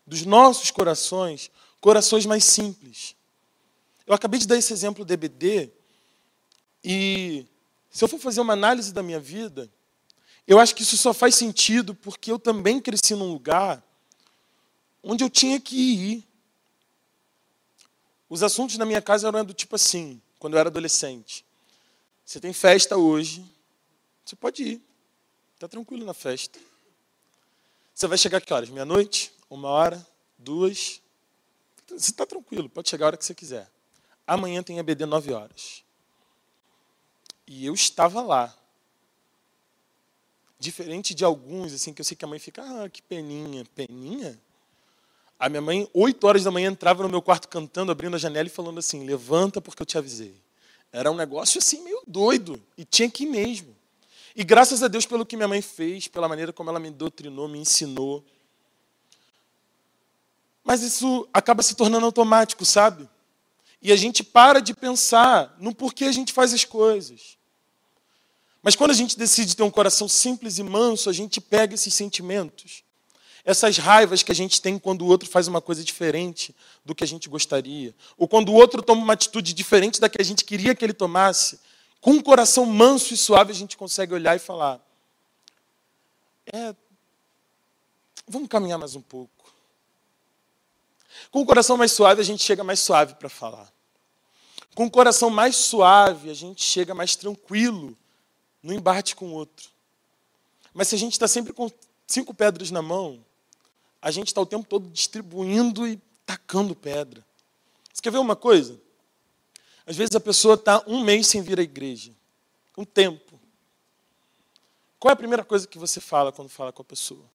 dos 0.05 0.25
nossos 0.25 0.71
corações, 0.71 1.49
corações 1.79 2.25
mais 2.25 2.43
simples. 2.43 3.15
Eu 4.05 4.13
acabei 4.13 4.39
de 4.39 4.47
dar 4.47 4.57
esse 4.57 4.73
exemplo 4.73 5.05
do 5.05 5.13
EBD, 5.13 5.71
e 6.83 7.45
se 7.89 8.03
eu 8.03 8.09
for 8.09 8.19
fazer 8.19 8.41
uma 8.41 8.53
análise 8.53 8.93
da 8.93 9.01
minha 9.01 9.19
vida, 9.19 9.69
eu 10.45 10.59
acho 10.59 10.75
que 10.75 10.83
isso 10.83 10.97
só 10.97 11.13
faz 11.13 11.35
sentido 11.35 11.95
porque 11.95 12.31
eu 12.31 12.37
também 12.37 12.79
cresci 12.79 13.15
num 13.15 13.31
lugar 13.31 13.83
onde 15.03 15.23
eu 15.23 15.29
tinha 15.29 15.59
que 15.59 15.75
ir. 15.75 16.27
Os 18.29 18.43
assuntos 18.43 18.77
na 18.77 18.85
minha 18.85 19.01
casa 19.01 19.27
eram 19.27 19.45
do 19.45 19.53
tipo 19.53 19.75
assim, 19.75 20.21
quando 20.39 20.53
eu 20.53 20.59
era 20.59 20.69
adolescente. 20.69 21.45
Você 22.25 22.39
tem 22.39 22.51
festa 22.51 22.97
hoje, 22.97 23.45
você 24.25 24.35
pode 24.35 24.63
ir. 24.63 24.81
Está 25.53 25.67
tranquilo 25.67 26.05
na 26.05 26.13
festa. 26.13 26.59
Você 27.95 28.05
vai 28.05 28.17
chegar 28.17 28.41
que 28.41 28.53
horas? 28.53 28.69
Meia-noite? 28.69 29.31
Uma 29.49 29.69
hora? 29.69 30.05
Duas? 30.37 31.01
Você 31.87 32.11
está 32.11 32.25
tranquilo, 32.25 32.69
pode 32.69 32.89
chegar 32.89 33.05
a 33.05 33.07
hora 33.07 33.17
que 33.17 33.25
você 33.25 33.33
quiser. 33.33 33.69
Amanhã 34.27 34.61
tem 34.61 34.77
EBD 34.77 35.05
nove 35.05 35.31
horas. 35.31 35.83
E 37.47 37.65
eu 37.65 37.73
estava 37.73 38.21
lá. 38.21 38.53
Diferente 40.59 41.15
de 41.15 41.23
alguns, 41.23 41.71
assim, 41.71 41.93
que 41.93 42.01
eu 42.01 42.05
sei 42.05 42.17
que 42.17 42.25
a 42.25 42.27
mãe 42.27 42.39
fica, 42.39 42.61
ah, 42.61 42.89
que 42.89 43.01
peninha. 43.01 43.65
Peninha? 43.73 44.37
A 45.39 45.49
minha 45.49 45.61
mãe, 45.61 45.87
8 45.93 46.25
horas 46.25 46.43
da 46.43 46.51
manhã, 46.51 46.71
entrava 46.71 47.03
no 47.03 47.09
meu 47.09 47.21
quarto 47.21 47.47
cantando, 47.47 47.91
abrindo 47.91 48.15
a 48.15 48.19
janela 48.19 48.47
e 48.47 48.51
falando 48.51 48.79
assim: 48.79 49.05
levanta 49.05 49.61
porque 49.61 49.81
eu 49.81 49.85
te 49.85 49.97
avisei. 49.97 50.35
Era 50.91 51.11
um 51.11 51.15
negócio 51.15 51.59
assim 51.59 51.83
meio 51.83 52.01
doido, 52.07 52.61
e 52.77 52.83
tinha 52.83 53.09
que 53.09 53.23
ir 53.23 53.27
mesmo. 53.27 53.75
E 54.35 54.43
graças 54.43 54.81
a 54.81 54.87
Deus 54.87 55.05
pelo 55.05 55.25
que 55.25 55.35
minha 55.35 55.47
mãe 55.47 55.61
fez, 55.61 56.07
pela 56.07 56.27
maneira 56.27 56.51
como 56.51 56.69
ela 56.69 56.79
me 56.79 56.89
doutrinou, 56.89 57.47
me 57.47 57.59
ensinou. 57.59 58.23
Mas 60.63 60.81
isso 60.81 61.27
acaba 61.33 61.61
se 61.61 61.75
tornando 61.75 62.05
automático, 62.05 62.65
sabe? 62.65 63.07
E 63.81 63.91
a 63.91 63.95
gente 63.95 64.23
para 64.23 64.59
de 64.59 64.73
pensar 64.73 65.55
no 65.59 65.73
porquê 65.73 66.05
a 66.05 66.11
gente 66.11 66.33
faz 66.33 66.53
as 66.53 66.65
coisas. 66.65 67.37
Mas 68.61 68.75
quando 68.75 68.91
a 68.91 68.95
gente 68.95 69.17
decide 69.17 69.55
ter 69.55 69.63
um 69.63 69.71
coração 69.71 70.09
simples 70.09 70.57
e 70.57 70.63
manso, 70.63 71.09
a 71.09 71.13
gente 71.13 71.39
pega 71.39 71.75
esses 71.75 71.93
sentimentos 71.93 72.83
essas 73.47 73.77
raivas 73.77 74.21
que 74.21 74.31
a 74.33 74.35
gente 74.35 74.61
tem 74.61 74.77
quando 74.77 75.03
o 75.03 75.05
outro 75.05 75.29
faz 75.29 75.47
uma 75.47 75.61
coisa 75.61 75.81
diferente 75.81 76.53
do 76.83 76.93
que 76.93 77.01
a 77.01 77.07
gente 77.07 77.29
gostaria, 77.29 77.95
ou 78.17 78.27
quando 78.27 78.49
o 78.49 78.53
outro 78.53 78.81
toma 78.81 79.01
uma 79.01 79.13
atitude 79.13 79.53
diferente 79.53 80.01
da 80.01 80.09
que 80.09 80.21
a 80.21 80.25
gente 80.25 80.43
queria 80.43 80.75
que 80.75 80.83
ele 80.83 80.91
tomasse, 80.91 81.57
com 82.01 82.11
um 82.11 82.21
coração 82.21 82.65
manso 82.65 83.13
e 83.13 83.17
suave 83.17 83.53
a 83.53 83.55
gente 83.55 83.77
consegue 83.77 84.13
olhar 84.13 84.35
e 84.35 84.39
falar: 84.39 84.85
é, 86.51 86.75
vamos 88.27 88.49
caminhar 88.49 88.77
mais 88.77 88.97
um 88.97 89.01
pouco. 89.01 89.31
Com 91.31 91.39
o 91.39 91.45
coração 91.45 91.77
mais 91.77 91.93
suave, 91.93 92.19
a 92.19 92.25
gente 92.25 92.43
chega 92.43 92.65
mais 92.65 92.81
suave 92.81 93.15
para 93.15 93.29
falar. 93.29 93.71
Com 94.75 94.87
o 94.87 94.91
coração 94.91 95.29
mais 95.29 95.55
suave, 95.55 96.29
a 96.29 96.33
gente 96.33 96.61
chega 96.61 96.93
mais 96.93 97.15
tranquilo 97.15 97.97
no 98.61 98.73
embate 98.73 99.15
com 99.15 99.27
o 99.27 99.33
outro. 99.33 99.69
Mas 100.73 100.89
se 100.89 100.95
a 100.95 100.97
gente 100.97 101.13
está 101.13 101.29
sempre 101.29 101.53
com 101.53 101.71
cinco 102.05 102.33
pedras 102.33 102.71
na 102.71 102.81
mão, 102.81 103.25
a 104.01 104.11
gente 104.11 104.27
está 104.27 104.41
o 104.41 104.45
tempo 104.45 104.67
todo 104.67 104.89
distribuindo 104.89 105.87
e 105.87 105.99
tacando 106.25 106.75
pedra. 106.75 107.25
Você 107.93 108.01
quer 108.01 108.11
ver 108.11 108.19
uma 108.19 108.35
coisa? 108.35 108.79
Às 109.85 109.95
vezes 109.95 110.15
a 110.15 110.19
pessoa 110.19 110.55
está 110.55 110.83
um 110.85 111.01
mês 111.01 111.27
sem 111.27 111.41
vir 111.41 111.59
à 111.59 111.63
igreja, 111.63 112.11
um 112.77 112.83
tempo. 112.83 113.39
Qual 114.99 115.09
é 115.09 115.13
a 115.13 115.17
primeira 115.17 115.43
coisa 115.43 115.67
que 115.67 115.77
você 115.77 115.99
fala 115.99 116.31
quando 116.31 116.49
fala 116.49 116.71
com 116.71 116.81
a 116.81 116.85
pessoa? 116.85 117.25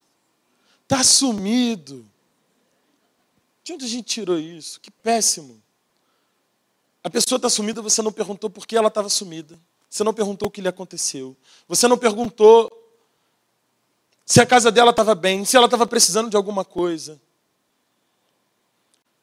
Está 0.83 1.03
sumido. 1.03 2.05
De 3.63 3.73
onde 3.73 3.85
a 3.85 3.87
gente 3.87 4.05
tirou 4.05 4.37
isso? 4.37 4.79
Que 4.79 4.91
péssimo. 4.91 5.61
A 7.03 7.09
pessoa 7.09 7.37
está 7.37 7.49
sumida, 7.49 7.81
você 7.81 8.01
não 8.01 8.11
perguntou 8.11 8.49
por 8.49 8.67
que 8.67 8.75
ela 8.75 8.87
estava 8.87 9.09
sumida. 9.09 9.59
Você 9.89 10.03
não 10.03 10.13
perguntou 10.13 10.47
o 10.47 10.51
que 10.51 10.61
lhe 10.61 10.67
aconteceu. 10.67 11.35
Você 11.67 11.87
não 11.87 11.97
perguntou 11.97 12.71
se 14.25 14.39
a 14.39 14.45
casa 14.45 14.71
dela 14.71 14.91
estava 14.91 15.13
bem, 15.13 15.43
se 15.45 15.57
ela 15.57 15.65
estava 15.65 15.85
precisando 15.85 16.29
de 16.29 16.37
alguma 16.37 16.63
coisa. 16.63 17.21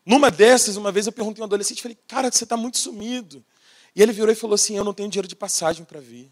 Numa 0.05 0.30
dessas, 0.30 0.76
uma 0.76 0.92
vez 0.92 1.07
eu 1.07 1.12
perguntei 1.12 1.40
a 1.40 1.44
um 1.44 1.46
adolescente, 1.46 1.82
falei, 1.82 1.98
cara, 2.07 2.30
você 2.30 2.44
está 2.44 2.57
muito 2.57 2.78
sumido. 2.78 3.44
E 3.94 4.03
ele 4.03 4.12
virou 4.12 4.30
e 4.30 4.34
falou 4.34 4.55
assim, 4.55 4.76
eu 4.76 4.84
não 4.84 4.94
tenho 4.94 5.09
dinheiro 5.09 5.28
de 5.28 5.36
passagem 5.36 5.84
para 5.84 6.01
vir. 6.01 6.30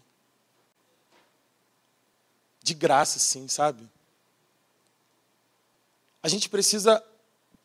De 2.61 2.73
graça, 2.73 3.19
sim, 3.19 3.47
sabe? 3.47 3.89
A 6.21 6.27
gente 6.27 6.49
precisa 6.49 7.03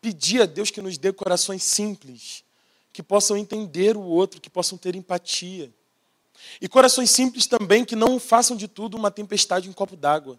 pedir 0.00 0.42
a 0.42 0.46
Deus 0.46 0.70
que 0.70 0.80
nos 0.80 0.96
dê 0.96 1.12
corações 1.12 1.62
simples, 1.62 2.44
que 2.92 3.02
possam 3.02 3.36
entender 3.36 3.96
o 3.96 4.02
outro, 4.02 4.40
que 4.40 4.50
possam 4.50 4.78
ter 4.78 4.94
empatia. 4.94 5.72
E 6.60 6.68
corações 6.68 7.10
simples 7.10 7.46
também 7.46 7.84
que 7.84 7.96
não 7.96 8.20
façam 8.20 8.56
de 8.56 8.68
tudo 8.68 8.96
uma 8.96 9.10
tempestade 9.10 9.66
em 9.66 9.70
um 9.70 9.74
copo 9.74 9.96
d'água. 9.96 10.38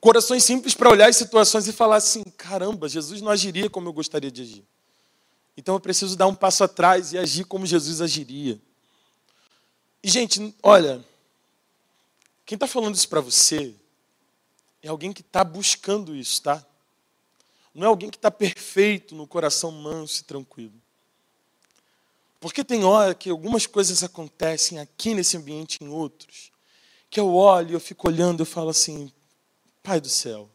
Corações 0.00 0.44
simples 0.44 0.74
para 0.74 0.90
olhar 0.90 1.08
as 1.08 1.16
situações 1.16 1.66
e 1.66 1.72
falar 1.72 1.96
assim: 1.96 2.22
caramba, 2.36 2.88
Jesus 2.88 3.20
não 3.20 3.30
agiria 3.30 3.70
como 3.70 3.88
eu 3.88 3.92
gostaria 3.92 4.30
de 4.30 4.42
agir. 4.42 4.64
Então 5.56 5.74
eu 5.74 5.80
preciso 5.80 6.16
dar 6.16 6.26
um 6.26 6.34
passo 6.34 6.62
atrás 6.62 7.12
e 7.12 7.18
agir 7.18 7.44
como 7.44 7.64
Jesus 7.64 8.00
agiria. 8.00 8.60
E, 10.02 10.08
gente, 10.08 10.54
olha, 10.62 11.04
quem 12.44 12.54
está 12.54 12.66
falando 12.66 12.94
isso 12.94 13.08
para 13.08 13.20
você 13.20 13.74
é 14.82 14.88
alguém 14.88 15.12
que 15.12 15.22
está 15.22 15.42
buscando 15.42 16.14
isso, 16.14 16.42
tá? 16.42 16.64
Não 17.74 17.84
é 17.84 17.88
alguém 17.88 18.10
que 18.10 18.16
está 18.16 18.30
perfeito 18.30 19.14
no 19.14 19.26
coração 19.26 19.72
manso 19.72 20.20
e 20.20 20.24
tranquilo. 20.24 20.74
Porque 22.38 22.62
tem 22.62 22.84
hora 22.84 23.14
que 23.14 23.28
algumas 23.28 23.66
coisas 23.66 24.04
acontecem 24.04 24.78
aqui 24.78 25.14
nesse 25.14 25.36
ambiente 25.36 25.78
em 25.80 25.88
outros, 25.88 26.52
que 27.10 27.18
eu 27.18 27.34
olho, 27.34 27.72
eu 27.72 27.80
fico 27.80 28.06
olhando, 28.06 28.42
eu 28.42 28.46
falo 28.46 28.70
assim, 28.70 29.12
Pai 29.86 30.00
do 30.00 30.08
céu. 30.08 30.50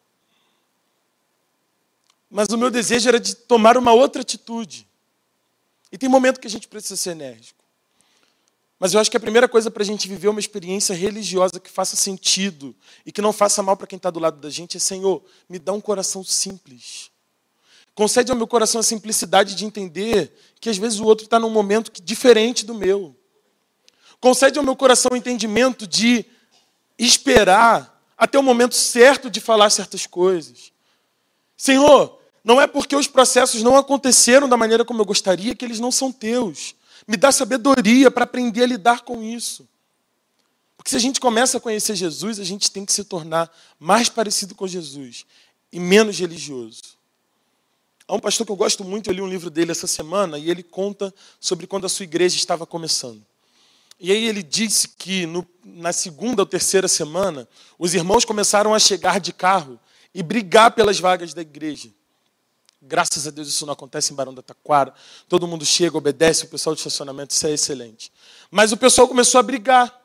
Mas 2.30 2.50
o 2.50 2.58
meu 2.58 2.70
desejo 2.70 3.08
era 3.08 3.18
de 3.18 3.34
tomar 3.34 3.78
uma 3.78 3.94
outra 3.94 4.22
atitude. 4.22 4.86
E 5.90 5.98
tem 5.98 6.10
momento 6.10 6.38
que 6.38 6.48
a 6.48 6.50
gente 6.50 6.68
precisa 6.68 6.98
ser 6.98 7.12
enérgico. 7.12 7.64
Mas 8.78 8.94
eu 8.94 9.00
acho 9.00 9.10
que 9.10 9.16
a 9.16 9.22
primeira 9.22 9.48
coisa 9.48 9.72
para 9.72 9.84
a 9.84 9.86
gente 9.86 10.06
viver 10.06 10.28
uma 10.28 10.40
experiência 10.42 10.94
religiosa 10.94 11.62
que 11.62 11.70
faça 11.70 11.96
sentido 11.96 12.76
e 13.06 13.12
que 13.12 13.22
não 13.22 13.32
faça 13.32 13.64
mal 13.64 13.78
para 13.78 13.88
quem 13.88 13.96
está 13.96 14.10
do 14.10 14.20
lado 14.20 14.38
da 14.38 14.50
gente 14.50 14.76
é: 14.76 14.80
Senhor, 14.82 15.24
me 15.48 15.58
dá 15.58 15.72
um 15.72 15.80
coração 15.80 16.26
simples. 16.26 17.10
Concede 17.96 18.32
ao 18.34 18.38
meu 18.38 18.48
coração 18.48 18.82
a 18.82 18.84
simplicidade 18.84 19.56
de 19.56 19.64
entender 19.64 20.34
que 20.60 20.70
às 20.70 20.78
vezes 20.78 21.00
o 21.00 21.06
outro 21.06 21.24
está 21.24 21.40
num 21.40 21.50
momento 21.50 21.90
diferente 22.04 22.66
do 22.66 22.76
meu. 22.76 23.16
Concede 24.20 24.60
ao 24.60 24.66
meu 24.66 24.76
coração 24.76 25.12
o 25.14 25.16
entendimento 25.16 25.88
de 25.88 26.26
esperar 26.98 27.91
até 28.22 28.38
o 28.38 28.43
momento 28.43 28.76
certo 28.76 29.32
de 29.32 29.41
falar 29.41 29.72
certas 29.72 30.05
coisas. 30.05 30.72
Senhor, 31.57 32.19
não 32.43 32.61
é 32.61 32.67
porque 32.67 32.95
os 32.95 33.07
processos 33.07 33.63
não 33.63 33.76
aconteceram 33.76 34.47
da 34.47 34.55
maneira 34.55 34.86
como 34.86 35.01
eu 35.01 35.05
gostaria 35.05 35.55
que 35.55 35.65
eles 35.65 35.80
não 35.80 35.91
são 35.91 36.11
teus. 36.11 36.76
Me 37.07 37.17
dá 37.17 37.32
sabedoria 37.32 38.11
para 38.11 38.26
aprender 38.26 38.61
a 38.61 38.67
lidar 38.67 39.01
com 39.01 39.24
isso. 39.24 39.67
Porque 40.78 40.91
se 40.91 40.95
a 40.95 40.99
gente 40.99 41.19
começa 41.19 41.57
a 41.57 41.59
conhecer 41.59 41.95
Jesus, 41.95 42.39
a 42.39 42.43
gente 42.43 42.69
tem 42.69 42.86
que 42.86 42.93
se 42.93 43.03
tornar 43.03 43.51
mais 43.80 44.07
parecido 44.07 44.53
com 44.53 44.67
Jesus 44.67 45.26
e 45.74 45.80
menos 45.80 46.19
religioso. 46.19 46.80
Há 48.07 48.13
um 48.13 48.19
pastor 48.19 48.45
que 48.45 48.51
eu 48.51 48.55
gosto 48.55 48.84
muito, 48.84 49.09
eu 49.09 49.15
li 49.15 49.22
um 49.24 49.28
livro 49.28 49.49
dele 49.49 49.72
essa 49.72 49.88
semana 49.88 50.38
e 50.38 50.47
ele 50.47 50.61
conta 50.61 51.11
sobre 51.39 51.65
quando 51.65 51.86
a 51.86 51.89
sua 51.89 52.03
igreja 52.03 52.36
estava 52.36 52.67
começando. 52.67 53.26
E 54.04 54.12
aí 54.12 54.26
ele 54.26 54.41
disse 54.41 54.88
que 54.88 55.28
no, 55.28 55.47
na 55.64 55.93
segunda 55.93 56.41
ou 56.41 56.45
terceira 56.47 56.88
semana, 56.88 57.47
os 57.78 57.93
irmãos 57.93 58.26
começaram 58.26 58.74
a 58.74 58.80
chegar 58.80 59.20
de 59.20 59.32
carro 59.32 59.80
e 60.12 60.24
brigar 60.24 60.72
pelas 60.72 60.99
vagas 60.99 61.36
da 61.36 61.43
igreja. 61.43 61.91
Graças 62.82 63.28
a 63.28 63.30
Deus 63.30 63.47
isso 63.47 63.64
não 63.64 63.74
acontece 63.74 64.12
em 64.12 64.16
Barão 64.16 64.34
da 64.34 64.41
Taquara. 64.41 64.91
Todo 65.30 65.47
mundo 65.47 65.64
chega, 65.64 65.95
obedece, 65.95 66.45
o 66.45 66.47
pessoal 66.47 66.74
de 66.74 66.80
estacionamento, 66.80 67.36
isso 67.36 67.45
é 67.45 67.52
excelente. 67.52 68.12
Mas 68.49 68.72
o 68.72 68.78
pessoal 68.78 69.08
começou 69.08 69.38
a 69.38 69.43
brigar. 69.43 70.02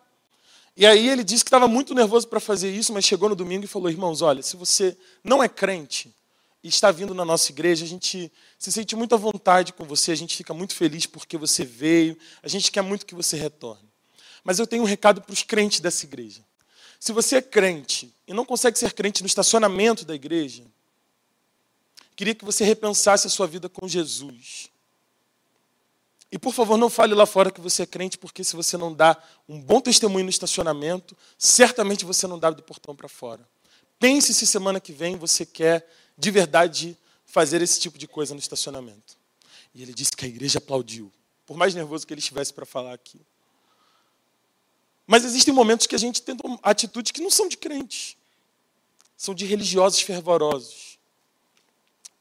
E 0.77 0.85
aí 0.85 1.09
ele 1.09 1.25
disse 1.25 1.43
que 1.43 1.49
estava 1.49 1.67
muito 1.67 1.95
nervoso 1.95 2.29
para 2.29 2.39
fazer 2.39 2.71
isso, 2.71 2.93
mas 2.93 3.03
chegou 3.03 3.31
no 3.31 3.35
domingo 3.35 3.65
e 3.65 3.69
falou: 3.69 3.89
irmãos, 3.89 4.21
olha, 4.21 4.43
se 4.43 4.59
você 4.59 4.95
não 5.25 5.43
é 5.43 5.49
crente 5.49 6.15
e 6.63 6.69
está 6.69 6.91
vindo 6.91 7.15
na 7.15 7.25
nossa 7.25 7.51
igreja, 7.51 7.87
a 7.87 7.89
gente 7.89 8.31
se 8.59 8.71
sente 8.71 8.95
muito 8.95 9.15
à 9.15 9.19
vontade 9.19 9.73
com 9.73 9.85
você, 9.85 10.13
a 10.13 10.17
gente 10.17 10.37
fica 10.37 10.53
muito 10.53 10.75
feliz 10.75 11.07
porque 11.07 11.39
você 11.39 11.65
veio, 11.65 12.15
a 12.43 12.49
gente 12.49 12.71
quer 12.71 12.83
muito 12.83 13.07
que 13.07 13.15
você 13.15 13.39
retorne. 13.39 13.86
Mas 14.47 14.61
eu 14.61 14.67
tenho 14.67 14.85
um 14.85 14.87
recado 14.87 15.21
para 15.21 15.33
os 15.33 15.43
crentes 15.43 15.81
dessa 15.81 16.05
igreja. 16.07 16.41
Se 17.01 17.11
você 17.11 17.39
é 17.39 17.43
crente 17.43 18.15
e 18.29 18.33
não 18.33 18.45
consegue 18.45 18.79
ser 18.79 18.93
crente 18.93 19.21
no 19.21 19.27
estacionamento 19.27 20.05
da 20.05 20.15
igreja, 20.15 20.63
queria 22.15 22.33
que 22.33 22.45
você 22.45 22.65
repensasse 22.65 23.27
a 23.27 23.31
sua 23.31 23.49
vida 23.49 23.69
com 23.69 23.89
Jesus. 23.89 24.71
E 26.31 26.39
por 26.39 26.55
favor, 26.55 26.77
não 26.77 26.89
fale 26.89 27.13
lá 27.13 27.27
fora 27.27 27.51
que 27.51 27.61
você 27.61 27.83
é 27.83 27.87
crente, 27.87 28.17
porque 28.17 28.45
se 28.45 28.55
você 28.55 28.77
não 28.77 28.95
dá 28.95 29.21
um 29.49 29.61
bom 29.61 29.81
testemunho 29.81 30.23
no 30.23 30.31
estacionamento, 30.31 31.17
certamente 31.37 32.05
você 32.05 32.29
não 32.29 32.39
dá 32.39 32.49
do 32.49 32.63
portão 32.63 32.95
para 32.95 33.09
fora. 33.09 33.45
Pense 33.99 34.33
se 34.33 34.47
semana 34.47 34.79
que 34.79 34.93
vem 34.93 35.17
você 35.17 35.45
quer 35.45 35.91
de 36.17 36.31
verdade 36.31 36.97
fazer 37.25 37.61
esse 37.63 37.81
tipo 37.81 37.99
de 37.99 38.07
coisa 38.07 38.33
no 38.33 38.39
estacionamento. 38.39 39.19
E 39.75 39.83
ele 39.83 39.93
disse 39.93 40.13
que 40.13 40.25
a 40.25 40.29
igreja 40.29 40.59
aplaudiu, 40.59 41.11
por 41.45 41.57
mais 41.57 41.75
nervoso 41.75 42.07
que 42.07 42.15
ele 42.15 42.21
estivesse 42.21 42.55
para 42.55 42.65
falar 42.65 42.95
aqui. 42.95 43.21
Mas 45.07 45.25
existem 45.25 45.55
momentos 45.55 45.87
que 45.87 45.95
a 45.95 45.99
gente 45.99 46.21
tem 46.21 46.37
atitudes 46.63 47.13
que 47.13 47.21
não 47.21 47.31
são 47.31 47.49
de 47.49 47.57
crentes, 47.57 48.17
são 49.17 49.35
de 49.35 49.47
religiosos 49.47 50.01
fervorosos. 50.01 50.99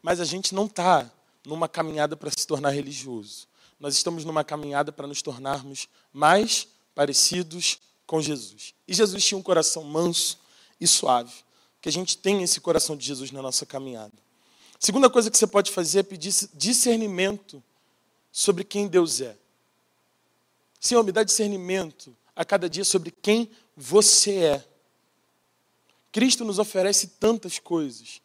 Mas 0.01 0.19
a 0.19 0.25
gente 0.25 0.53
não 0.53 0.65
está 0.65 1.09
numa 1.43 1.67
caminhada 1.67 2.15
para 2.15 2.29
se 2.29 2.45
tornar 2.45 2.69
religioso. 2.69 3.47
Nós 3.79 3.95
estamos 3.95 4.23
numa 4.23 4.43
caminhada 4.43 4.91
para 4.91 5.07
nos 5.07 5.21
tornarmos 5.21 5.89
mais 6.13 6.67
parecidos 6.93 7.79
com 8.05 8.21
Jesus. 8.21 8.73
E 8.87 8.93
Jesus 8.93 9.25
tinha 9.25 9.37
um 9.37 9.43
coração 9.43 9.83
manso 9.83 10.37
e 10.79 10.87
suave. 10.87 11.33
Que 11.81 11.89
a 11.89 11.91
gente 11.91 12.17
tenha 12.17 12.43
esse 12.43 12.61
coração 12.61 12.95
de 12.95 13.05
Jesus 13.05 13.31
na 13.31 13.41
nossa 13.41 13.65
caminhada. 13.65 14.13
Segunda 14.79 15.09
coisa 15.09 15.31
que 15.31 15.37
você 15.37 15.47
pode 15.47 15.71
fazer 15.71 15.99
é 15.99 16.03
pedir 16.03 16.33
discernimento 16.53 17.63
sobre 18.31 18.63
quem 18.63 18.87
Deus 18.87 19.21
é. 19.21 19.35
Senhor, 20.79 21.03
me 21.03 21.11
dá 21.11 21.23
discernimento 21.23 22.15
a 22.35 22.43
cada 22.43 22.69
dia 22.69 22.83
sobre 22.83 23.11
quem 23.11 23.49
você 23.75 24.37
é. 24.37 24.65
Cristo 26.11 26.43
nos 26.43 26.59
oferece 26.59 27.07
tantas 27.19 27.59
coisas. 27.59 28.21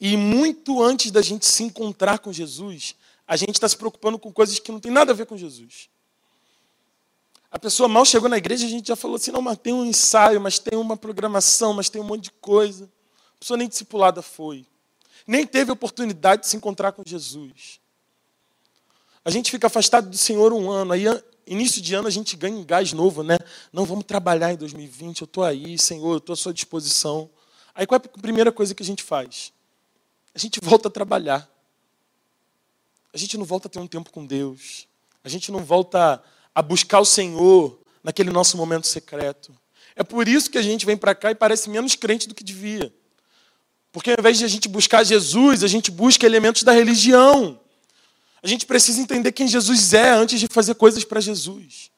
E 0.00 0.16
muito 0.16 0.82
antes 0.82 1.10
da 1.10 1.22
gente 1.22 1.46
se 1.46 1.62
encontrar 1.62 2.18
com 2.18 2.32
Jesus, 2.32 2.96
a 3.26 3.36
gente 3.36 3.54
está 3.54 3.68
se 3.68 3.76
preocupando 3.76 4.18
com 4.18 4.32
coisas 4.32 4.58
que 4.58 4.72
não 4.72 4.80
tem 4.80 4.90
nada 4.90 5.12
a 5.12 5.14
ver 5.14 5.26
com 5.26 5.36
Jesus. 5.36 5.88
A 7.50 7.58
pessoa 7.58 7.88
mal 7.88 8.04
chegou 8.04 8.28
na 8.28 8.38
igreja, 8.38 8.66
a 8.66 8.68
gente 8.68 8.88
já 8.88 8.96
falou 8.96 9.16
assim: 9.16 9.30
não, 9.30 9.42
mas 9.42 9.58
tem 9.58 9.72
um 9.72 9.84
ensaio, 9.84 10.40
mas 10.40 10.58
tem 10.58 10.78
uma 10.78 10.96
programação, 10.96 11.74
mas 11.74 11.88
tem 11.88 12.00
um 12.00 12.04
monte 12.04 12.24
de 12.24 12.30
coisa. 12.32 12.90
A 13.36 13.38
pessoa 13.38 13.56
nem 13.56 13.68
discipulada 13.68 14.22
foi. 14.22 14.66
Nem 15.26 15.46
teve 15.46 15.70
oportunidade 15.70 16.42
de 16.42 16.48
se 16.48 16.56
encontrar 16.56 16.92
com 16.92 17.02
Jesus. 17.04 17.80
A 19.24 19.30
gente 19.30 19.50
fica 19.50 19.66
afastado 19.66 20.08
do 20.08 20.16
Senhor 20.16 20.52
um 20.52 20.70
ano, 20.70 20.92
aí 20.92 21.04
início 21.46 21.80
de 21.82 21.94
ano 21.94 22.08
a 22.08 22.10
gente 22.10 22.36
ganha 22.36 22.56
um 22.56 22.64
gás 22.64 22.92
novo, 22.92 23.22
né? 23.22 23.38
Não, 23.72 23.84
vamos 23.84 24.04
trabalhar 24.04 24.52
em 24.52 24.56
2020, 24.56 25.22
eu 25.22 25.24
estou 25.24 25.44
aí, 25.44 25.78
Senhor, 25.78 26.12
eu 26.12 26.18
estou 26.18 26.34
à 26.34 26.36
sua 26.36 26.52
disposição. 26.52 27.28
Aí 27.74 27.86
qual 27.86 28.00
é 28.02 28.06
a 28.06 28.20
primeira 28.20 28.52
coisa 28.52 28.74
que 28.74 28.82
a 28.82 28.86
gente 28.86 29.02
faz? 29.02 29.52
A 30.34 30.38
gente 30.38 30.60
volta 30.60 30.88
a 30.88 30.90
trabalhar. 30.90 31.48
A 33.12 33.18
gente 33.18 33.36
não 33.36 33.44
volta 33.44 33.68
a 33.68 33.70
ter 33.70 33.78
um 33.78 33.86
tempo 33.86 34.10
com 34.10 34.24
Deus. 34.24 34.86
A 35.22 35.28
gente 35.28 35.52
não 35.52 35.60
volta 35.60 36.22
a 36.54 36.62
buscar 36.62 37.00
o 37.00 37.04
Senhor 37.04 37.78
naquele 38.02 38.30
nosso 38.30 38.56
momento 38.56 38.86
secreto. 38.86 39.54
É 39.94 40.02
por 40.02 40.26
isso 40.26 40.50
que 40.50 40.58
a 40.58 40.62
gente 40.62 40.86
vem 40.86 40.96
para 40.96 41.14
cá 41.14 41.30
e 41.30 41.34
parece 41.34 41.68
menos 41.68 41.94
crente 41.94 42.26
do 42.26 42.34
que 42.34 42.42
devia. 42.42 42.92
Porque 43.92 44.10
ao 44.10 44.16
invés 44.18 44.38
de 44.38 44.44
a 44.44 44.48
gente 44.48 44.68
buscar 44.68 45.04
Jesus, 45.04 45.62
a 45.62 45.66
gente 45.66 45.90
busca 45.90 46.24
elementos 46.24 46.62
da 46.62 46.72
religião. 46.72 47.60
A 48.42 48.48
gente 48.48 48.66
precisa 48.66 49.00
entender 49.00 49.32
quem 49.32 49.46
Jesus 49.46 49.94
é 49.94 50.10
antes 50.10 50.40
de 50.40 50.48
fazer 50.48 50.74
coisas 50.74 51.04
para 51.04 51.20
Jesus. 51.20 51.90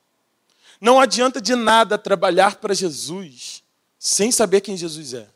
Não 0.81 1.01
adianta 1.01 1.41
de 1.41 1.55
nada 1.55 1.97
trabalhar 1.97 2.57
para 2.57 2.75
Jesus 2.75 3.63
sem 3.99 4.31
saber 4.31 4.61
quem 4.61 4.77
Jesus 4.77 5.15
é. 5.15 5.27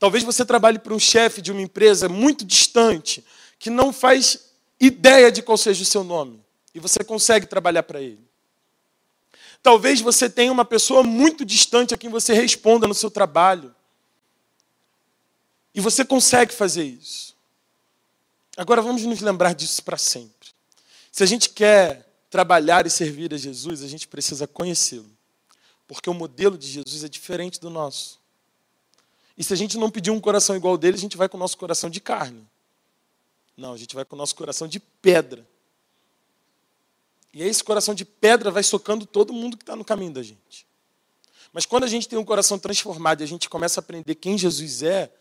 Talvez 0.00 0.24
você 0.24 0.44
trabalhe 0.44 0.78
para 0.78 0.92
um 0.92 0.98
chefe 0.98 1.40
de 1.40 1.52
uma 1.52 1.62
empresa 1.62 2.08
muito 2.08 2.44
distante, 2.44 3.24
que 3.58 3.70
não 3.70 3.92
faz 3.92 4.50
ideia 4.80 5.30
de 5.30 5.40
qual 5.40 5.56
seja 5.56 5.82
o 5.82 5.86
seu 5.86 6.02
nome, 6.02 6.44
e 6.74 6.80
você 6.80 7.04
consegue 7.04 7.46
trabalhar 7.46 7.84
para 7.84 8.00
ele. 8.00 8.18
Talvez 9.62 10.00
você 10.00 10.28
tenha 10.28 10.52
uma 10.52 10.64
pessoa 10.64 11.02
muito 11.02 11.44
distante 11.44 11.94
a 11.94 11.96
quem 11.96 12.10
você 12.10 12.34
responda 12.34 12.88
no 12.88 12.94
seu 12.94 13.10
trabalho, 13.10 13.74
e 15.74 15.80
você 15.80 16.04
consegue 16.04 16.52
fazer 16.52 16.84
isso. 16.84 17.33
Agora 18.56 18.80
vamos 18.80 19.02
nos 19.02 19.20
lembrar 19.20 19.54
disso 19.54 19.82
para 19.82 19.98
sempre. 19.98 20.50
Se 21.10 21.22
a 21.22 21.26
gente 21.26 21.50
quer 21.50 22.08
trabalhar 22.30 22.86
e 22.86 22.90
servir 22.90 23.32
a 23.32 23.36
Jesus, 23.36 23.82
a 23.82 23.88
gente 23.88 24.08
precisa 24.08 24.46
conhecê-lo. 24.46 25.10
Porque 25.86 26.08
o 26.08 26.14
modelo 26.14 26.56
de 26.56 26.66
Jesus 26.66 27.04
é 27.04 27.08
diferente 27.08 27.60
do 27.60 27.70
nosso. 27.70 28.20
E 29.36 29.42
se 29.42 29.52
a 29.52 29.56
gente 29.56 29.76
não 29.76 29.90
pedir 29.90 30.10
um 30.10 30.20
coração 30.20 30.56
igual 30.56 30.78
dele, 30.78 30.96
a 30.96 31.00
gente 31.00 31.16
vai 31.16 31.28
com 31.28 31.36
o 31.36 31.40
nosso 31.40 31.56
coração 31.56 31.90
de 31.90 32.00
carne. 32.00 32.46
Não, 33.56 33.72
a 33.72 33.76
gente 33.76 33.94
vai 33.94 34.04
com 34.04 34.16
o 34.16 34.18
nosso 34.18 34.34
coração 34.34 34.66
de 34.66 34.80
pedra. 34.80 35.46
E 37.32 37.42
aí 37.42 37.48
esse 37.48 37.62
coração 37.62 37.94
de 37.94 38.04
pedra 38.04 38.50
vai 38.50 38.62
socando 38.62 39.04
todo 39.04 39.32
mundo 39.32 39.56
que 39.56 39.62
está 39.62 39.74
no 39.74 39.84
caminho 39.84 40.12
da 40.12 40.22
gente. 40.22 40.66
Mas 41.52 41.66
quando 41.66 41.84
a 41.84 41.88
gente 41.88 42.08
tem 42.08 42.18
um 42.18 42.24
coração 42.24 42.58
transformado 42.58 43.20
e 43.20 43.24
a 43.24 43.26
gente 43.26 43.48
começa 43.48 43.78
a 43.78 43.82
aprender 43.82 44.14
quem 44.14 44.38
Jesus 44.38 44.82
é, 44.82 45.12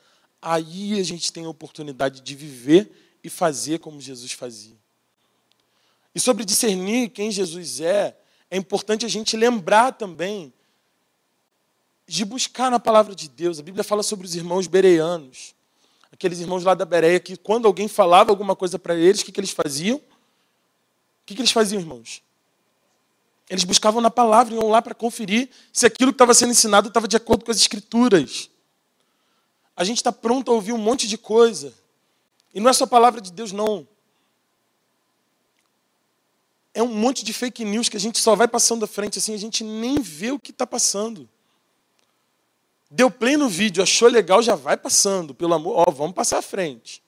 aí 0.42 1.00
a 1.00 1.04
gente 1.04 1.32
tem 1.32 1.46
a 1.46 1.50
oportunidade 1.50 2.22
de 2.22 2.36
viver 2.36 3.03
e 3.24 3.30
fazer 3.30 3.80
como 3.80 4.02
Jesus 4.02 4.34
fazia. 4.34 4.76
E 6.14 6.20
sobre 6.20 6.46
discernir 6.46 7.10
quem 7.10 7.32
Jesus 7.32 7.82
é, 7.82 8.18
é 8.52 8.58
importante 8.58 9.06
a 9.06 9.10
gente 9.10 9.36
lembrar 9.36 9.94
também 9.94 10.54
de 12.06 12.26
buscar 12.26 12.70
na 12.70 12.80
palavra 12.80 13.16
de 13.16 13.30
Deus. 13.30 13.60
A 13.60 13.64
Bíblia 13.64 13.84
fala 13.84 14.04
sobre 14.04 14.28
os 14.28 14.36
irmãos 14.36 14.68
bereanos, 14.68 15.56
aqueles 16.12 16.40
irmãos 16.40 16.64
lá 16.64 16.74
da 16.74 16.86
Bereia, 16.86 17.20
que 17.20 17.36
quando 17.38 17.66
alguém 17.66 17.88
falava 17.88 18.32
alguma 18.32 18.56
coisa 18.56 18.78
para 18.78 18.96
eles, 18.96 19.22
o 19.22 19.26
que, 19.26 19.32
que 19.32 19.40
eles 19.40 19.52
faziam? 19.52 19.98
O 19.98 20.02
que, 21.26 21.34
que 21.34 21.42
eles 21.42 21.52
faziam, 21.52 21.80
irmãos? 21.80 22.22
Eles 23.50 23.64
buscavam 23.64 24.02
na 24.02 24.12
palavra, 24.12 24.54
iam 24.54 24.70
lá 24.70 24.82
para 24.82 24.94
conferir 24.94 25.50
se 25.72 25.86
aquilo 25.86 26.12
que 26.12 26.16
estava 26.16 26.34
sendo 26.34 26.52
ensinado 26.52 26.90
estava 26.90 27.08
de 27.08 27.16
acordo 27.16 27.46
com 27.46 27.52
as 27.52 27.58
escrituras. 27.58 28.50
A 29.76 29.84
gente 29.84 29.98
está 29.98 30.12
pronto 30.12 30.52
a 30.52 30.54
ouvir 30.54 30.74
um 30.74 30.78
monte 30.78 31.08
de 31.08 31.18
coisa. 31.18 31.74
E 32.54 32.60
não 32.60 32.70
é 32.70 32.74
só 32.74 32.84
a 32.84 32.88
palavra 32.88 33.20
de 33.20 33.32
Deus, 33.32 33.52
não 33.52 33.88
é 36.74 36.82
um 36.82 36.88
monte 36.88 37.24
de 37.24 37.32
fake 37.32 37.64
news 37.64 37.88
que 37.88 37.98
a 37.98 38.00
gente 38.00 38.20
só 38.20 38.36
vai 38.36 38.48
passando 38.48 38.84
à 38.84 38.88
frente, 38.88 39.20
assim, 39.20 39.34
a 39.34 39.38
gente 39.38 39.64
nem 39.64 40.02
vê 40.02 40.32
o 40.32 40.40
que 40.40 40.52
está 40.52 40.66
passando. 40.66 41.30
Deu 42.90 43.12
play 43.12 43.38
no 43.38 43.48
vídeo, 43.48 43.84
achou 43.84 44.08
legal, 44.08 44.42
já 44.42 44.56
vai 44.56 44.76
passando, 44.76 45.36
pelo 45.36 45.54
amor, 45.54 45.84
ó, 45.88 45.92
vamos 45.92 46.16
passar 46.16 46.40
à 46.40 46.42
frente. 46.42 47.04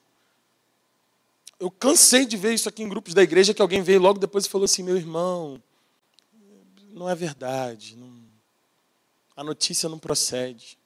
Eu 1.58 1.70
cansei 1.70 2.26
de 2.26 2.36
ver 2.36 2.54
isso 2.54 2.68
aqui 2.68 2.82
em 2.82 2.88
grupos 2.88 3.14
da 3.14 3.22
igreja, 3.22 3.54
que 3.54 3.62
alguém 3.62 3.82
veio 3.82 4.00
logo 4.00 4.18
depois 4.18 4.46
e 4.46 4.48
falou 4.48 4.66
assim, 4.66 4.82
meu 4.82 4.96
irmão, 4.96 5.60
não 6.90 7.08
é 7.08 7.14
verdade, 7.14 7.96
não, 7.96 8.22
a 9.36 9.42
notícia 9.42 9.88
não 9.88 9.98
procede. 9.98 10.78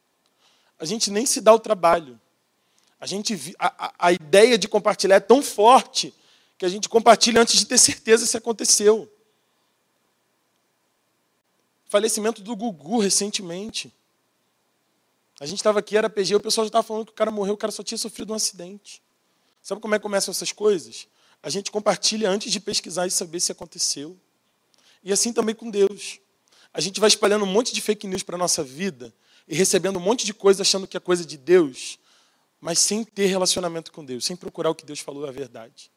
A 0.78 0.86
gente 0.86 1.11
nem 1.11 1.26
se 1.26 1.42
dá 1.42 1.52
o 1.52 1.58
trabalho. 1.58 2.18
A, 3.01 3.07
gente, 3.07 3.57
a, 3.59 3.94
a, 3.98 4.12
ideia 4.12 4.59
de 4.59 4.68
compartilhar 4.68 5.16
é 5.16 5.20
tão 5.20 5.42
forte 5.42 6.12
que 6.59 6.66
a 6.66 6.68
gente 6.68 6.88
compartilha 6.88 7.40
antes 7.40 7.59
de 7.59 7.64
ter 7.64 7.78
certeza 7.78 8.26
se 8.26 8.36
aconteceu. 8.36 9.11
Falecimento 11.86 12.42
do 12.42 12.55
Gugu 12.55 12.98
recentemente. 12.98 13.90
A 15.40 15.46
gente 15.46 15.59
estava 15.59 15.78
aqui, 15.78 15.96
era 15.96 16.11
PG, 16.11 16.34
o 16.34 16.40
pessoal 16.40 16.66
já 16.66 16.68
estava 16.68 16.86
falando 16.86 17.07
que 17.07 17.12
o 17.12 17.14
cara 17.14 17.30
morreu, 17.30 17.55
o 17.55 17.57
cara 17.57 17.72
só 17.72 17.82
tinha 17.82 17.96
sofrido 17.96 18.34
um 18.34 18.36
acidente. 18.36 19.03
Sabe 19.62 19.80
como 19.80 19.94
é 19.94 19.98
que 19.98 20.03
começam 20.03 20.30
essas 20.30 20.53
coisas? 20.53 21.09
A 21.42 21.48
gente 21.48 21.70
compartilha 21.70 22.28
antes 22.28 22.53
de 22.53 22.61
pesquisar 22.61 23.07
e 23.07 23.11
saber 23.11 23.40
se 23.40 23.51
aconteceu. 23.51 24.14
E 25.03 25.11
assim 25.11 25.32
também 25.32 25.55
com 25.55 25.70
Deus. 25.70 26.20
A 26.72 26.80
gente 26.82 27.01
vai 27.01 27.09
espalhando 27.09 27.46
um 27.46 27.51
monte 27.51 27.72
de 27.72 27.80
fake 27.80 28.07
news 28.07 28.22
para 28.22 28.36
a 28.36 28.38
nossa 28.38 28.62
vida 28.62 29.12
e 29.48 29.55
recebendo 29.55 29.96
um 29.96 30.03
monte 30.03 30.26
de 30.26 30.34
coisa 30.34 30.61
achando 30.61 30.86
que 30.86 30.98
é 30.98 31.01
coisa 31.01 31.24
de 31.24 31.38
Deus, 31.38 31.98
mas 32.61 32.78
sem 32.78 33.04
ter 33.04 33.26
relacionamento 33.26 33.90
com 33.92 34.04
Deus, 34.04 34.24
sem 34.24 34.36
procurar 34.36 34.70
o 34.70 34.74
que 34.74 34.84
Deus 34.84 35.00
falou 35.00 35.26
a 35.26 35.30
verdade 35.30 35.90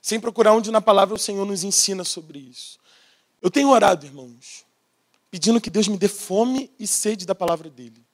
sem 0.00 0.20
procurar 0.20 0.52
onde 0.52 0.70
na 0.70 0.80
palavra 0.80 1.14
o 1.14 1.18
Senhor 1.18 1.44
nos 1.44 1.64
ensina 1.64 2.04
sobre 2.04 2.38
isso. 2.38 2.78
Eu 3.42 3.50
tenho 3.50 3.68
orado, 3.68 4.06
irmãos, 4.06 4.64
pedindo 5.30 5.60
que 5.60 5.70
Deus 5.70 5.88
me 5.88 5.98
dê 5.98 6.08
fome 6.08 6.70
e 6.78 6.86
sede 6.86 7.26
da 7.26 7.34
palavra 7.34 7.68
dele. 7.68 8.04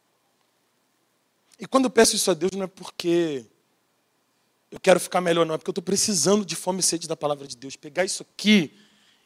E 1.58 1.66
quando 1.66 1.84
eu 1.84 1.90
peço 1.90 2.16
isso 2.16 2.30
a 2.30 2.34
Deus, 2.34 2.52
não 2.52 2.64
é 2.64 2.66
porque 2.66 3.44
eu 4.70 4.80
quero 4.80 4.98
ficar 4.98 5.20
melhor, 5.20 5.46
não, 5.46 5.54
é 5.54 5.58
porque 5.58 5.68
eu 5.70 5.72
estou 5.72 5.84
precisando 5.84 6.44
de 6.44 6.56
fome 6.56 6.80
e 6.80 6.82
sede 6.82 7.06
da 7.06 7.16
palavra 7.16 7.46
de 7.46 7.56
Deus. 7.56 7.76
Pegar 7.76 8.04
isso 8.04 8.22
aqui 8.22 8.72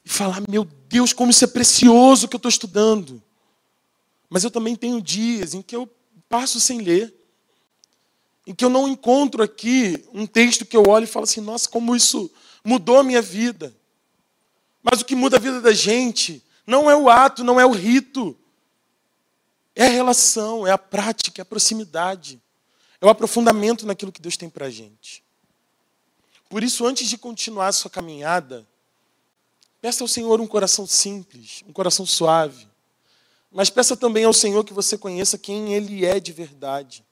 e 0.04 0.08
falar, 0.08 0.42
meu 0.48 0.64
Deus, 0.64 1.12
como 1.12 1.30
isso 1.30 1.44
é 1.44 1.48
precioso 1.48 2.28
que 2.28 2.36
eu 2.36 2.38
estou 2.38 2.50
estudando. 2.50 3.22
Mas 4.28 4.44
eu 4.44 4.50
também 4.50 4.76
tenho 4.76 5.00
dias 5.00 5.54
em 5.54 5.62
que 5.62 5.74
eu 5.74 5.88
passo 6.28 6.60
sem 6.60 6.82
ler, 6.82 7.14
em 8.48 8.54
que 8.54 8.64
eu 8.64 8.70
não 8.70 8.88
encontro 8.88 9.42
aqui 9.42 10.02
um 10.10 10.26
texto 10.26 10.64
que 10.64 10.74
eu 10.74 10.88
olho 10.88 11.04
e 11.04 11.06
falo 11.06 11.24
assim, 11.24 11.42
nossa, 11.42 11.68
como 11.68 11.94
isso 11.94 12.32
mudou 12.64 12.98
a 12.98 13.04
minha 13.04 13.20
vida. 13.20 13.76
Mas 14.82 15.02
o 15.02 15.04
que 15.04 15.14
muda 15.14 15.36
a 15.36 15.38
vida 15.38 15.60
da 15.60 15.74
gente 15.74 16.42
não 16.66 16.90
é 16.90 16.96
o 16.96 17.10
ato, 17.10 17.44
não 17.44 17.60
é 17.60 17.66
o 17.66 17.72
rito. 17.72 18.34
É 19.76 19.84
a 19.84 19.90
relação, 19.90 20.66
é 20.66 20.70
a 20.70 20.78
prática, 20.78 21.38
é 21.38 21.42
a 21.42 21.44
proximidade. 21.44 22.40
É 23.02 23.04
o 23.04 23.10
aprofundamento 23.10 23.86
naquilo 23.86 24.10
que 24.10 24.22
Deus 24.22 24.38
tem 24.38 24.48
para 24.48 24.64
a 24.64 24.70
gente. 24.70 25.22
Por 26.48 26.64
isso, 26.64 26.86
antes 26.86 27.06
de 27.06 27.18
continuar 27.18 27.66
a 27.66 27.72
sua 27.72 27.90
caminhada, 27.90 28.66
peça 29.78 30.02
ao 30.02 30.08
Senhor 30.08 30.40
um 30.40 30.46
coração 30.46 30.86
simples, 30.86 31.62
um 31.68 31.72
coração 31.74 32.06
suave. 32.06 32.66
Mas 33.52 33.68
peça 33.68 33.94
também 33.94 34.24
ao 34.24 34.32
Senhor 34.32 34.64
que 34.64 34.72
você 34.72 34.96
conheça 34.96 35.36
quem 35.36 35.74
Ele 35.74 36.06
é 36.06 36.18
de 36.18 36.32
verdade. 36.32 37.04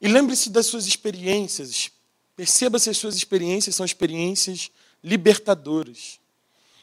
E 0.00 0.08
lembre-se 0.08 0.50
das 0.50 0.66
suas 0.66 0.86
experiências, 0.86 1.90
Perceba 2.36 2.78
se 2.78 2.90
as 2.90 2.98
suas 2.98 3.16
experiências 3.16 3.74
são 3.74 3.86
experiências 3.86 4.70
libertadoras. 5.02 6.20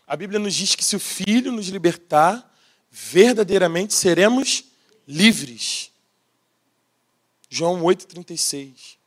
A 0.07 0.16
Bíblia 0.16 0.39
nos 0.39 0.55
diz 0.55 0.74
que 0.74 0.84
se 0.84 0.95
o 0.95 0.99
Filho 0.99 1.51
nos 1.51 1.68
libertar, 1.68 2.51
verdadeiramente 2.89 3.93
seremos 3.93 4.66
livres. 5.07 5.91
João 7.47 7.84
8,36. 7.84 8.97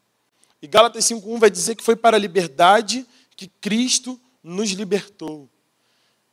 E 0.63 0.69
Gálatas 0.69 1.05
5,1 1.05 1.39
vai 1.41 1.51
dizer 1.51 1.75
que 1.75 1.83
foi 1.83 1.97
para 1.97 2.17
a 2.17 2.21
liberdade 2.21 3.05
que 3.37 3.49
Cristo 3.61 4.19
nos 4.43 4.71
libertou. 4.71 5.51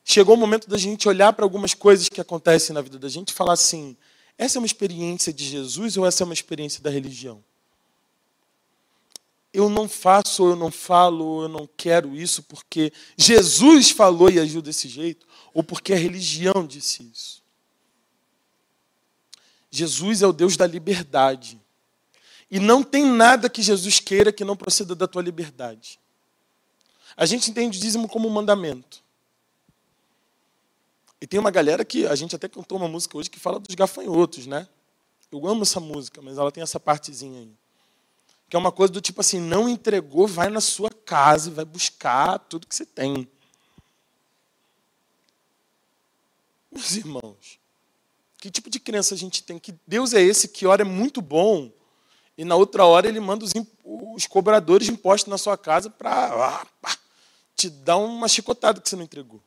Chegou 0.05 0.36
o 0.36 0.38
momento 0.38 0.69
da 0.69 0.78
gente 0.78 1.09
olhar 1.09 1.34
para 1.34 1.43
algumas 1.43 1.74
coisas 1.74 2.07
que 2.07 2.21
acontecem 2.21 2.74
na 2.74 2.82
vida 2.82 2.99
da 2.99 3.09
gente 3.09 3.30
e 3.30 3.34
falar 3.34 3.53
assim: 3.53 3.97
essa 4.38 4.57
é 4.57 4.59
uma 4.59 4.67
experiência 4.67 5.34
de 5.34 5.43
Jesus 5.43 5.97
ou 5.97 6.05
essa 6.05 6.24
é 6.24 6.26
uma 6.26 6.34
experiência 6.34 6.84
da 6.84 6.91
religião? 6.91 7.43
Eu 9.54 9.70
não 9.70 9.88
faço, 9.88 10.47
eu 10.47 10.56
não 10.56 10.72
falo, 10.72 11.43
eu 11.43 11.47
não 11.47 11.70
quero 11.78 12.16
isso 12.16 12.41
porque 12.43 12.91
Jesus 13.16 13.91
falou 13.91 14.30
e 14.30 14.39
agiu 14.39 14.62
desse 14.62 14.88
jeito, 14.88 15.28
ou 15.54 15.64
porque 15.64 15.93
a 15.93 15.97
religião 15.97 16.66
disse 16.66 17.04
isso. 17.04 17.43
Jesus 19.70 20.24
é 20.24 20.28
o 20.28 20.34
Deus 20.34 20.58
da 20.58 20.66
liberdade. 20.66 21.62
E 22.49 22.60
não 22.60 22.84
tem 22.84 23.06
nada 23.06 23.49
que 23.49 23.62
Jesus 23.62 23.99
queira 23.99 24.32
que 24.32 24.43
não 24.43 24.56
proceda 24.56 24.95
da 24.95 25.08
tua 25.08 25.22
liberdade. 25.22 25.99
A 27.16 27.26
gente 27.26 27.49
entende 27.51 27.78
o 27.78 27.82
dízimo 27.82 28.08
como 28.08 28.28
um 28.28 28.32
mandamento. 28.32 29.04
E 31.22 31.28
tem 31.28 31.39
uma 31.39 31.51
galera 31.51 31.86
que 31.86 32.06
a 32.06 32.16
gente 32.16 32.36
até 32.36 32.47
cantou 32.49 32.78
uma 32.78 32.88
música 32.88 33.18
hoje 33.18 33.30
que 33.30 33.39
fala 33.39 33.60
dos 33.60 33.74
gafanhotos, 33.76 34.45
né? 34.45 34.68
Eu 35.32 35.47
amo 35.47 35.64
essa 35.64 35.80
música, 35.80 36.22
mas 36.22 36.38
ela 36.38 36.51
tem 36.51 36.62
essa 36.62 36.80
partezinha 36.80 37.39
aí. 37.39 37.62
Que 38.54 38.56
é 38.56 38.60
uma 38.60 38.72
coisa 38.72 38.93
do 38.93 39.01
tipo 39.01 39.20
assim, 39.20 39.39
não 39.39 39.68
entregou, 39.68 40.28
vai 40.28 40.47
na 40.47 40.62
sua 40.62 40.91
casa 40.91 41.49
e 41.49 41.51
vai 41.51 41.66
buscar 41.66 42.38
tudo 42.38 42.68
que 42.68 42.76
você 42.76 42.86
tem. 42.86 43.28
Meus 46.72 46.91
irmãos, 46.95 47.60
que 48.38 48.51
tipo 48.51 48.70
de 48.70 48.80
crença 48.80 49.16
a 49.16 49.18
gente 49.18 49.41
tem? 49.41 49.58
Que 49.58 49.74
Deus 49.88 50.14
é 50.14 50.22
esse 50.22 50.47
que 50.47 50.68
hora 50.68 50.84
é 50.84 50.86
muito 50.86 51.20
bom 51.20 51.72
e 52.38 52.45
na 52.45 52.56
outra 52.56 52.86
hora 52.86 53.08
ele 53.08 53.20
manda 53.20 53.43
os, 53.43 53.54
os 53.84 54.28
cobradores 54.28 54.86
de 54.86 54.93
impostos 54.93 55.32
na 55.32 55.39
sua 55.39 55.58
casa 55.58 55.89
para 55.89 56.14
ah, 56.14 56.97
te 57.56 57.72
dar 57.72 57.97
uma 57.97 58.28
chicotada 58.28 58.80
que 58.80 58.88
você 58.88 58.95
não 58.95 59.04
entregou. 59.04 59.41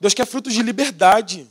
Deus 0.00 0.12
quer 0.12 0.26
frutos 0.26 0.52
de 0.52 0.60
liberdade. 0.60 1.48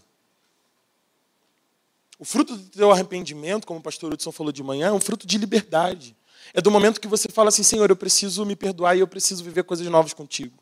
O 2.20 2.26
fruto 2.26 2.56
do 2.56 2.70
teu 2.70 2.92
arrependimento, 2.92 3.66
como 3.66 3.80
o 3.80 3.84
pastor 3.84 4.14
Hudson 4.14 4.32
falou 4.32 4.52
de 4.52 4.62
manhã, 4.62 4.88
é 4.88 4.92
um 4.92 5.00
fruto 5.00 5.26
de 5.26 5.38
liberdade. 5.38 6.16
É 6.54 6.62
do 6.62 6.70
momento 6.70 7.02
que 7.02 7.08
você 7.08 7.28
fala 7.30 7.50
assim, 7.50 7.64
Senhor, 7.64 7.90
eu 7.90 7.96
preciso 7.96 8.46
me 8.46 8.56
perdoar 8.56 8.96
e 8.96 9.00
eu 9.00 9.08
preciso 9.08 9.44
viver 9.44 9.64
coisas 9.64 9.86
novas 9.88 10.14
contigo. 10.14 10.58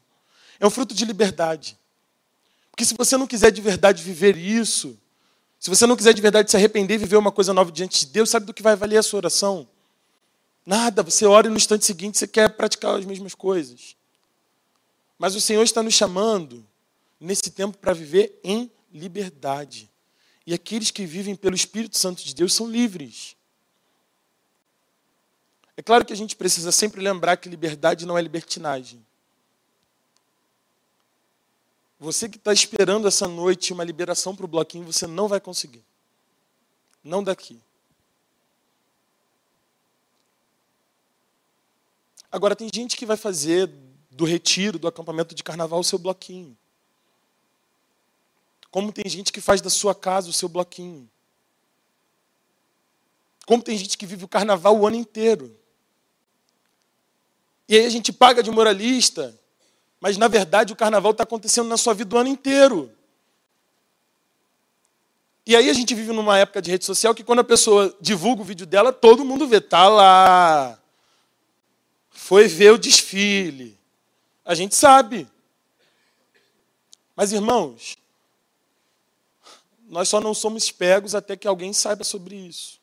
É 0.59 0.65
um 0.65 0.69
fruto 0.69 0.93
de 0.93 1.03
liberdade. 1.05 1.77
Porque 2.71 2.85
se 2.85 2.95
você 2.97 3.17
não 3.17 3.27
quiser 3.27 3.51
de 3.51 3.61
verdade 3.61 4.01
viver 4.01 4.37
isso, 4.37 4.97
se 5.59 5.69
você 5.69 5.85
não 5.85 5.95
quiser 5.95 6.13
de 6.13 6.21
verdade 6.21 6.49
se 6.49 6.57
arrepender 6.57 6.95
e 6.95 6.97
viver 6.97 7.17
uma 7.17 7.31
coisa 7.31 7.53
nova 7.53 7.71
diante 7.71 7.99
de 7.99 8.11
Deus, 8.11 8.29
sabe 8.29 8.45
do 8.45 8.53
que 8.53 8.63
vai 8.63 8.75
valer 8.75 8.97
a 8.97 9.03
sua 9.03 9.17
oração? 9.17 9.67
Nada, 10.65 11.03
você 11.03 11.25
ora 11.25 11.47
e 11.47 11.49
no 11.49 11.57
instante 11.57 11.85
seguinte 11.85 12.17
você 12.17 12.27
quer 12.27 12.49
praticar 12.49 12.97
as 12.97 13.05
mesmas 13.05 13.35
coisas. 13.35 13.95
Mas 15.19 15.35
o 15.35 15.41
Senhor 15.41 15.63
está 15.63 15.83
nos 15.83 15.93
chamando 15.93 16.65
nesse 17.19 17.51
tempo 17.51 17.77
para 17.77 17.93
viver 17.93 18.39
em 18.43 18.71
liberdade. 18.91 19.90
E 20.45 20.53
aqueles 20.53 20.91
que 20.91 21.05
vivem 21.05 21.35
pelo 21.35 21.55
Espírito 21.55 21.97
Santo 21.97 22.23
de 22.23 22.33
Deus 22.33 22.53
são 22.53 22.69
livres. 22.69 23.35
É 25.77 25.81
claro 25.81 26.05
que 26.05 26.13
a 26.13 26.15
gente 26.15 26.35
precisa 26.35 26.71
sempre 26.71 27.01
lembrar 27.01 27.37
que 27.37 27.49
liberdade 27.49 28.05
não 28.05 28.17
é 28.17 28.21
libertinagem. 28.21 29.05
Você 31.99 32.27
que 32.27 32.37
está 32.37 32.51
esperando 32.51 33.07
essa 33.07 33.27
noite 33.27 33.73
uma 33.73 33.83
liberação 33.83 34.35
para 34.35 34.45
o 34.45 34.47
bloquinho, 34.47 34.85
você 34.85 35.05
não 35.05 35.27
vai 35.27 35.39
conseguir. 35.39 35.83
Não 37.03 37.23
daqui. 37.23 37.59
Agora, 42.31 42.55
tem 42.55 42.69
gente 42.73 42.95
que 42.95 43.05
vai 43.05 43.17
fazer 43.17 43.69
do 44.09 44.25
retiro, 44.25 44.79
do 44.79 44.87
acampamento 44.87 45.35
de 45.35 45.43
carnaval, 45.43 45.79
o 45.79 45.83
seu 45.83 45.99
bloquinho. 45.99 46.57
Como 48.71 48.91
tem 48.91 49.07
gente 49.07 49.33
que 49.33 49.41
faz 49.41 49.61
da 49.61 49.69
sua 49.69 49.93
casa 49.93 50.29
o 50.29 50.33
seu 50.33 50.47
bloquinho. 50.47 51.07
Como 53.45 53.61
tem 53.61 53.77
gente 53.77 53.97
que 53.97 54.05
vive 54.05 54.23
o 54.23 54.29
carnaval 54.29 54.79
o 54.79 54.87
ano 54.87 54.95
inteiro. 54.95 55.55
E 57.67 57.75
aí 57.75 57.85
a 57.85 57.89
gente 57.89 58.13
paga 58.13 58.41
de 58.41 58.49
moralista, 58.49 59.37
mas 59.99 60.17
na 60.17 60.29
verdade 60.29 60.71
o 60.71 60.75
carnaval 60.75 61.11
está 61.11 61.23
acontecendo 61.23 61.67
na 61.67 61.77
sua 61.77 61.93
vida 61.93 62.15
o 62.15 62.19
ano 62.19 62.29
inteiro. 62.29 62.91
E 65.45 65.55
aí 65.55 65.69
a 65.69 65.73
gente 65.73 65.93
vive 65.93 66.13
numa 66.13 66.37
época 66.37 66.61
de 66.61 66.71
rede 66.71 66.85
social 66.85 67.13
que 67.13 67.23
quando 67.23 67.39
a 67.39 67.43
pessoa 67.43 67.95
divulga 67.99 68.41
o 68.41 68.45
vídeo 68.45 68.65
dela, 68.65 68.93
todo 68.93 69.25
mundo 69.25 69.47
vê, 69.47 69.59
tá 69.59 69.89
lá. 69.89 70.79
Foi 72.09 72.47
ver 72.47 72.71
o 72.71 72.77
desfile. 72.77 73.77
A 74.45 74.55
gente 74.55 74.75
sabe. 74.75 75.27
Mas 77.15 77.31
irmãos, 77.31 77.97
nós 79.91 80.07
só 80.07 80.21
não 80.21 80.33
somos 80.33 80.71
pegos 80.71 81.13
até 81.13 81.35
que 81.35 81.45
alguém 81.45 81.73
saiba 81.73 82.05
sobre 82.05 82.33
isso. 82.33 82.79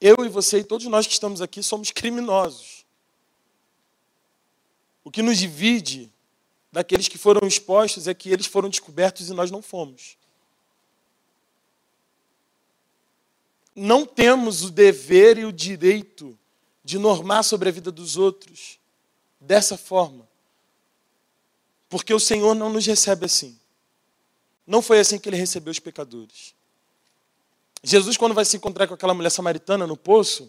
Eu 0.00 0.16
e 0.24 0.28
você 0.28 0.58
e 0.58 0.64
todos 0.64 0.84
nós 0.86 1.06
que 1.06 1.12
estamos 1.12 1.40
aqui 1.40 1.62
somos 1.62 1.92
criminosos. 1.92 2.84
O 5.04 5.10
que 5.10 5.22
nos 5.22 5.38
divide 5.38 6.12
daqueles 6.72 7.06
que 7.06 7.16
foram 7.16 7.46
expostos 7.46 8.08
é 8.08 8.14
que 8.14 8.30
eles 8.30 8.46
foram 8.46 8.68
descobertos 8.68 9.30
e 9.30 9.32
nós 9.32 9.48
não 9.48 9.62
fomos. 9.62 10.18
Não 13.76 14.04
temos 14.04 14.64
o 14.64 14.72
dever 14.72 15.38
e 15.38 15.44
o 15.44 15.52
direito 15.52 16.36
de 16.82 16.98
normar 16.98 17.44
sobre 17.44 17.68
a 17.68 17.72
vida 17.72 17.92
dos 17.92 18.16
outros 18.16 18.76
dessa 19.40 19.78
forma. 19.78 20.28
Porque 21.88 22.12
o 22.12 22.18
Senhor 22.18 22.56
não 22.56 22.70
nos 22.70 22.84
recebe 22.84 23.26
assim. 23.26 23.59
Não 24.70 24.80
foi 24.80 25.00
assim 25.00 25.18
que 25.18 25.28
ele 25.28 25.36
recebeu 25.36 25.72
os 25.72 25.80
pecadores. 25.80 26.54
Jesus, 27.82 28.16
quando 28.16 28.36
vai 28.36 28.44
se 28.44 28.56
encontrar 28.56 28.86
com 28.86 28.94
aquela 28.94 29.12
mulher 29.12 29.30
samaritana 29.30 29.84
no 29.84 29.96
poço, 29.96 30.48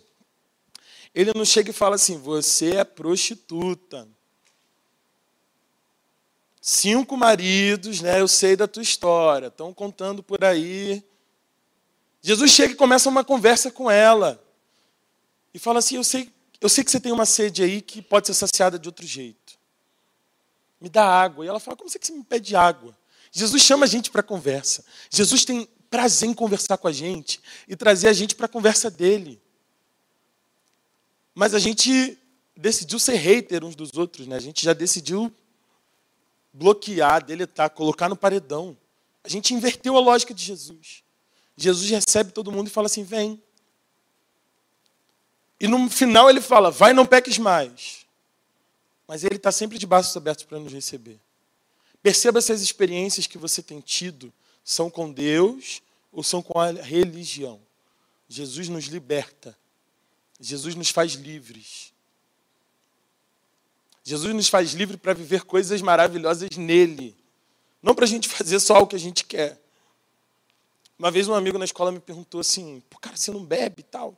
ele 1.12 1.32
não 1.34 1.44
chega 1.44 1.72
e 1.72 1.74
fala 1.74 1.96
assim: 1.96 2.20
Você 2.20 2.76
é 2.76 2.84
prostituta. 2.84 4.08
Cinco 6.62 7.18
maridos, 7.18 8.02
né? 8.02 8.22
Eu 8.22 8.28
sei 8.28 8.56
da 8.56 8.68
tua 8.68 8.84
história. 8.84 9.48
Estão 9.48 9.74
contando 9.74 10.22
por 10.22 10.46
aí. 10.46 11.04
Jesus 12.22 12.52
chega 12.52 12.74
e 12.74 12.78
começa 12.78 13.10
uma 13.10 13.24
conversa 13.24 13.72
com 13.72 13.90
ela. 13.90 14.40
E 15.52 15.58
fala 15.58 15.80
assim: 15.80 15.96
Eu 15.96 16.04
sei, 16.04 16.32
eu 16.62 16.70
sei 16.70 16.84
que 16.84 16.92
você 16.92 17.00
tem 17.00 17.12
uma 17.12 17.26
sede 17.26 17.64
aí 17.64 17.82
que 17.82 18.04
pode 18.04 18.28
ser 18.28 18.36
saciada 18.36 18.78
de 18.78 18.88
outro 18.88 19.04
jeito. 19.04 19.58
Me 20.80 20.90
dá 20.90 21.04
água. 21.04 21.44
E 21.44 21.48
ela 21.48 21.60
fala: 21.60 21.76
Como 21.76 21.90
você 21.90 21.98
que 21.98 22.06
você 22.06 22.14
me 22.14 22.24
pede 22.24 22.56
água? 22.56 23.01
Jesus 23.32 23.62
chama 23.62 23.86
a 23.86 23.88
gente 23.88 24.12
para 24.12 24.22
conversa. 24.22 24.84
Jesus 25.10 25.46
tem 25.46 25.68
prazer 25.90 26.30
em 26.30 26.34
conversar 26.34 26.78
com 26.78 26.88
a 26.88 26.92
gente 26.92 27.42
e 27.68 27.76
trazer 27.76 28.10
a 28.10 28.14
gente 28.14 28.36
para 28.36 28.46
a 28.46 28.50
conversa 28.50 28.90
dele. 28.90 29.42
Mas 31.34 31.54
a 31.54 31.60
gente 31.60 32.18
decidiu 32.56 33.00
ser 33.00 33.16
hater 33.16 33.64
uns 33.64 33.76
dos 33.76 33.94
outros, 33.98 34.28
né? 34.28 34.36
A 34.36 34.40
gente 34.40 34.64
já 34.64 34.74
decidiu 34.74 35.34
bloquear, 36.54 37.24
deletar, 37.24 37.70
colocar 37.70 38.10
no 38.10 38.16
paredão. 38.16 38.78
A 39.24 39.30
gente 39.30 39.54
inverteu 39.54 39.96
a 39.96 40.00
lógica 40.00 40.34
de 40.34 40.44
Jesus. 40.44 41.04
Jesus 41.56 41.90
recebe 41.90 42.32
todo 42.32 42.52
mundo 42.52 42.68
e 42.68 42.72
fala 42.72 42.88
assim: 42.88 43.04
vem. 43.04 43.42
E 45.60 45.68
no 45.68 45.90
final 45.90 46.30
ele 46.30 46.42
fala: 46.42 46.70
vai, 46.70 46.92
não 46.92 47.06
peques 47.06 47.38
mais. 47.38 48.06
Mas 49.08 49.24
ele 49.24 49.36
está 49.36 49.52
sempre 49.52 49.78
de 49.78 49.86
braços 49.86 50.16
abertos 50.16 50.44
para 50.44 50.60
nos 50.60 50.74
receber. 50.74 51.20
Perceba 52.02 52.41
se 52.41 52.52
as 52.52 52.62
experiências 52.62 53.28
que 53.28 53.38
você 53.38 53.62
tem 53.62 53.80
tido 53.80 54.34
são 54.64 54.89
com 54.89 55.12
Deus 55.12 55.82
ou 56.12 56.24
são 56.24 56.41
com 56.41 56.60
a 56.60 56.72
religião. 56.72 57.62
Jesus 58.28 58.70
nos 58.70 58.86
liberta. 58.86 59.58
Jesus 60.39 60.74
nos 60.76 60.89
faz 60.89 61.14
livres. 61.14 61.93
Jesus 64.04 64.34
nos 64.34 64.47
faz 64.47 64.74
livre 64.74 64.97
para 64.97 65.14
viver 65.14 65.43
coisas 65.43 65.82
maravilhosas 65.82 66.49
nele. 66.58 67.16
Não 67.82 67.93
para 67.93 68.06
a 68.06 68.08
gente 68.08 68.28
fazer 68.28 68.60
só 68.60 68.80
o 68.82 68.88
que 68.88 68.95
a 68.95 68.99
gente 68.99 69.24
quer. 69.26 69.60
Uma 70.97 71.12
vez 71.12 71.28
um 71.28 71.34
amigo 71.34 71.58
na 71.58 71.66
escola 71.66 71.91
me 71.91 71.99
perguntou 71.99 72.41
assim, 72.41 72.82
pô, 72.89 72.99
cara, 72.99 73.16
você 73.16 73.32
não 73.32 73.43
bebe 73.43 73.82
e 73.82 73.84
tal? 73.84 74.16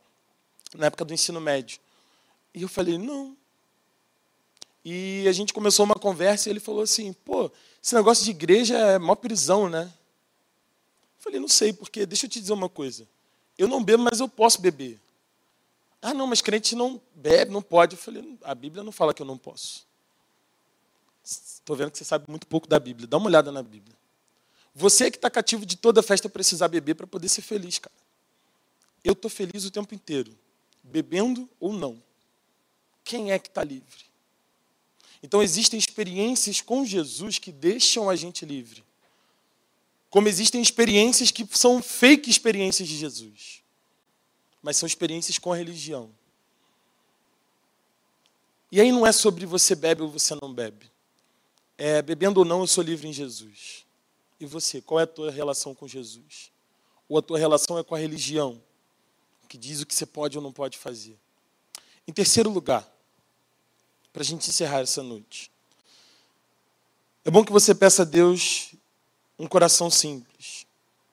Na 0.74 0.86
época 0.86 1.04
do 1.04 1.14
ensino 1.14 1.40
médio. 1.40 1.78
E 2.54 2.62
eu 2.62 2.68
falei, 2.68 2.98
não. 2.98 3.36
E 4.84 5.26
a 5.26 5.32
gente 5.32 5.54
começou 5.54 5.84
uma 5.84 5.94
conversa 5.94 6.48
e 6.48 6.52
ele 6.52 6.60
falou 6.60 6.82
assim, 6.82 7.12
pô, 7.12 7.50
esse 7.82 7.94
negócio 7.94 8.24
de 8.24 8.30
igreja 8.30 8.76
é 8.76 8.98
mó 8.98 9.14
prisão, 9.14 9.68
né? 9.68 9.84
Eu 9.84 11.22
falei, 11.22 11.40
não 11.40 11.48
sei, 11.48 11.72
porque 11.72 12.04
deixa 12.04 12.26
eu 12.26 12.30
te 12.30 12.38
dizer 12.38 12.52
uma 12.52 12.68
coisa. 12.68 13.08
Eu 13.56 13.66
não 13.66 13.82
bebo, 13.82 14.02
mas 14.02 14.20
eu 14.20 14.28
posso 14.28 14.60
beber. 14.60 15.00
Ah, 16.02 16.12
não, 16.12 16.26
mas 16.26 16.42
crente 16.42 16.74
não 16.74 17.00
bebe, 17.14 17.50
não 17.50 17.62
pode. 17.62 17.94
Eu 17.94 17.98
falei, 17.98 18.38
a 18.42 18.54
Bíblia 18.54 18.82
não 18.82 18.92
fala 18.92 19.14
que 19.14 19.22
eu 19.22 19.26
não 19.26 19.38
posso. 19.38 19.86
Estou 21.24 21.74
vendo 21.74 21.90
que 21.90 21.96
você 21.96 22.04
sabe 22.04 22.26
muito 22.28 22.46
pouco 22.46 22.68
da 22.68 22.78
Bíblia. 22.78 23.06
Dá 23.06 23.16
uma 23.16 23.26
olhada 23.26 23.50
na 23.50 23.62
Bíblia. 23.62 23.96
Você 24.74 25.10
que 25.10 25.16
está 25.16 25.30
cativo 25.30 25.64
de 25.64 25.76
toda 25.76 26.02
festa 26.02 26.28
precisar 26.28 26.68
beber 26.68 26.94
para 26.94 27.06
poder 27.06 27.30
ser 27.30 27.40
feliz, 27.40 27.78
cara. 27.78 27.94
Eu 29.02 29.12
estou 29.12 29.30
feliz 29.30 29.64
o 29.64 29.70
tempo 29.70 29.94
inteiro, 29.94 30.36
bebendo 30.82 31.48
ou 31.58 31.72
não. 31.72 32.02
Quem 33.02 33.32
é 33.32 33.38
que 33.38 33.48
está 33.48 33.64
livre? 33.64 34.04
Então 35.24 35.42
existem 35.42 35.78
experiências 35.78 36.60
com 36.60 36.84
Jesus 36.84 37.38
que 37.38 37.50
deixam 37.50 38.10
a 38.10 38.14
gente 38.14 38.44
livre. 38.44 38.84
Como 40.10 40.28
existem 40.28 40.60
experiências 40.60 41.30
que 41.30 41.48
são 41.56 41.82
fake 41.82 42.28
experiências 42.28 42.86
de 42.86 42.94
Jesus. 42.94 43.62
Mas 44.62 44.76
são 44.76 44.86
experiências 44.86 45.38
com 45.38 45.50
a 45.50 45.56
religião. 45.56 46.10
E 48.70 48.78
aí 48.78 48.92
não 48.92 49.06
é 49.06 49.12
sobre 49.12 49.46
você 49.46 49.74
bebe 49.74 50.02
ou 50.02 50.10
você 50.10 50.36
não 50.42 50.52
bebe. 50.52 50.90
É 51.78 52.02
bebendo 52.02 52.40
ou 52.40 52.44
não, 52.44 52.60
eu 52.60 52.66
sou 52.66 52.84
livre 52.84 53.08
em 53.08 53.12
Jesus. 53.14 53.86
E 54.38 54.44
você, 54.44 54.82
qual 54.82 55.00
é 55.00 55.04
a 55.04 55.06
tua 55.06 55.30
relação 55.30 55.74
com 55.74 55.88
Jesus? 55.88 56.52
Ou 57.08 57.16
a 57.16 57.22
tua 57.22 57.38
relação 57.38 57.78
é 57.78 57.82
com 57.82 57.94
a 57.94 57.98
religião, 57.98 58.60
que 59.48 59.56
diz 59.56 59.80
o 59.80 59.86
que 59.86 59.94
você 59.94 60.04
pode 60.04 60.36
ou 60.36 60.44
não 60.44 60.52
pode 60.52 60.76
fazer? 60.76 61.16
Em 62.06 62.12
terceiro 62.12 62.50
lugar, 62.50 62.93
para 64.14 64.22
a 64.22 64.24
gente 64.24 64.48
encerrar 64.48 64.78
essa 64.78 65.02
noite. 65.02 65.50
É 67.24 67.32
bom 67.32 67.44
que 67.44 67.50
você 67.50 67.74
peça 67.74 68.02
a 68.02 68.04
Deus 68.04 68.72
um 69.36 69.48
coração 69.48 69.90
simples. 69.90 70.64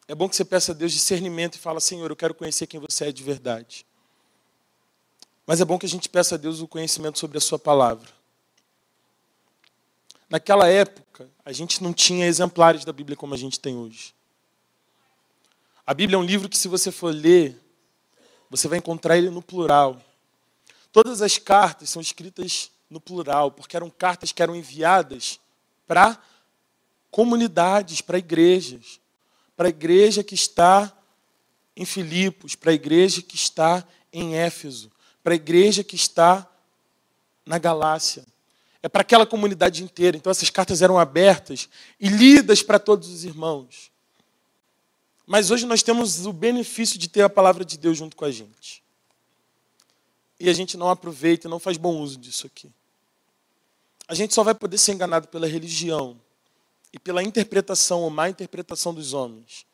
É 0.08 0.14
bom 0.14 0.30
que 0.30 0.36
você 0.36 0.46
peça 0.46 0.72
a 0.72 0.76
Deus 0.76 0.92
discernimento 0.92 1.56
e 1.56 1.58
fala, 1.58 1.80
Senhor, 1.80 2.12
eu 2.12 2.16
quero 2.16 2.36
conhecer 2.36 2.68
quem 2.68 2.80
você 2.80 3.06
é 3.06 3.12
de 3.12 3.24
verdade. 3.24 3.88
Mas 5.48 5.60
é 5.60 5.66
bom 5.66 5.80
que 5.80 5.86
a 5.88 5.90
gente 5.90 6.08
peça 6.08 6.36
a 6.36 6.38
Deus 6.38 6.62
o 6.62 6.68
conhecimento 6.68 7.18
sobre 7.18 7.40
a 7.40 7.42
sua 7.42 7.58
palavra. 7.58 8.08
Naquela 10.30 10.68
época, 10.68 11.28
a 11.44 11.52
gente 11.52 11.82
não 11.82 11.94
tinha 11.94 12.28
exemplares 12.28 12.86
da 12.86 12.94
Bíblia 12.94 13.18
como 13.18 13.34
a 13.34 13.38
gente 13.38 13.60
tem 13.60 13.76
hoje. 13.76 14.14
A 15.88 15.94
Bíblia 15.96 16.18
é 16.18 16.20
um 16.20 16.24
livro 16.24 16.48
que, 16.48 16.58
se 16.58 16.68
você 16.68 16.92
for 16.92 17.12
ler, 17.12 17.60
você 18.48 18.68
vai 18.68 18.78
encontrar 18.78 19.18
ele 19.18 19.32
no 19.32 19.42
plural. 19.42 20.00
Todas 20.92 21.24
as 21.24 21.40
cartas 21.40 21.90
são 21.90 22.00
escritas 22.00 22.71
no 22.92 23.00
plural, 23.00 23.52
porque 23.52 23.78
eram 23.78 23.90
cartas 23.90 24.34
que 24.34 24.44
eram 24.44 24.54
enviadas 24.54 25.40
para 25.88 26.22
comunidades, 27.10 28.02
para 28.02 28.18
igrejas, 28.18 29.00
para 29.56 29.68
a 29.68 29.70
igreja 29.70 30.24
que 30.24 30.36
está 30.36 30.96
em 31.76 31.86
Filipos, 31.86 32.54
para 32.54 32.72
a 32.72 32.74
igreja 32.74 33.22
que 33.22 33.36
está 33.36 33.88
em 34.12 34.36
Éfeso, 34.36 34.92
para 35.24 35.34
a 35.34 35.36
igreja 35.36 35.86
que 35.86 35.96
está 35.96 36.46
na 37.46 37.58
Galácia. 37.58 38.26
É 38.84 38.90
para 38.90 39.02
aquela 39.02 39.26
comunidade 39.26 39.84
inteira. 39.84 40.18
Então 40.18 40.32
essas 40.32 40.50
cartas 40.50 40.82
eram 40.82 41.00
abertas 41.00 41.70
e 42.00 42.10
lidas 42.10 42.62
para 42.62 42.78
todos 42.78 43.10
os 43.10 43.24
irmãos. 43.24 43.90
Mas 45.26 45.50
hoje 45.50 45.66
nós 45.66 45.82
temos 45.82 46.26
o 46.26 46.34
benefício 46.34 47.00
de 47.00 47.08
ter 47.08 47.22
a 47.22 47.30
palavra 47.30 47.64
de 47.64 47.78
Deus 47.78 47.98
junto 47.98 48.18
com 48.18 48.26
a 48.26 48.32
gente. 48.32 48.84
E 50.38 50.50
a 50.50 50.54
gente 50.54 50.76
não 50.76 50.90
aproveita, 50.90 51.48
não 51.48 51.60
faz 51.60 51.78
bom 51.78 52.00
uso 52.00 52.18
disso 52.18 52.48
aqui. 52.48 52.70
A 54.12 54.14
gente 54.14 54.34
só 54.34 54.44
vai 54.44 54.54
poder 54.54 54.78
ser 54.78 54.92
enganado 54.92 55.30
pela 55.30 55.48
religião 55.48 56.20
e 56.92 57.00
pela 57.00 57.24
interpretação 57.24 58.02
ou 58.02 58.10
má 58.10 58.28
interpretação 58.28 58.94
dos 58.94 59.14
homens 59.14 59.66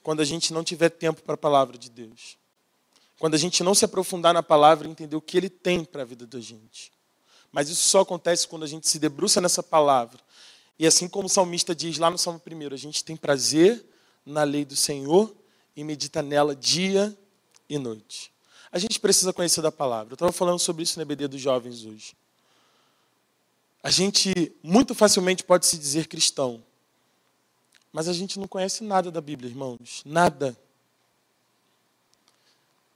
quando 0.00 0.20
a 0.20 0.24
gente 0.24 0.52
não 0.52 0.62
tiver 0.62 0.90
tempo 0.90 1.22
para 1.22 1.34
a 1.34 1.36
palavra 1.36 1.76
de 1.76 1.90
Deus. 1.90 2.38
Quando 3.18 3.34
a 3.34 3.36
gente 3.36 3.64
não 3.64 3.74
se 3.74 3.84
aprofundar 3.84 4.32
na 4.32 4.44
palavra 4.44 4.86
e 4.86 4.90
entender 4.92 5.16
o 5.16 5.20
que 5.20 5.36
ele 5.36 5.50
tem 5.50 5.84
para 5.84 6.02
a 6.02 6.04
vida 6.04 6.24
da 6.24 6.38
gente. 6.38 6.92
Mas 7.50 7.68
isso 7.68 7.82
só 7.82 8.02
acontece 8.02 8.46
quando 8.46 8.62
a 8.62 8.68
gente 8.68 8.88
se 8.88 8.96
debruça 8.96 9.40
nessa 9.40 9.60
palavra. 9.60 10.20
E 10.78 10.86
assim 10.86 11.08
como 11.08 11.26
o 11.26 11.28
salmista 11.28 11.74
diz 11.74 11.98
lá 11.98 12.12
no 12.12 12.16
Salmo 12.16 12.40
1, 12.48 12.72
a 12.72 12.76
gente 12.76 13.02
tem 13.02 13.16
prazer 13.16 13.84
na 14.24 14.44
lei 14.44 14.64
do 14.64 14.76
Senhor 14.76 15.34
e 15.74 15.82
medita 15.82 16.22
nela 16.22 16.54
dia 16.54 17.12
e 17.68 17.76
noite. 17.76 18.30
A 18.70 18.78
gente 18.78 19.00
precisa 19.00 19.32
conhecer 19.32 19.62
da 19.62 19.72
palavra. 19.72 20.12
Eu 20.12 20.14
estava 20.14 20.30
falando 20.30 20.60
sobre 20.60 20.84
isso 20.84 20.96
na 20.96 21.02
EBD 21.02 21.26
dos 21.26 21.40
jovens 21.40 21.84
hoje. 21.84 22.14
A 23.82 23.90
gente 23.90 24.32
muito 24.62 24.94
facilmente 24.94 25.42
pode 25.42 25.66
se 25.66 25.78
dizer 25.78 26.06
cristão, 26.06 26.62
mas 27.92 28.08
a 28.08 28.12
gente 28.12 28.38
não 28.38 28.46
conhece 28.46 28.84
nada 28.84 29.10
da 29.10 29.20
Bíblia, 29.20 29.50
irmãos. 29.50 30.02
Nada. 30.04 30.56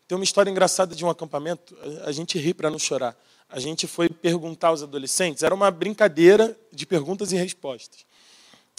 Tem 0.07 0.17
uma 0.17 0.25
história 0.25 0.51
engraçada 0.51 0.95
de 0.95 1.05
um 1.05 1.09
acampamento, 1.09 1.77
a 2.05 2.13
gente 2.13 2.39
ri 2.39 2.53
para 2.53 2.71
não 2.71 2.79
chorar. 2.79 3.17
A 3.49 3.59
gente 3.59 3.87
foi 3.87 4.09
perguntar 4.09 4.69
aos 4.69 4.83
adolescentes, 4.83 5.43
era 5.43 5.55
uma 5.55 5.71
brincadeira 5.71 6.59
de 6.73 6.85
perguntas 6.85 7.33
e 7.33 7.37
respostas. 7.37 8.05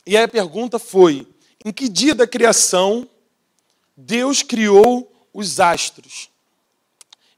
E 0.05 0.15
aí 0.15 0.23
a 0.23 0.27
pergunta 0.27 0.77
foi: 0.77 1.27
em 1.63 1.71
que 1.71 1.89
dia 1.89 2.13
da 2.13 2.27
criação 2.27 3.09
Deus 3.97 4.43
criou 4.43 5.11
os 5.33 5.59
astros? 5.59 6.29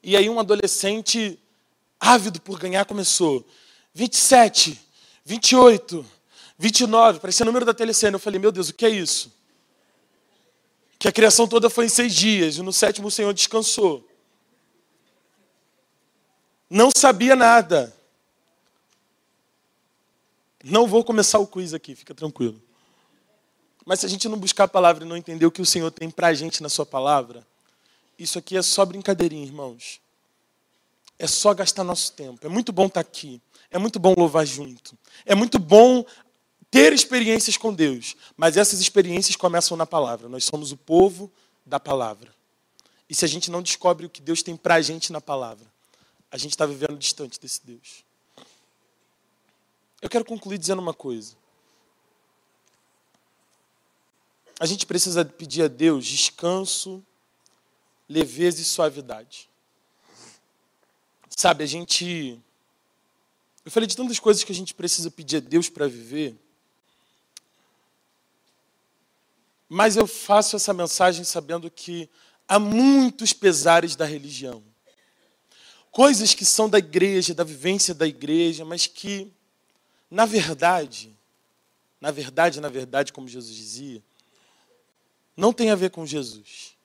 E 0.04 0.18
aí 0.18 0.30
um 0.30 0.40
adolescente 0.40 1.40
ávido 2.00 2.42
por 2.42 2.60
ganhar 2.60 2.86
começou: 2.86 3.48
27, 3.98 4.80
28, 5.26 6.06
29, 6.56 7.20
parecia 7.20 7.44
o 7.44 7.48
número 7.48 7.66
da 7.66 7.74
telecena. 7.74 8.16
Eu 8.16 8.20
falei, 8.20 8.40
meu 8.40 8.52
Deus, 8.52 8.70
o 8.70 8.74
que 8.76 8.86
é 8.86 8.90
isso? 8.90 9.34
Que 11.00 11.08
a 11.08 11.12
criação 11.12 11.48
toda 11.48 11.68
foi 11.68 11.86
em 11.86 11.90
seis 11.90 12.14
dias, 12.14 12.58
e 12.58 12.62
no 12.62 12.72
sétimo 12.72 13.08
o 13.08 13.12
Senhor 13.12 13.34
descansou. 13.34 14.08
Não 16.70 16.92
sabia 16.96 17.36
nada. 17.36 17.92
Não 20.64 20.86
vou 20.86 21.04
começar 21.04 21.40
o 21.40 21.48
quiz 21.48 21.74
aqui, 21.74 21.96
fica 21.96 22.14
tranquilo. 22.14 22.62
Mas 23.84 24.02
se 24.02 24.06
a 24.06 24.10
gente 24.10 24.30
não 24.30 24.38
buscar 24.38 24.66
a 24.66 24.68
palavra 24.68 25.04
e 25.04 25.08
não 25.08 25.18
entender 25.18 25.48
o 25.48 25.52
que 25.52 25.62
o 25.62 25.66
Senhor 25.66 25.90
tem 25.90 26.12
para 26.12 26.32
gente 26.36 26.62
na 26.62 26.70
sua 26.70 26.86
palavra, 26.86 27.44
isso 28.20 28.38
aqui 28.38 28.56
é 28.56 28.62
só 28.62 28.86
brincadeirinha, 28.86 29.44
irmãos. 29.44 30.00
É 31.18 31.26
só 31.26 31.52
gastar 31.56 31.84
nosso 31.84 32.12
tempo. 32.12 32.46
É 32.46 32.50
muito 32.50 32.72
bom 32.72 32.86
estar 32.86 33.04
tá 33.04 33.10
aqui. 33.10 33.42
É 33.70 33.78
muito 33.78 34.00
bom 34.00 34.14
louvar 34.18 34.46
junto. 34.46 34.98
É 35.26 35.36
muito 35.36 35.60
bom 35.60 36.06
ter 36.70 36.94
experiências 36.94 37.58
com 37.58 37.74
Deus, 37.74 38.16
mas 38.36 38.58
essas 38.58 38.80
experiências 38.80 39.36
começam 39.36 39.78
na 39.78 39.86
palavra. 39.86 40.30
Nós 40.30 40.44
somos 40.44 40.72
o 40.72 40.78
povo 40.78 41.32
da 41.66 41.80
palavra. 41.80 42.34
E 43.10 43.16
se 43.16 43.24
a 43.24 43.28
gente 43.28 43.50
não 43.50 43.62
descobre 43.62 44.06
o 44.06 44.10
que 44.10 44.22
Deus 44.22 44.44
tem 44.44 44.56
para 44.56 44.76
a 44.76 44.82
gente 44.82 45.12
na 45.12 45.22
palavra, 45.22 45.66
a 46.30 46.38
gente 46.38 46.52
está 46.52 46.66
vivendo 46.66 46.98
distante 46.98 47.40
desse 47.40 47.66
Deus. 47.66 48.04
Eu 50.02 50.10
quero 50.10 50.26
concluir 50.26 50.58
dizendo 50.58 50.82
uma 50.82 50.94
coisa. 50.94 51.36
A 54.60 54.66
gente 54.66 54.86
precisa 54.86 55.24
pedir 55.24 55.64
a 55.64 55.68
Deus 55.68 56.06
descanso, 56.06 57.04
leveza 58.10 58.62
e 58.62 58.66
suavidade. 58.66 59.50
Sabe, 61.30 61.64
a 61.64 61.68
gente. 61.68 62.42
Eu 63.68 63.72
falei 63.72 63.86
de 63.86 63.98
tantas 63.98 64.18
coisas 64.18 64.46
que 64.46 64.52
a 64.54 64.56
gente 64.56 64.74
precisa 64.74 65.12
pedir 65.12 65.36
a 65.36 65.40
Deus 65.42 65.68
para 65.68 65.90
viver. 65.90 66.34
Mas 69.68 69.98
eu 69.98 70.08
faço 70.08 70.56
essa 70.56 70.74
mensagem 70.74 71.26
sabendo 71.26 71.70
que 71.70 72.10
há 72.48 72.58
muitos 72.58 73.34
pesares 73.34 73.94
da 73.94 74.06
religião. 74.06 74.64
Coisas 75.92 76.34
que 76.34 76.46
são 76.46 76.70
da 76.70 76.78
igreja, 76.78 77.34
da 77.34 77.44
vivência 77.44 77.94
da 77.94 78.08
igreja, 78.08 78.64
mas 78.64 78.88
que, 78.88 79.30
na 80.10 80.26
verdade, 80.26 81.14
na 82.00 82.10
verdade, 82.10 82.62
na 82.62 82.70
verdade, 82.70 83.12
como 83.12 83.28
Jesus 83.28 83.54
dizia, 83.54 84.02
não 85.36 85.52
tem 85.52 85.72
a 85.72 85.76
ver 85.76 85.90
com 85.90 86.06
Jesus. 86.06 86.78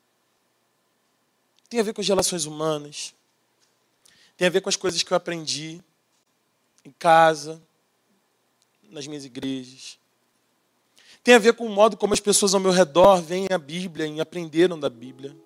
Tem 1.71 1.79
a 1.79 1.85
ver 1.85 1.95
com 1.95 2.01
as 2.01 2.09
relações 2.09 2.45
humanas, 2.45 3.15
tem 4.37 4.49
a 4.49 4.51
ver 4.51 4.61
com 4.61 4.69
as 4.69 4.75
coisas 4.75 5.01
que 5.05 5.13
eu 5.13 5.17
aprendi 5.17 5.81
em 6.85 6.91
casa, 6.93 7.63
nas 8.91 9.07
minhas 9.07 9.25
igrejas. 9.25 9.99
Tem 11.25 11.35
a 11.35 11.39
ver 11.39 11.55
com 11.55 11.67
o 11.67 11.71
modo 11.71 11.97
como 11.97 12.15
as 12.15 12.21
pessoas 12.21 12.55
ao 12.55 12.61
meu 12.61 12.73
redor 12.73 13.23
veem 13.23 13.47
a 13.51 13.59
Bíblia 13.59 14.07
e 14.07 14.21
aprenderam 14.21 14.79
da 14.79 14.91
Bíblia. 14.91 15.37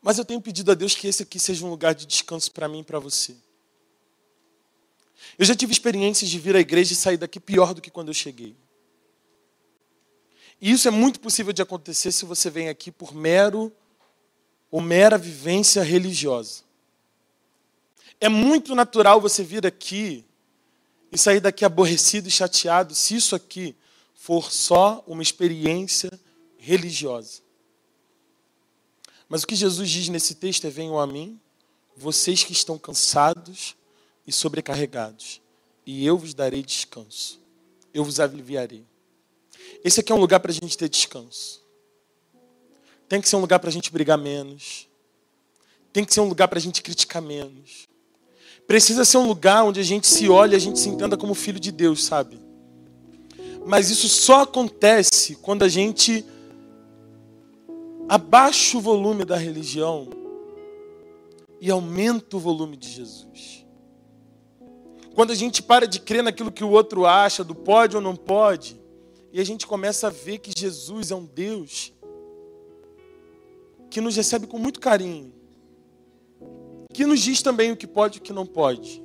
Mas 0.00 0.18
eu 0.18 0.24
tenho 0.24 0.40
pedido 0.40 0.70
a 0.70 0.74
Deus 0.74 0.94
que 0.94 1.06
esse 1.06 1.22
aqui 1.22 1.38
seja 1.38 1.64
um 1.64 1.70
lugar 1.70 1.94
de 1.94 2.06
descanso 2.06 2.50
para 2.50 2.68
mim 2.68 2.80
e 2.80 2.84
para 2.84 2.98
você. 2.98 3.36
Eu 5.38 5.44
já 5.44 5.54
tive 5.54 5.72
experiências 5.72 6.30
de 6.30 6.38
vir 6.38 6.56
à 6.56 6.60
igreja 6.60 6.92
e 6.92 6.96
sair 6.96 7.16
daqui 7.16 7.38
pior 7.38 7.72
do 7.74 7.80
que 7.80 7.90
quando 7.90 8.08
eu 8.08 8.14
cheguei. 8.14 8.54
E 10.60 10.70
isso 10.70 10.86
é 10.86 10.90
muito 10.90 11.20
possível 11.20 11.52
de 11.52 11.62
acontecer 11.62 12.12
se 12.12 12.24
você 12.24 12.48
vem 12.48 12.68
aqui 12.68 12.90
por 12.90 13.14
mero 13.14 13.72
ou 14.70 14.80
mera 14.80 15.18
vivência 15.18 15.82
religiosa. 15.82 16.62
É 18.22 18.28
muito 18.28 18.76
natural 18.76 19.20
você 19.20 19.42
vir 19.42 19.66
aqui 19.66 20.24
e 21.10 21.18
sair 21.18 21.40
daqui 21.40 21.64
aborrecido 21.64 22.28
e 22.28 22.30
chateado 22.30 22.94
se 22.94 23.16
isso 23.16 23.34
aqui 23.34 23.74
for 24.14 24.52
só 24.52 25.02
uma 25.08 25.24
experiência 25.24 26.08
religiosa. 26.56 27.42
Mas 29.28 29.42
o 29.42 29.46
que 29.48 29.56
Jesus 29.56 29.90
diz 29.90 30.08
nesse 30.08 30.36
texto 30.36 30.68
é: 30.68 30.70
venham 30.70 31.00
a 31.00 31.04
mim, 31.04 31.40
vocês 31.96 32.44
que 32.44 32.52
estão 32.52 32.78
cansados 32.78 33.74
e 34.24 34.32
sobrecarregados, 34.32 35.42
e 35.84 36.06
eu 36.06 36.16
vos 36.16 36.32
darei 36.32 36.62
descanso. 36.62 37.40
Eu 37.92 38.04
vos 38.04 38.20
aliviarei. 38.20 38.86
Esse 39.82 39.98
aqui 39.98 40.12
é 40.12 40.14
um 40.14 40.20
lugar 40.20 40.38
para 40.38 40.52
a 40.52 40.54
gente 40.54 40.78
ter 40.78 40.88
descanso. 40.88 41.60
Tem 43.08 43.20
que 43.20 43.28
ser 43.28 43.34
um 43.34 43.40
lugar 43.40 43.58
para 43.58 43.68
a 43.68 43.72
gente 43.72 43.90
brigar 43.90 44.16
menos. 44.16 44.88
Tem 45.92 46.04
que 46.04 46.14
ser 46.14 46.20
um 46.20 46.28
lugar 46.28 46.46
para 46.46 46.60
a 46.60 46.62
gente 46.62 46.80
criticar 46.82 47.20
menos. 47.20 47.90
Precisa 48.66 49.04
ser 49.04 49.18
um 49.18 49.26
lugar 49.26 49.64
onde 49.64 49.80
a 49.80 49.82
gente 49.82 50.06
se 50.06 50.28
olhe 50.28 50.54
e 50.54 50.56
a 50.56 50.60
gente 50.60 50.78
se 50.78 50.88
entenda 50.88 51.16
como 51.16 51.34
filho 51.34 51.60
de 51.60 51.70
Deus, 51.70 52.04
sabe? 52.04 52.40
Mas 53.66 53.90
isso 53.90 54.08
só 54.08 54.42
acontece 54.42 55.36
quando 55.36 55.62
a 55.62 55.68
gente 55.68 56.24
abaixa 58.08 58.76
o 58.78 58.80
volume 58.80 59.24
da 59.24 59.36
religião 59.36 60.08
e 61.60 61.70
aumenta 61.70 62.36
o 62.36 62.40
volume 62.40 62.76
de 62.76 62.88
Jesus. 62.88 63.64
Quando 65.14 65.30
a 65.30 65.34
gente 65.34 65.62
para 65.62 65.86
de 65.86 66.00
crer 66.00 66.22
naquilo 66.22 66.50
que 66.50 66.64
o 66.64 66.70
outro 66.70 67.06
acha, 67.06 67.44
do 67.44 67.54
pode 67.54 67.94
ou 67.94 68.02
não 68.02 68.16
pode, 68.16 68.80
e 69.32 69.40
a 69.40 69.44
gente 69.44 69.66
começa 69.66 70.08
a 70.08 70.10
ver 70.10 70.38
que 70.38 70.52
Jesus 70.54 71.10
é 71.10 71.14
um 71.14 71.24
Deus 71.24 71.92
que 73.90 74.00
nos 74.00 74.16
recebe 74.16 74.46
com 74.46 74.58
muito 74.58 74.80
carinho, 74.80 75.32
que 76.92 77.06
nos 77.06 77.20
diz 77.20 77.42
também 77.42 77.72
o 77.72 77.76
que 77.76 77.86
pode 77.86 78.18
e 78.18 78.20
o 78.20 78.22
que 78.22 78.32
não 78.32 78.46
pode, 78.46 79.02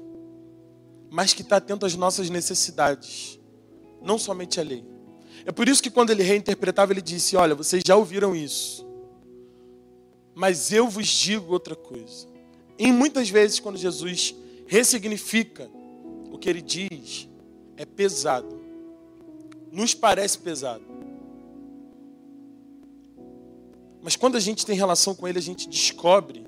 mas 1.10 1.34
que 1.34 1.42
está 1.42 1.58
atento 1.58 1.86
às 1.86 1.96
nossas 1.96 2.30
necessidades, 2.30 3.40
não 4.02 4.18
somente 4.18 4.60
a 4.60 4.64
lei. 4.64 4.84
É 5.46 5.52
por 5.52 5.68
isso 5.68 5.82
que 5.82 5.90
quando 5.90 6.10
ele 6.10 6.24
reinterpretava, 6.24 6.92
ele 6.92 7.02
disse: 7.02 7.38
Olha, 7.38 7.56
vocês 7.56 7.82
já 7.86 7.96
ouviram 7.96 8.36
isso, 8.36 8.86
mas 10.36 10.72
eu 10.72 10.90
vos 10.90 11.08
digo 11.08 11.54
outra 11.54 11.76
coisa. 11.76 12.28
E 12.78 12.92
muitas 12.92 13.30
vezes, 13.30 13.60
quando 13.60 13.78
Jesus 13.78 14.36
ressignifica 14.68 15.70
o 16.32 16.38
que 16.38 16.50
ele 16.50 16.62
diz, 16.62 17.28
é 17.76 17.86
pesado, 17.86 18.60
nos 19.72 19.94
parece 19.94 20.38
pesado. 20.38 20.84
Mas 24.02 24.16
quando 24.16 24.36
a 24.38 24.40
gente 24.40 24.66
tem 24.66 24.76
relação 24.76 25.14
com 25.16 25.28
ele, 25.28 25.40
a 25.40 25.42
gente 25.42 25.68
descobre 25.68 26.47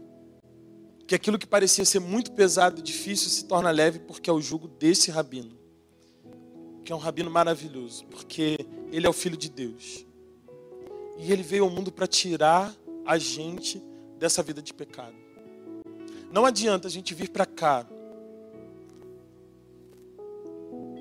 que 1.10 1.16
aquilo 1.16 1.38
que 1.38 1.48
parecia 1.48 1.84
ser 1.84 2.00
muito 2.00 2.32
pesado 2.32 2.80
e 2.80 2.84
difícil 2.84 3.30
se 3.30 3.44
torna 3.44 3.70
leve 3.70 4.00
porque 4.00 4.30
é 4.30 4.34
o 4.34 4.40
jugo 4.40 4.68
desse 4.68 5.12
rabino 5.12 5.60
porque 6.90 6.94
é 6.94 6.96
um 6.96 7.00
rabino 7.00 7.30
maravilhoso, 7.30 8.04
porque 8.06 8.58
ele 8.92 9.06
é 9.06 9.10
o 9.10 9.14
filho 9.14 9.38
de 9.38 9.48
Deus. 9.48 10.08
E 11.20 11.32
ele 11.32 11.44
veio 11.44 11.66
ao 11.66 11.70
mundo 11.70 11.92
para 11.92 12.08
tirar 12.08 12.74
a 13.06 13.16
gente 13.20 13.80
dessa 14.18 14.42
vida 14.42 14.60
de 14.60 14.74
pecado. 14.74 15.14
Não 16.32 16.48
adianta 16.48 16.88
a 16.88 16.90
gente 16.90 17.14
vir 17.14 17.30
para 17.30 17.46
cá 17.46 17.86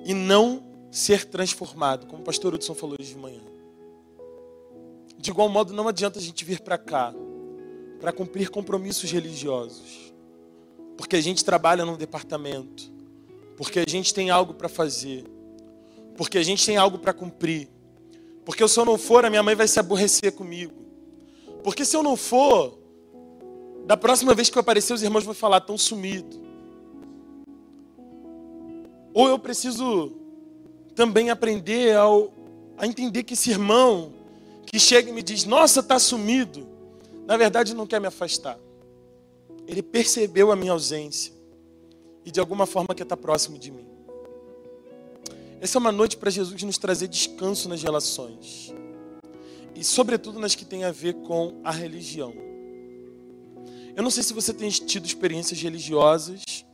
e 0.05 0.13
não 0.13 0.63
ser 0.91 1.25
transformado, 1.25 2.05
como 2.05 2.21
o 2.21 2.25
pastor 2.25 2.53
Hudson 2.53 2.75
falou 2.75 2.95
hoje 2.99 3.15
de 3.15 3.19
manhã. 3.19 3.41
De 5.17 5.31
igual 5.31 5.49
modo, 5.49 5.73
não 5.73 5.87
adianta 5.87 6.19
a 6.19 6.21
gente 6.21 6.45
vir 6.45 6.59
para 6.59 6.77
cá 6.77 7.15
para 7.99 8.11
cumprir 8.11 8.49
compromissos 8.49 9.11
religiosos, 9.11 10.13
porque 10.97 11.15
a 11.15 11.21
gente 11.21 11.43
trabalha 11.43 11.85
num 11.85 11.97
departamento, 11.97 12.91
porque 13.57 13.79
a 13.79 13.85
gente 13.87 14.13
tem 14.13 14.29
algo 14.29 14.53
para 14.53 14.69
fazer, 14.69 15.25
porque 16.15 16.37
a 16.37 16.43
gente 16.43 16.65
tem 16.65 16.77
algo 16.77 16.97
para 16.97 17.13
cumprir, 17.13 17.69
porque 18.45 18.67
se 18.67 18.79
eu 18.79 18.85
não 18.85 18.97
for, 18.97 19.25
a 19.25 19.29
minha 19.29 19.43
mãe 19.43 19.55
vai 19.55 19.67
se 19.67 19.79
aborrecer 19.79 20.31
comigo, 20.31 20.73
porque 21.63 21.83
se 21.83 21.95
eu 21.95 22.01
não 22.01 22.15
for, 22.15 22.79
da 23.85 23.97
próxima 23.97 24.33
vez 24.33 24.49
que 24.49 24.57
eu 24.57 24.61
aparecer, 24.61 24.93
os 24.93 25.03
irmãos 25.03 25.23
vão 25.23 25.33
falar, 25.33 25.61
tão 25.61 25.77
sumido. 25.77 26.39
Ou 29.13 29.27
eu 29.27 29.39
preciso 29.39 30.15
também 30.95 31.29
aprender 31.29 31.95
ao, 31.95 32.31
a 32.77 32.85
entender 32.85 33.23
que 33.23 33.33
esse 33.33 33.49
irmão 33.49 34.13
que 34.65 34.79
chega 34.79 35.09
e 35.09 35.13
me 35.13 35.23
diz, 35.23 35.45
nossa, 35.45 35.79
está 35.79 35.97
sumido, 35.97 36.67
na 37.29 37.37
verdade 37.37 37.75
não 37.75 37.85
quer 37.85 38.01
me 38.01 38.07
afastar. 38.07 38.59
Ele 39.67 39.83
percebeu 39.83 40.51
a 40.51 40.55
minha 40.55 40.71
ausência 40.71 41.31
e 42.25 42.31
de 42.31 42.39
alguma 42.39 42.65
forma 42.65 42.95
quer 42.95 43.03
estar 43.03 43.17
próximo 43.17 43.59
de 43.59 43.69
mim. 43.69 43.85
Essa 45.61 45.77
é 45.77 45.79
uma 45.79 45.91
noite 45.91 46.17
para 46.17 46.31
Jesus 46.31 46.63
nos 46.63 46.79
trazer 46.79 47.07
descanso 47.07 47.69
nas 47.69 47.83
relações. 47.83 48.73
E 49.75 49.83
sobretudo 49.83 50.39
nas 50.39 50.55
que 50.55 50.65
tem 50.65 50.83
a 50.85 50.91
ver 50.91 51.13
com 51.13 51.61
a 51.63 51.69
religião. 51.69 52.33
Eu 53.95 54.01
não 54.01 54.09
sei 54.09 54.23
se 54.23 54.33
você 54.33 54.51
tem 54.51 54.67
tido 54.71 55.05
experiências 55.05 55.61
religiosas 55.61 56.65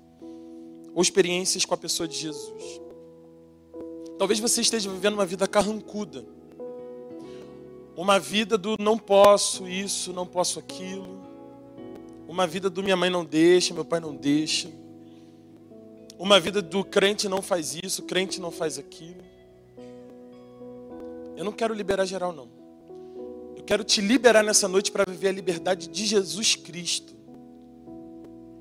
ou 0.93 1.01
experiências 1.01 1.65
com 1.65 1.73
a 1.73 1.77
pessoa 1.77 2.07
de 2.07 2.15
Jesus. 2.15 2.81
Talvez 4.17 4.39
você 4.39 4.61
esteja 4.61 4.89
vivendo 4.89 5.15
uma 5.15 5.25
vida 5.25 5.49
carrancuda. 5.49 6.25
Uma 7.95 8.19
vida 8.19 8.57
do 8.57 8.75
não 8.77 8.97
posso 8.97 9.67
isso, 9.67 10.11
não 10.11 10.27
posso 10.27 10.59
aquilo. 10.59 11.23
Uma 12.27 12.45
vida 12.45 12.69
do 12.69 12.83
minha 12.83 12.95
mãe 12.97 13.09
não 13.09 13.23
deixa, 13.23 13.73
meu 13.73 13.85
pai 13.85 13.99
não 14.01 14.13
deixa. 14.13 14.69
Uma 16.17 16.39
vida 16.39 16.61
do 16.61 16.83
crente 16.83 17.29
não 17.29 17.41
faz 17.41 17.75
isso, 17.81 18.03
crente 18.03 18.41
não 18.41 18.51
faz 18.51 18.77
aquilo. 18.77 19.23
Eu 21.37 21.43
não 21.43 21.51
quero 21.51 21.73
liberar 21.73 22.05
geral, 22.05 22.33
não. 22.33 22.49
Eu 23.55 23.63
quero 23.63 23.83
te 23.83 24.01
liberar 24.01 24.43
nessa 24.43 24.67
noite 24.67 24.91
para 24.91 25.09
viver 25.09 25.29
a 25.29 25.31
liberdade 25.31 25.87
de 25.87 26.05
Jesus 26.05 26.55
Cristo 26.55 27.15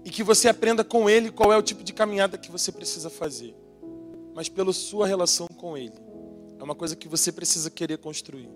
e 0.04 0.10
que 0.10 0.22
você 0.22 0.48
aprenda 0.48 0.84
com 0.84 1.08
Ele 1.08 1.32
qual 1.32 1.52
é 1.52 1.56
o 1.56 1.62
tipo 1.62 1.82
de 1.82 1.92
caminhada 1.92 2.36
que 2.36 2.50
você 2.50 2.70
precisa 2.70 3.08
fazer, 3.08 3.54
mas 4.34 4.48
pela 4.48 4.72
sua 4.72 5.06
relação 5.06 5.46
com 5.56 5.76
Ele. 5.76 5.94
É 6.58 6.62
uma 6.62 6.74
coisa 6.74 6.94
que 6.94 7.08
você 7.08 7.32
precisa 7.32 7.70
querer 7.70 7.98
construir. 7.98 8.48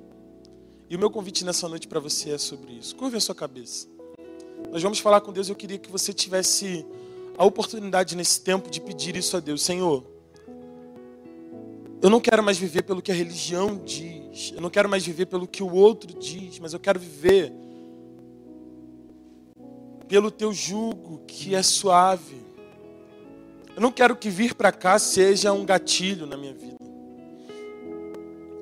E 0.91 0.97
o 0.97 0.99
meu 0.99 1.11
convite 1.11 1.45
nessa 1.45 1.68
noite 1.68 1.86
para 1.86 2.01
você 2.01 2.30
é 2.30 2.39
sobre 2.39 2.72
isso. 2.72 2.97
Curva 2.97 3.18
a 3.18 3.20
sua 3.20 3.34
cabeça. 3.34 3.86
Nós 4.72 4.82
vamos 4.82 4.99
falar 4.99 5.20
com 5.20 5.30
Deus. 5.30 5.49
Eu 5.49 5.55
queria 5.55 5.78
que 5.78 5.91
você 5.91 6.14
tivesse 6.14 6.86
a 7.36 7.45
oportunidade 7.45 8.16
nesse 8.16 8.41
tempo 8.41 8.70
de 8.70 8.80
pedir 8.80 9.14
isso 9.14 9.36
a 9.36 9.41
Deus. 9.41 9.62
Senhor, 9.62 10.03
eu 12.01 12.09
não 12.09 12.20
quero 12.20 12.43
mais 12.43 12.57
viver 12.57 12.82
pelo 12.82 13.03
que 13.03 13.12
a 13.12 13.14
religião 13.14 13.76
diz. 13.84 14.53
Eu 14.55 14.62
não 14.62 14.70
quero 14.70 14.89
mais 14.89 15.05
viver 15.05 15.26
pelo 15.26 15.47
que 15.47 15.62
o 15.62 15.74
outro 15.74 16.18
diz. 16.18 16.59
Mas 16.59 16.72
eu 16.72 16.80
quero 16.80 16.99
viver 16.99 17.53
pelo 20.09 20.30
teu 20.30 20.55
jugo 20.55 21.22
que 21.26 21.55
é 21.55 21.62
suave. 21.62 22.41
Eu 23.76 23.82
não 23.82 23.93
quero 23.93 24.16
que 24.16 24.30
vir 24.30 24.55
para 24.55 24.72
cá 24.72 24.99
seja 24.99 25.53
um 25.53 25.66
gatilho 25.66 26.26
na 26.26 26.36
minha 26.36 26.55
vida. 26.55 26.78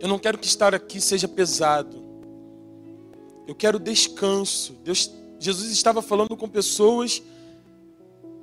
Eu 0.00 0.08
não 0.08 0.18
quero 0.18 0.36
que 0.38 0.46
estar 0.46 0.74
aqui 0.74 1.00
seja 1.00 1.28
pesado. 1.28 2.05
Eu 3.46 3.54
quero 3.54 3.78
descanso. 3.78 4.72
Deus, 4.84 5.10
Jesus 5.38 5.70
estava 5.70 6.02
falando 6.02 6.36
com 6.36 6.48
pessoas 6.48 7.22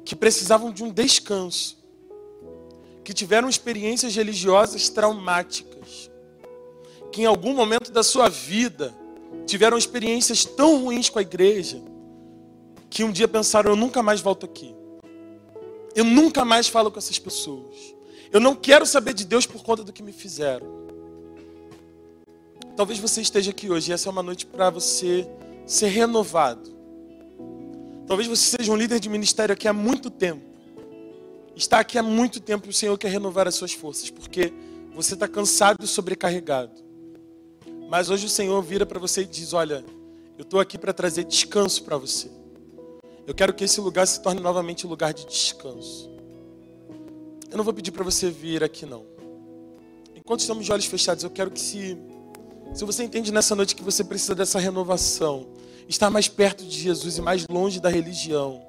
que 0.06 0.16
precisavam 0.16 0.72
de 0.72 0.84
um 0.84 0.92
descanso, 0.92 1.78
que 3.04 3.14
tiveram 3.14 3.50
experiências 3.50 4.16
religiosas 4.16 4.90
traumáticas, 4.90 6.10
que 7.12 7.22
em 7.22 7.26
algum 7.26 7.54
momento 7.54 7.92
da 7.92 8.04
sua 8.04 8.30
vida 8.30 8.94
tiveram 9.46 9.78
experiências 9.78 10.46
tão 10.46 10.84
ruins 10.84 11.10
com 11.10 11.20
a 11.20 11.22
igreja 11.22 11.82
que 12.90 13.04
um 13.04 13.12
dia 13.12 13.28
pensaram: 13.28 13.72
eu 13.72 13.76
nunca 13.76 14.04
mais 14.04 14.22
volto 14.22 14.46
aqui. 14.46 14.76
Eu 15.96 16.04
nunca 16.04 16.44
mais 16.44 16.68
falo 16.68 16.92
com 16.92 16.98
essas 16.98 17.20
pessoas. 17.20 17.76
Eu 18.32 18.40
não 18.40 18.56
quero 18.56 18.86
saber 18.86 19.14
de 19.14 19.26
Deus 19.26 19.46
por 19.46 19.64
conta 19.64 19.84
do 19.84 19.94
que 19.94 20.02
me 20.02 20.12
fizeram. 20.12 20.68
Talvez 22.76 23.00
você 23.00 23.22
esteja 23.22 23.52
aqui 23.52 23.70
hoje 23.70 23.92
e 23.92 23.94
essa 23.94 24.10
é 24.10 24.12
uma 24.12 24.24
noite 24.24 24.46
para 24.46 24.70
você 24.70 25.28
ser 25.66 25.88
renovado. 25.88 26.74
Talvez 28.08 28.28
você 28.28 28.58
seja 28.58 28.72
um 28.72 28.76
líder 28.76 29.00
de 29.00 29.10
ministério 29.10 29.54
aqui 29.54 29.68
há 29.68 29.74
muito 29.74 30.10
tempo. 30.10 30.44
Está 31.56 31.80
aqui 31.80 31.98
há 31.98 32.04
muito 32.04 32.40
tempo 32.40 32.66
e 32.66 32.70
o 32.70 32.74
Senhor 32.74 32.98
quer 32.98 33.10
renovar 33.10 33.48
as 33.48 33.56
suas 33.56 33.74
forças, 33.74 34.10
porque 34.10 34.52
você 34.94 35.14
está 35.14 35.28
cansado 35.28 35.84
e 35.84 35.88
sobrecarregado. 35.88 36.82
Mas 37.90 38.10
hoje 38.10 38.26
o 38.26 38.30
Senhor 38.30 38.60
vira 38.64 38.88
para 38.88 39.00
você 39.00 39.22
e 39.22 39.26
diz: 39.26 39.54
Olha, 39.54 39.86
eu 40.36 40.42
estou 40.42 40.60
aqui 40.60 40.78
para 40.78 40.92
trazer 40.92 41.26
descanso 41.26 41.84
para 41.84 41.96
você. 41.96 42.30
Eu 43.26 43.36
quero 43.36 43.54
que 43.54 43.64
esse 43.64 43.80
lugar 43.80 44.08
se 44.08 44.22
torne 44.22 44.42
novamente 44.42 44.86
um 44.88 44.90
lugar 44.90 45.14
de 45.14 45.26
descanso. 45.26 46.10
Eu 47.52 47.58
não 47.58 47.64
vou 47.64 47.74
pedir 47.74 47.92
para 47.92 48.04
você 48.04 48.32
vir 48.32 48.64
aqui, 48.64 48.84
não. 48.84 49.06
Enquanto 50.16 50.40
estamos 50.40 50.66
de 50.66 50.72
olhos 50.72 50.86
fechados, 50.86 51.24
eu 51.24 51.30
quero 51.30 51.52
que 51.52 51.60
se, 51.60 51.98
se 52.74 52.84
você 52.86 53.04
entende 53.04 53.32
nessa 53.32 53.56
noite 53.56 53.76
que 53.76 53.84
você 53.84 54.04
precisa 54.04 54.34
dessa 54.34 54.60
renovação, 54.60 55.46
estar 55.88 56.10
mais 56.10 56.28
perto 56.28 56.66
de 56.66 56.80
Jesus 56.80 57.18
e 57.18 57.22
mais 57.22 57.46
longe 57.48 57.80
da 57.80 57.90
religião, 57.90 58.62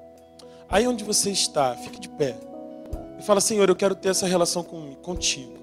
aí 0.69 0.87
onde 0.87 1.03
você 1.03 1.31
está, 1.31 1.75
fique 1.75 1.99
de 1.99 2.09
pé 2.09 2.37
e 3.19 3.23
fala: 3.23 3.41
Senhor, 3.41 3.67
eu 3.67 3.75
quero 3.75 3.95
ter 3.95 4.09
essa 4.09 4.27
relação 4.27 4.63
com, 4.63 4.93
contigo. 4.95 5.53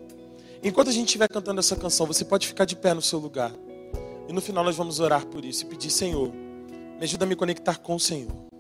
Enquanto 0.63 0.89
a 0.89 0.93
gente 0.93 1.07
estiver 1.07 1.29
cantando 1.29 1.61
essa 1.61 1.77
canção, 1.77 2.07
você 2.07 2.25
pode 2.25 2.47
ficar 2.47 2.65
de 2.65 2.75
pé 2.75 2.95
no 2.95 3.03
seu 3.03 3.19
lugar. 3.19 3.53
E 4.29 4.33
no 4.33 4.41
final 4.41 4.65
nós 4.65 4.77
vamos 4.77 4.99
orar 4.99 5.25
por 5.27 5.45
isso 5.45 5.65
e 5.65 5.67
pedir: 5.67 5.91
Senhor, 5.91 6.33
me 6.33 7.03
ajuda 7.03 7.25
a 7.25 7.29
me 7.29 7.37
conectar 7.37 7.79
com 7.79 7.95
o 7.95 8.01
Senhor. 8.01 8.52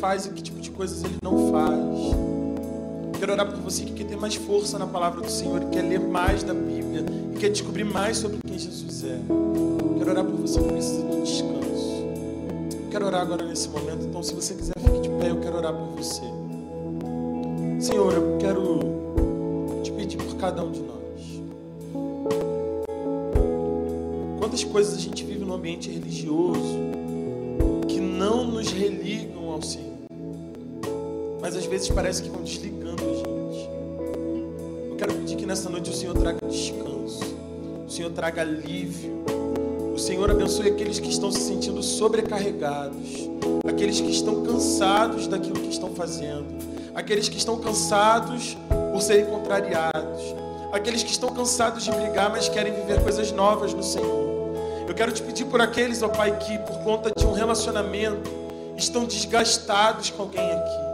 Faz 0.00 0.24
e 0.24 0.30
que 0.30 0.42
tipo 0.42 0.58
de 0.58 0.70
coisas 0.70 1.04
Ele 1.04 1.16
não 1.22 1.52
faz. 1.52 3.18
Quero 3.18 3.32
orar 3.32 3.46
por 3.46 3.60
você 3.60 3.84
que 3.84 3.92
quer 3.92 4.04
ter 4.04 4.16
mais 4.16 4.34
força 4.34 4.78
na 4.78 4.86
palavra 4.86 5.20
do 5.20 5.30
Senhor 5.30 5.60
quer 5.66 5.82
ler 5.82 6.00
mais 6.00 6.42
da 6.42 6.54
Bíblia 6.54 7.04
e 7.34 7.38
quer 7.38 7.50
descobrir 7.50 7.84
mais 7.84 8.16
sobre 8.16 8.38
quem 8.38 8.58
Jesus 8.58 9.04
é. 9.04 9.20
Quero 9.98 10.10
orar 10.10 10.24
por 10.24 10.36
você 10.36 10.58
que 10.58 10.68
precisa 10.68 11.02
de 11.02 11.20
descanso. 11.20 11.60
Quero 12.90 13.06
orar 13.06 13.20
agora 13.20 13.44
nesse 13.44 13.68
momento, 13.68 14.06
então 14.06 14.22
se 14.22 14.34
você 14.34 14.54
quiser 14.54 14.72
fique 14.78 15.00
de 15.00 15.10
pé, 15.10 15.30
eu 15.30 15.38
quero 15.38 15.58
orar 15.58 15.74
por 15.74 16.02
você. 16.02 16.22
Senhor, 17.78 18.12
eu 18.14 18.38
quero 18.38 18.80
te 19.82 19.92
pedir 19.92 20.16
por 20.16 20.34
cada 20.36 20.64
um 20.64 20.70
de 20.70 20.80
nós. 20.80 21.42
Quantas 24.38 24.64
coisas 24.64 24.94
a 24.94 25.00
gente 25.00 25.24
vive 25.24 25.44
no 25.44 25.52
ambiente 25.52 25.90
religioso 25.90 26.78
que 27.86 28.00
não 28.00 28.44
nos 28.44 28.70
religam 28.72 29.50
ao 29.50 29.60
Senhor, 29.60 29.89
vezes 31.80 31.94
parece 31.94 32.22
que 32.22 32.28
vão 32.28 32.42
desligando 32.42 33.02
a 33.02 33.14
gente. 33.14 33.70
Eu 34.90 34.96
quero 34.96 35.14
pedir 35.14 35.36
que 35.36 35.46
nessa 35.46 35.70
noite 35.70 35.90
o 35.90 35.94
Senhor 35.94 36.14
traga 36.14 36.38
descanso, 36.46 37.24
o 37.86 37.90
Senhor 37.90 38.10
traga 38.10 38.42
alívio, 38.42 39.24
o 39.94 39.98
Senhor 39.98 40.30
abençoe 40.30 40.68
aqueles 40.68 40.98
que 40.98 41.08
estão 41.08 41.32
se 41.32 41.40
sentindo 41.40 41.82
sobrecarregados, 41.82 43.30
aqueles 43.66 43.98
que 43.98 44.10
estão 44.10 44.42
cansados 44.42 45.26
daquilo 45.26 45.58
que 45.58 45.70
estão 45.70 45.94
fazendo, 45.94 46.46
aqueles 46.94 47.30
que 47.30 47.38
estão 47.38 47.58
cansados 47.58 48.58
por 48.92 49.00
serem 49.00 49.24
contrariados, 49.24 50.20
aqueles 50.72 51.02
que 51.02 51.10
estão 51.10 51.30
cansados 51.30 51.84
de 51.84 51.90
brigar, 51.92 52.30
mas 52.30 52.46
querem 52.48 52.74
viver 52.74 53.02
coisas 53.02 53.32
novas 53.32 53.72
no 53.72 53.82
Senhor. 53.82 54.28
Eu 54.86 54.94
quero 54.94 55.12
te 55.12 55.22
pedir 55.22 55.46
por 55.46 55.62
aqueles, 55.62 56.02
ó 56.02 56.08
Pai, 56.08 56.36
que 56.36 56.58
por 56.58 56.78
conta 56.80 57.10
de 57.16 57.24
um 57.24 57.32
relacionamento 57.32 58.30
estão 58.76 59.06
desgastados 59.06 60.10
com 60.10 60.22
alguém 60.24 60.44
aqui. 60.44 60.89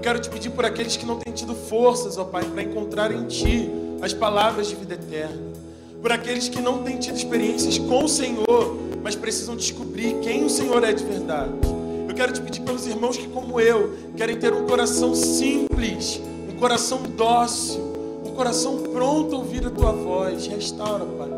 Eu 0.00 0.04
quero 0.04 0.18
te 0.18 0.30
pedir 0.30 0.48
por 0.48 0.64
aqueles 0.64 0.96
que 0.96 1.04
não 1.04 1.18
têm 1.18 1.30
tido 1.30 1.54
forças, 1.54 2.16
ó 2.16 2.24
Pai, 2.24 2.42
para 2.42 2.62
encontrar 2.62 3.12
em 3.12 3.26
Ti 3.26 3.70
as 4.00 4.14
palavras 4.14 4.66
de 4.66 4.74
vida 4.74 4.94
eterna. 4.94 5.36
Por 6.00 6.10
aqueles 6.10 6.48
que 6.48 6.58
não 6.58 6.82
têm 6.82 6.96
tido 6.96 7.16
experiências 7.16 7.76
com 7.76 8.04
o 8.04 8.08
Senhor, 8.08 8.78
mas 9.02 9.14
precisam 9.14 9.54
descobrir 9.54 10.14
quem 10.22 10.42
o 10.42 10.48
Senhor 10.48 10.82
é 10.84 10.94
de 10.94 11.04
verdade. 11.04 11.52
Eu 12.08 12.14
quero 12.14 12.32
te 12.32 12.40
pedir 12.40 12.62
pelos 12.62 12.86
irmãos 12.86 13.18
que, 13.18 13.28
como 13.28 13.60
eu, 13.60 13.94
querem 14.16 14.38
ter 14.38 14.54
um 14.54 14.64
coração 14.64 15.14
simples, 15.14 16.18
um 16.48 16.56
coração 16.58 17.02
dócil, 17.02 17.82
um 18.24 18.30
coração 18.30 18.78
pronto 18.78 19.34
a 19.34 19.38
ouvir 19.38 19.66
a 19.66 19.70
Tua 19.70 19.92
voz. 19.92 20.46
Restaura, 20.46 21.04
Pai. 21.04 21.28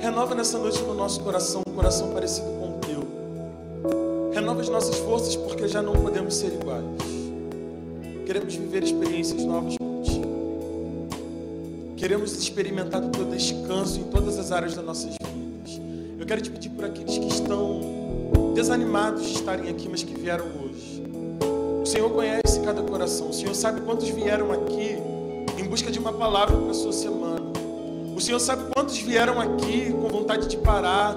Renova 0.00 0.34
nessa 0.34 0.56
noite 0.56 0.80
no 0.84 0.94
nosso 0.94 1.20
coração 1.20 1.60
um 1.68 1.74
coração 1.74 2.14
parecido 2.14 2.48
com 2.52 2.68
o 2.68 2.78
Teu. 2.78 4.32
Renova 4.32 4.62
as 4.62 4.70
nossas 4.70 4.96
forças 5.00 5.36
porque 5.36 5.68
já 5.68 5.82
não 5.82 5.92
podemos 5.92 6.34
ser 6.34 6.46
iguais. 6.46 7.13
Queremos 8.26 8.54
viver 8.54 8.82
experiências 8.82 9.44
novas 9.44 9.76
contigo. 9.76 11.08
Queremos 11.94 12.32
experimentar 12.32 13.02
do 13.02 13.10
teu 13.10 13.26
descanso 13.26 14.00
em 14.00 14.04
todas 14.04 14.38
as 14.38 14.50
áreas 14.50 14.74
das 14.74 14.84
nossas 14.84 15.14
vidas. 15.20 15.80
Eu 16.18 16.24
quero 16.24 16.40
te 16.40 16.50
pedir 16.50 16.70
por 16.70 16.86
aqueles 16.86 17.18
que 17.18 17.28
estão 17.28 18.52
desanimados 18.54 19.26
de 19.26 19.34
estarem 19.34 19.68
aqui, 19.68 19.88
mas 19.90 20.02
que 20.02 20.14
vieram 20.14 20.46
hoje. 20.46 21.02
O 21.82 21.86
Senhor 21.86 22.10
conhece 22.10 22.60
cada 22.64 22.82
coração. 22.82 23.28
O 23.28 23.32
Senhor 23.34 23.54
sabe 23.54 23.82
quantos 23.82 24.08
vieram 24.08 24.50
aqui 24.52 24.96
em 25.58 25.64
busca 25.68 25.90
de 25.90 25.98
uma 25.98 26.12
palavra 26.12 26.56
para 26.56 26.70
a 26.70 26.74
sua 26.74 26.92
semana. 26.92 27.52
O 28.16 28.20
Senhor 28.22 28.40
sabe 28.40 28.72
quantos 28.74 28.96
vieram 28.96 29.38
aqui 29.38 29.92
com 29.92 30.08
vontade 30.08 30.48
de 30.48 30.56
parar, 30.56 31.14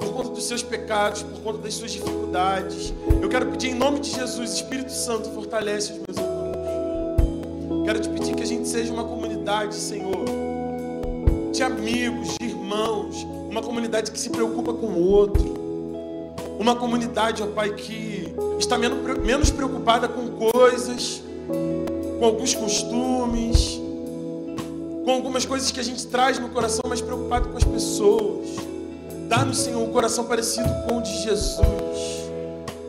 por 0.00 0.12
conta 0.12 0.30
dos 0.30 0.44
seus 0.44 0.62
pecados, 0.62 1.22
por 1.22 1.40
conta 1.40 1.58
das 1.58 1.74
suas 1.74 1.92
dificuldades. 1.92 2.94
Eu 3.20 3.28
quero 3.28 3.46
pedir 3.50 3.72
em 3.72 3.74
nome 3.74 4.00
de 4.00 4.10
Jesus, 4.10 4.54
Espírito 4.54 4.92
Santo, 4.92 5.28
fortalece 5.30 5.92
os 5.92 5.98
meus. 5.98 6.25
Quero 7.86 8.00
te 8.00 8.08
pedir 8.08 8.34
que 8.34 8.42
a 8.42 8.46
gente 8.46 8.68
seja 8.68 8.92
uma 8.92 9.04
comunidade, 9.04 9.76
Senhor, 9.76 10.24
de 11.52 11.62
amigos, 11.62 12.36
de 12.36 12.46
irmãos, 12.46 13.24
uma 13.48 13.62
comunidade 13.62 14.10
que 14.10 14.18
se 14.18 14.28
preocupa 14.28 14.74
com 14.74 14.86
o 14.86 15.08
outro. 15.08 15.54
Uma 16.58 16.74
comunidade, 16.74 17.44
ó 17.44 17.46
Pai, 17.46 17.70
que 17.74 18.34
está 18.58 18.76
menos 18.76 19.52
preocupada 19.52 20.08
com 20.08 20.30
coisas, 20.50 21.22
com 22.18 22.24
alguns 22.24 22.54
costumes, 22.54 23.80
com 25.04 25.12
algumas 25.12 25.46
coisas 25.46 25.70
que 25.70 25.78
a 25.78 25.84
gente 25.84 26.08
traz 26.08 26.40
no 26.40 26.48
coração, 26.48 26.82
mas 26.88 27.00
preocupado 27.00 27.50
com 27.50 27.56
as 27.56 27.62
pessoas. 27.62 28.48
Dá-nos, 29.28 29.58
Senhor, 29.58 29.80
um 29.80 29.92
coração 29.92 30.24
parecido 30.24 30.68
com 30.88 30.98
o 30.98 31.02
de 31.02 31.22
Jesus. 31.22 32.26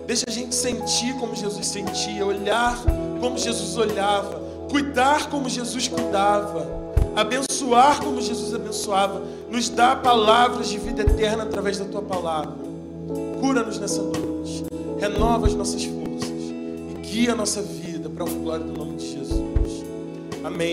Deixa 0.07 0.23
a 0.27 0.31
gente 0.31 0.55
sentir 0.55 1.13
como 1.19 1.35
Jesus 1.35 1.67
sentia, 1.67 2.25
olhar 2.25 2.75
como 3.21 3.37
Jesus 3.37 3.77
olhava, 3.77 4.46
cuidar 4.69 5.29
como 5.29 5.49
Jesus 5.49 5.87
cuidava, 5.87 6.67
abençoar 7.15 8.01
como 8.03 8.21
Jesus 8.21 8.53
abençoava. 8.53 9.21
Nos 9.49 9.69
dá 9.69 9.95
palavras 9.95 10.69
de 10.69 10.77
vida 10.77 11.01
eterna 11.01 11.43
através 11.43 11.77
da 11.77 11.85
tua 11.85 12.01
palavra. 12.01 12.55
Cura-nos 13.39 13.79
nessa 13.79 14.01
noite, 14.01 14.65
renova 14.99 15.47
as 15.47 15.53
nossas 15.53 15.83
forças 15.83 16.29
e 16.29 16.99
guia 17.01 17.33
a 17.33 17.35
nossa 17.35 17.61
vida 17.61 18.09
para 18.09 18.25
a 18.25 18.29
glória 18.29 18.65
do 18.65 18.73
nome 18.73 18.97
de 18.97 19.13
Jesus. 19.13 19.85
Amém. 20.43 20.65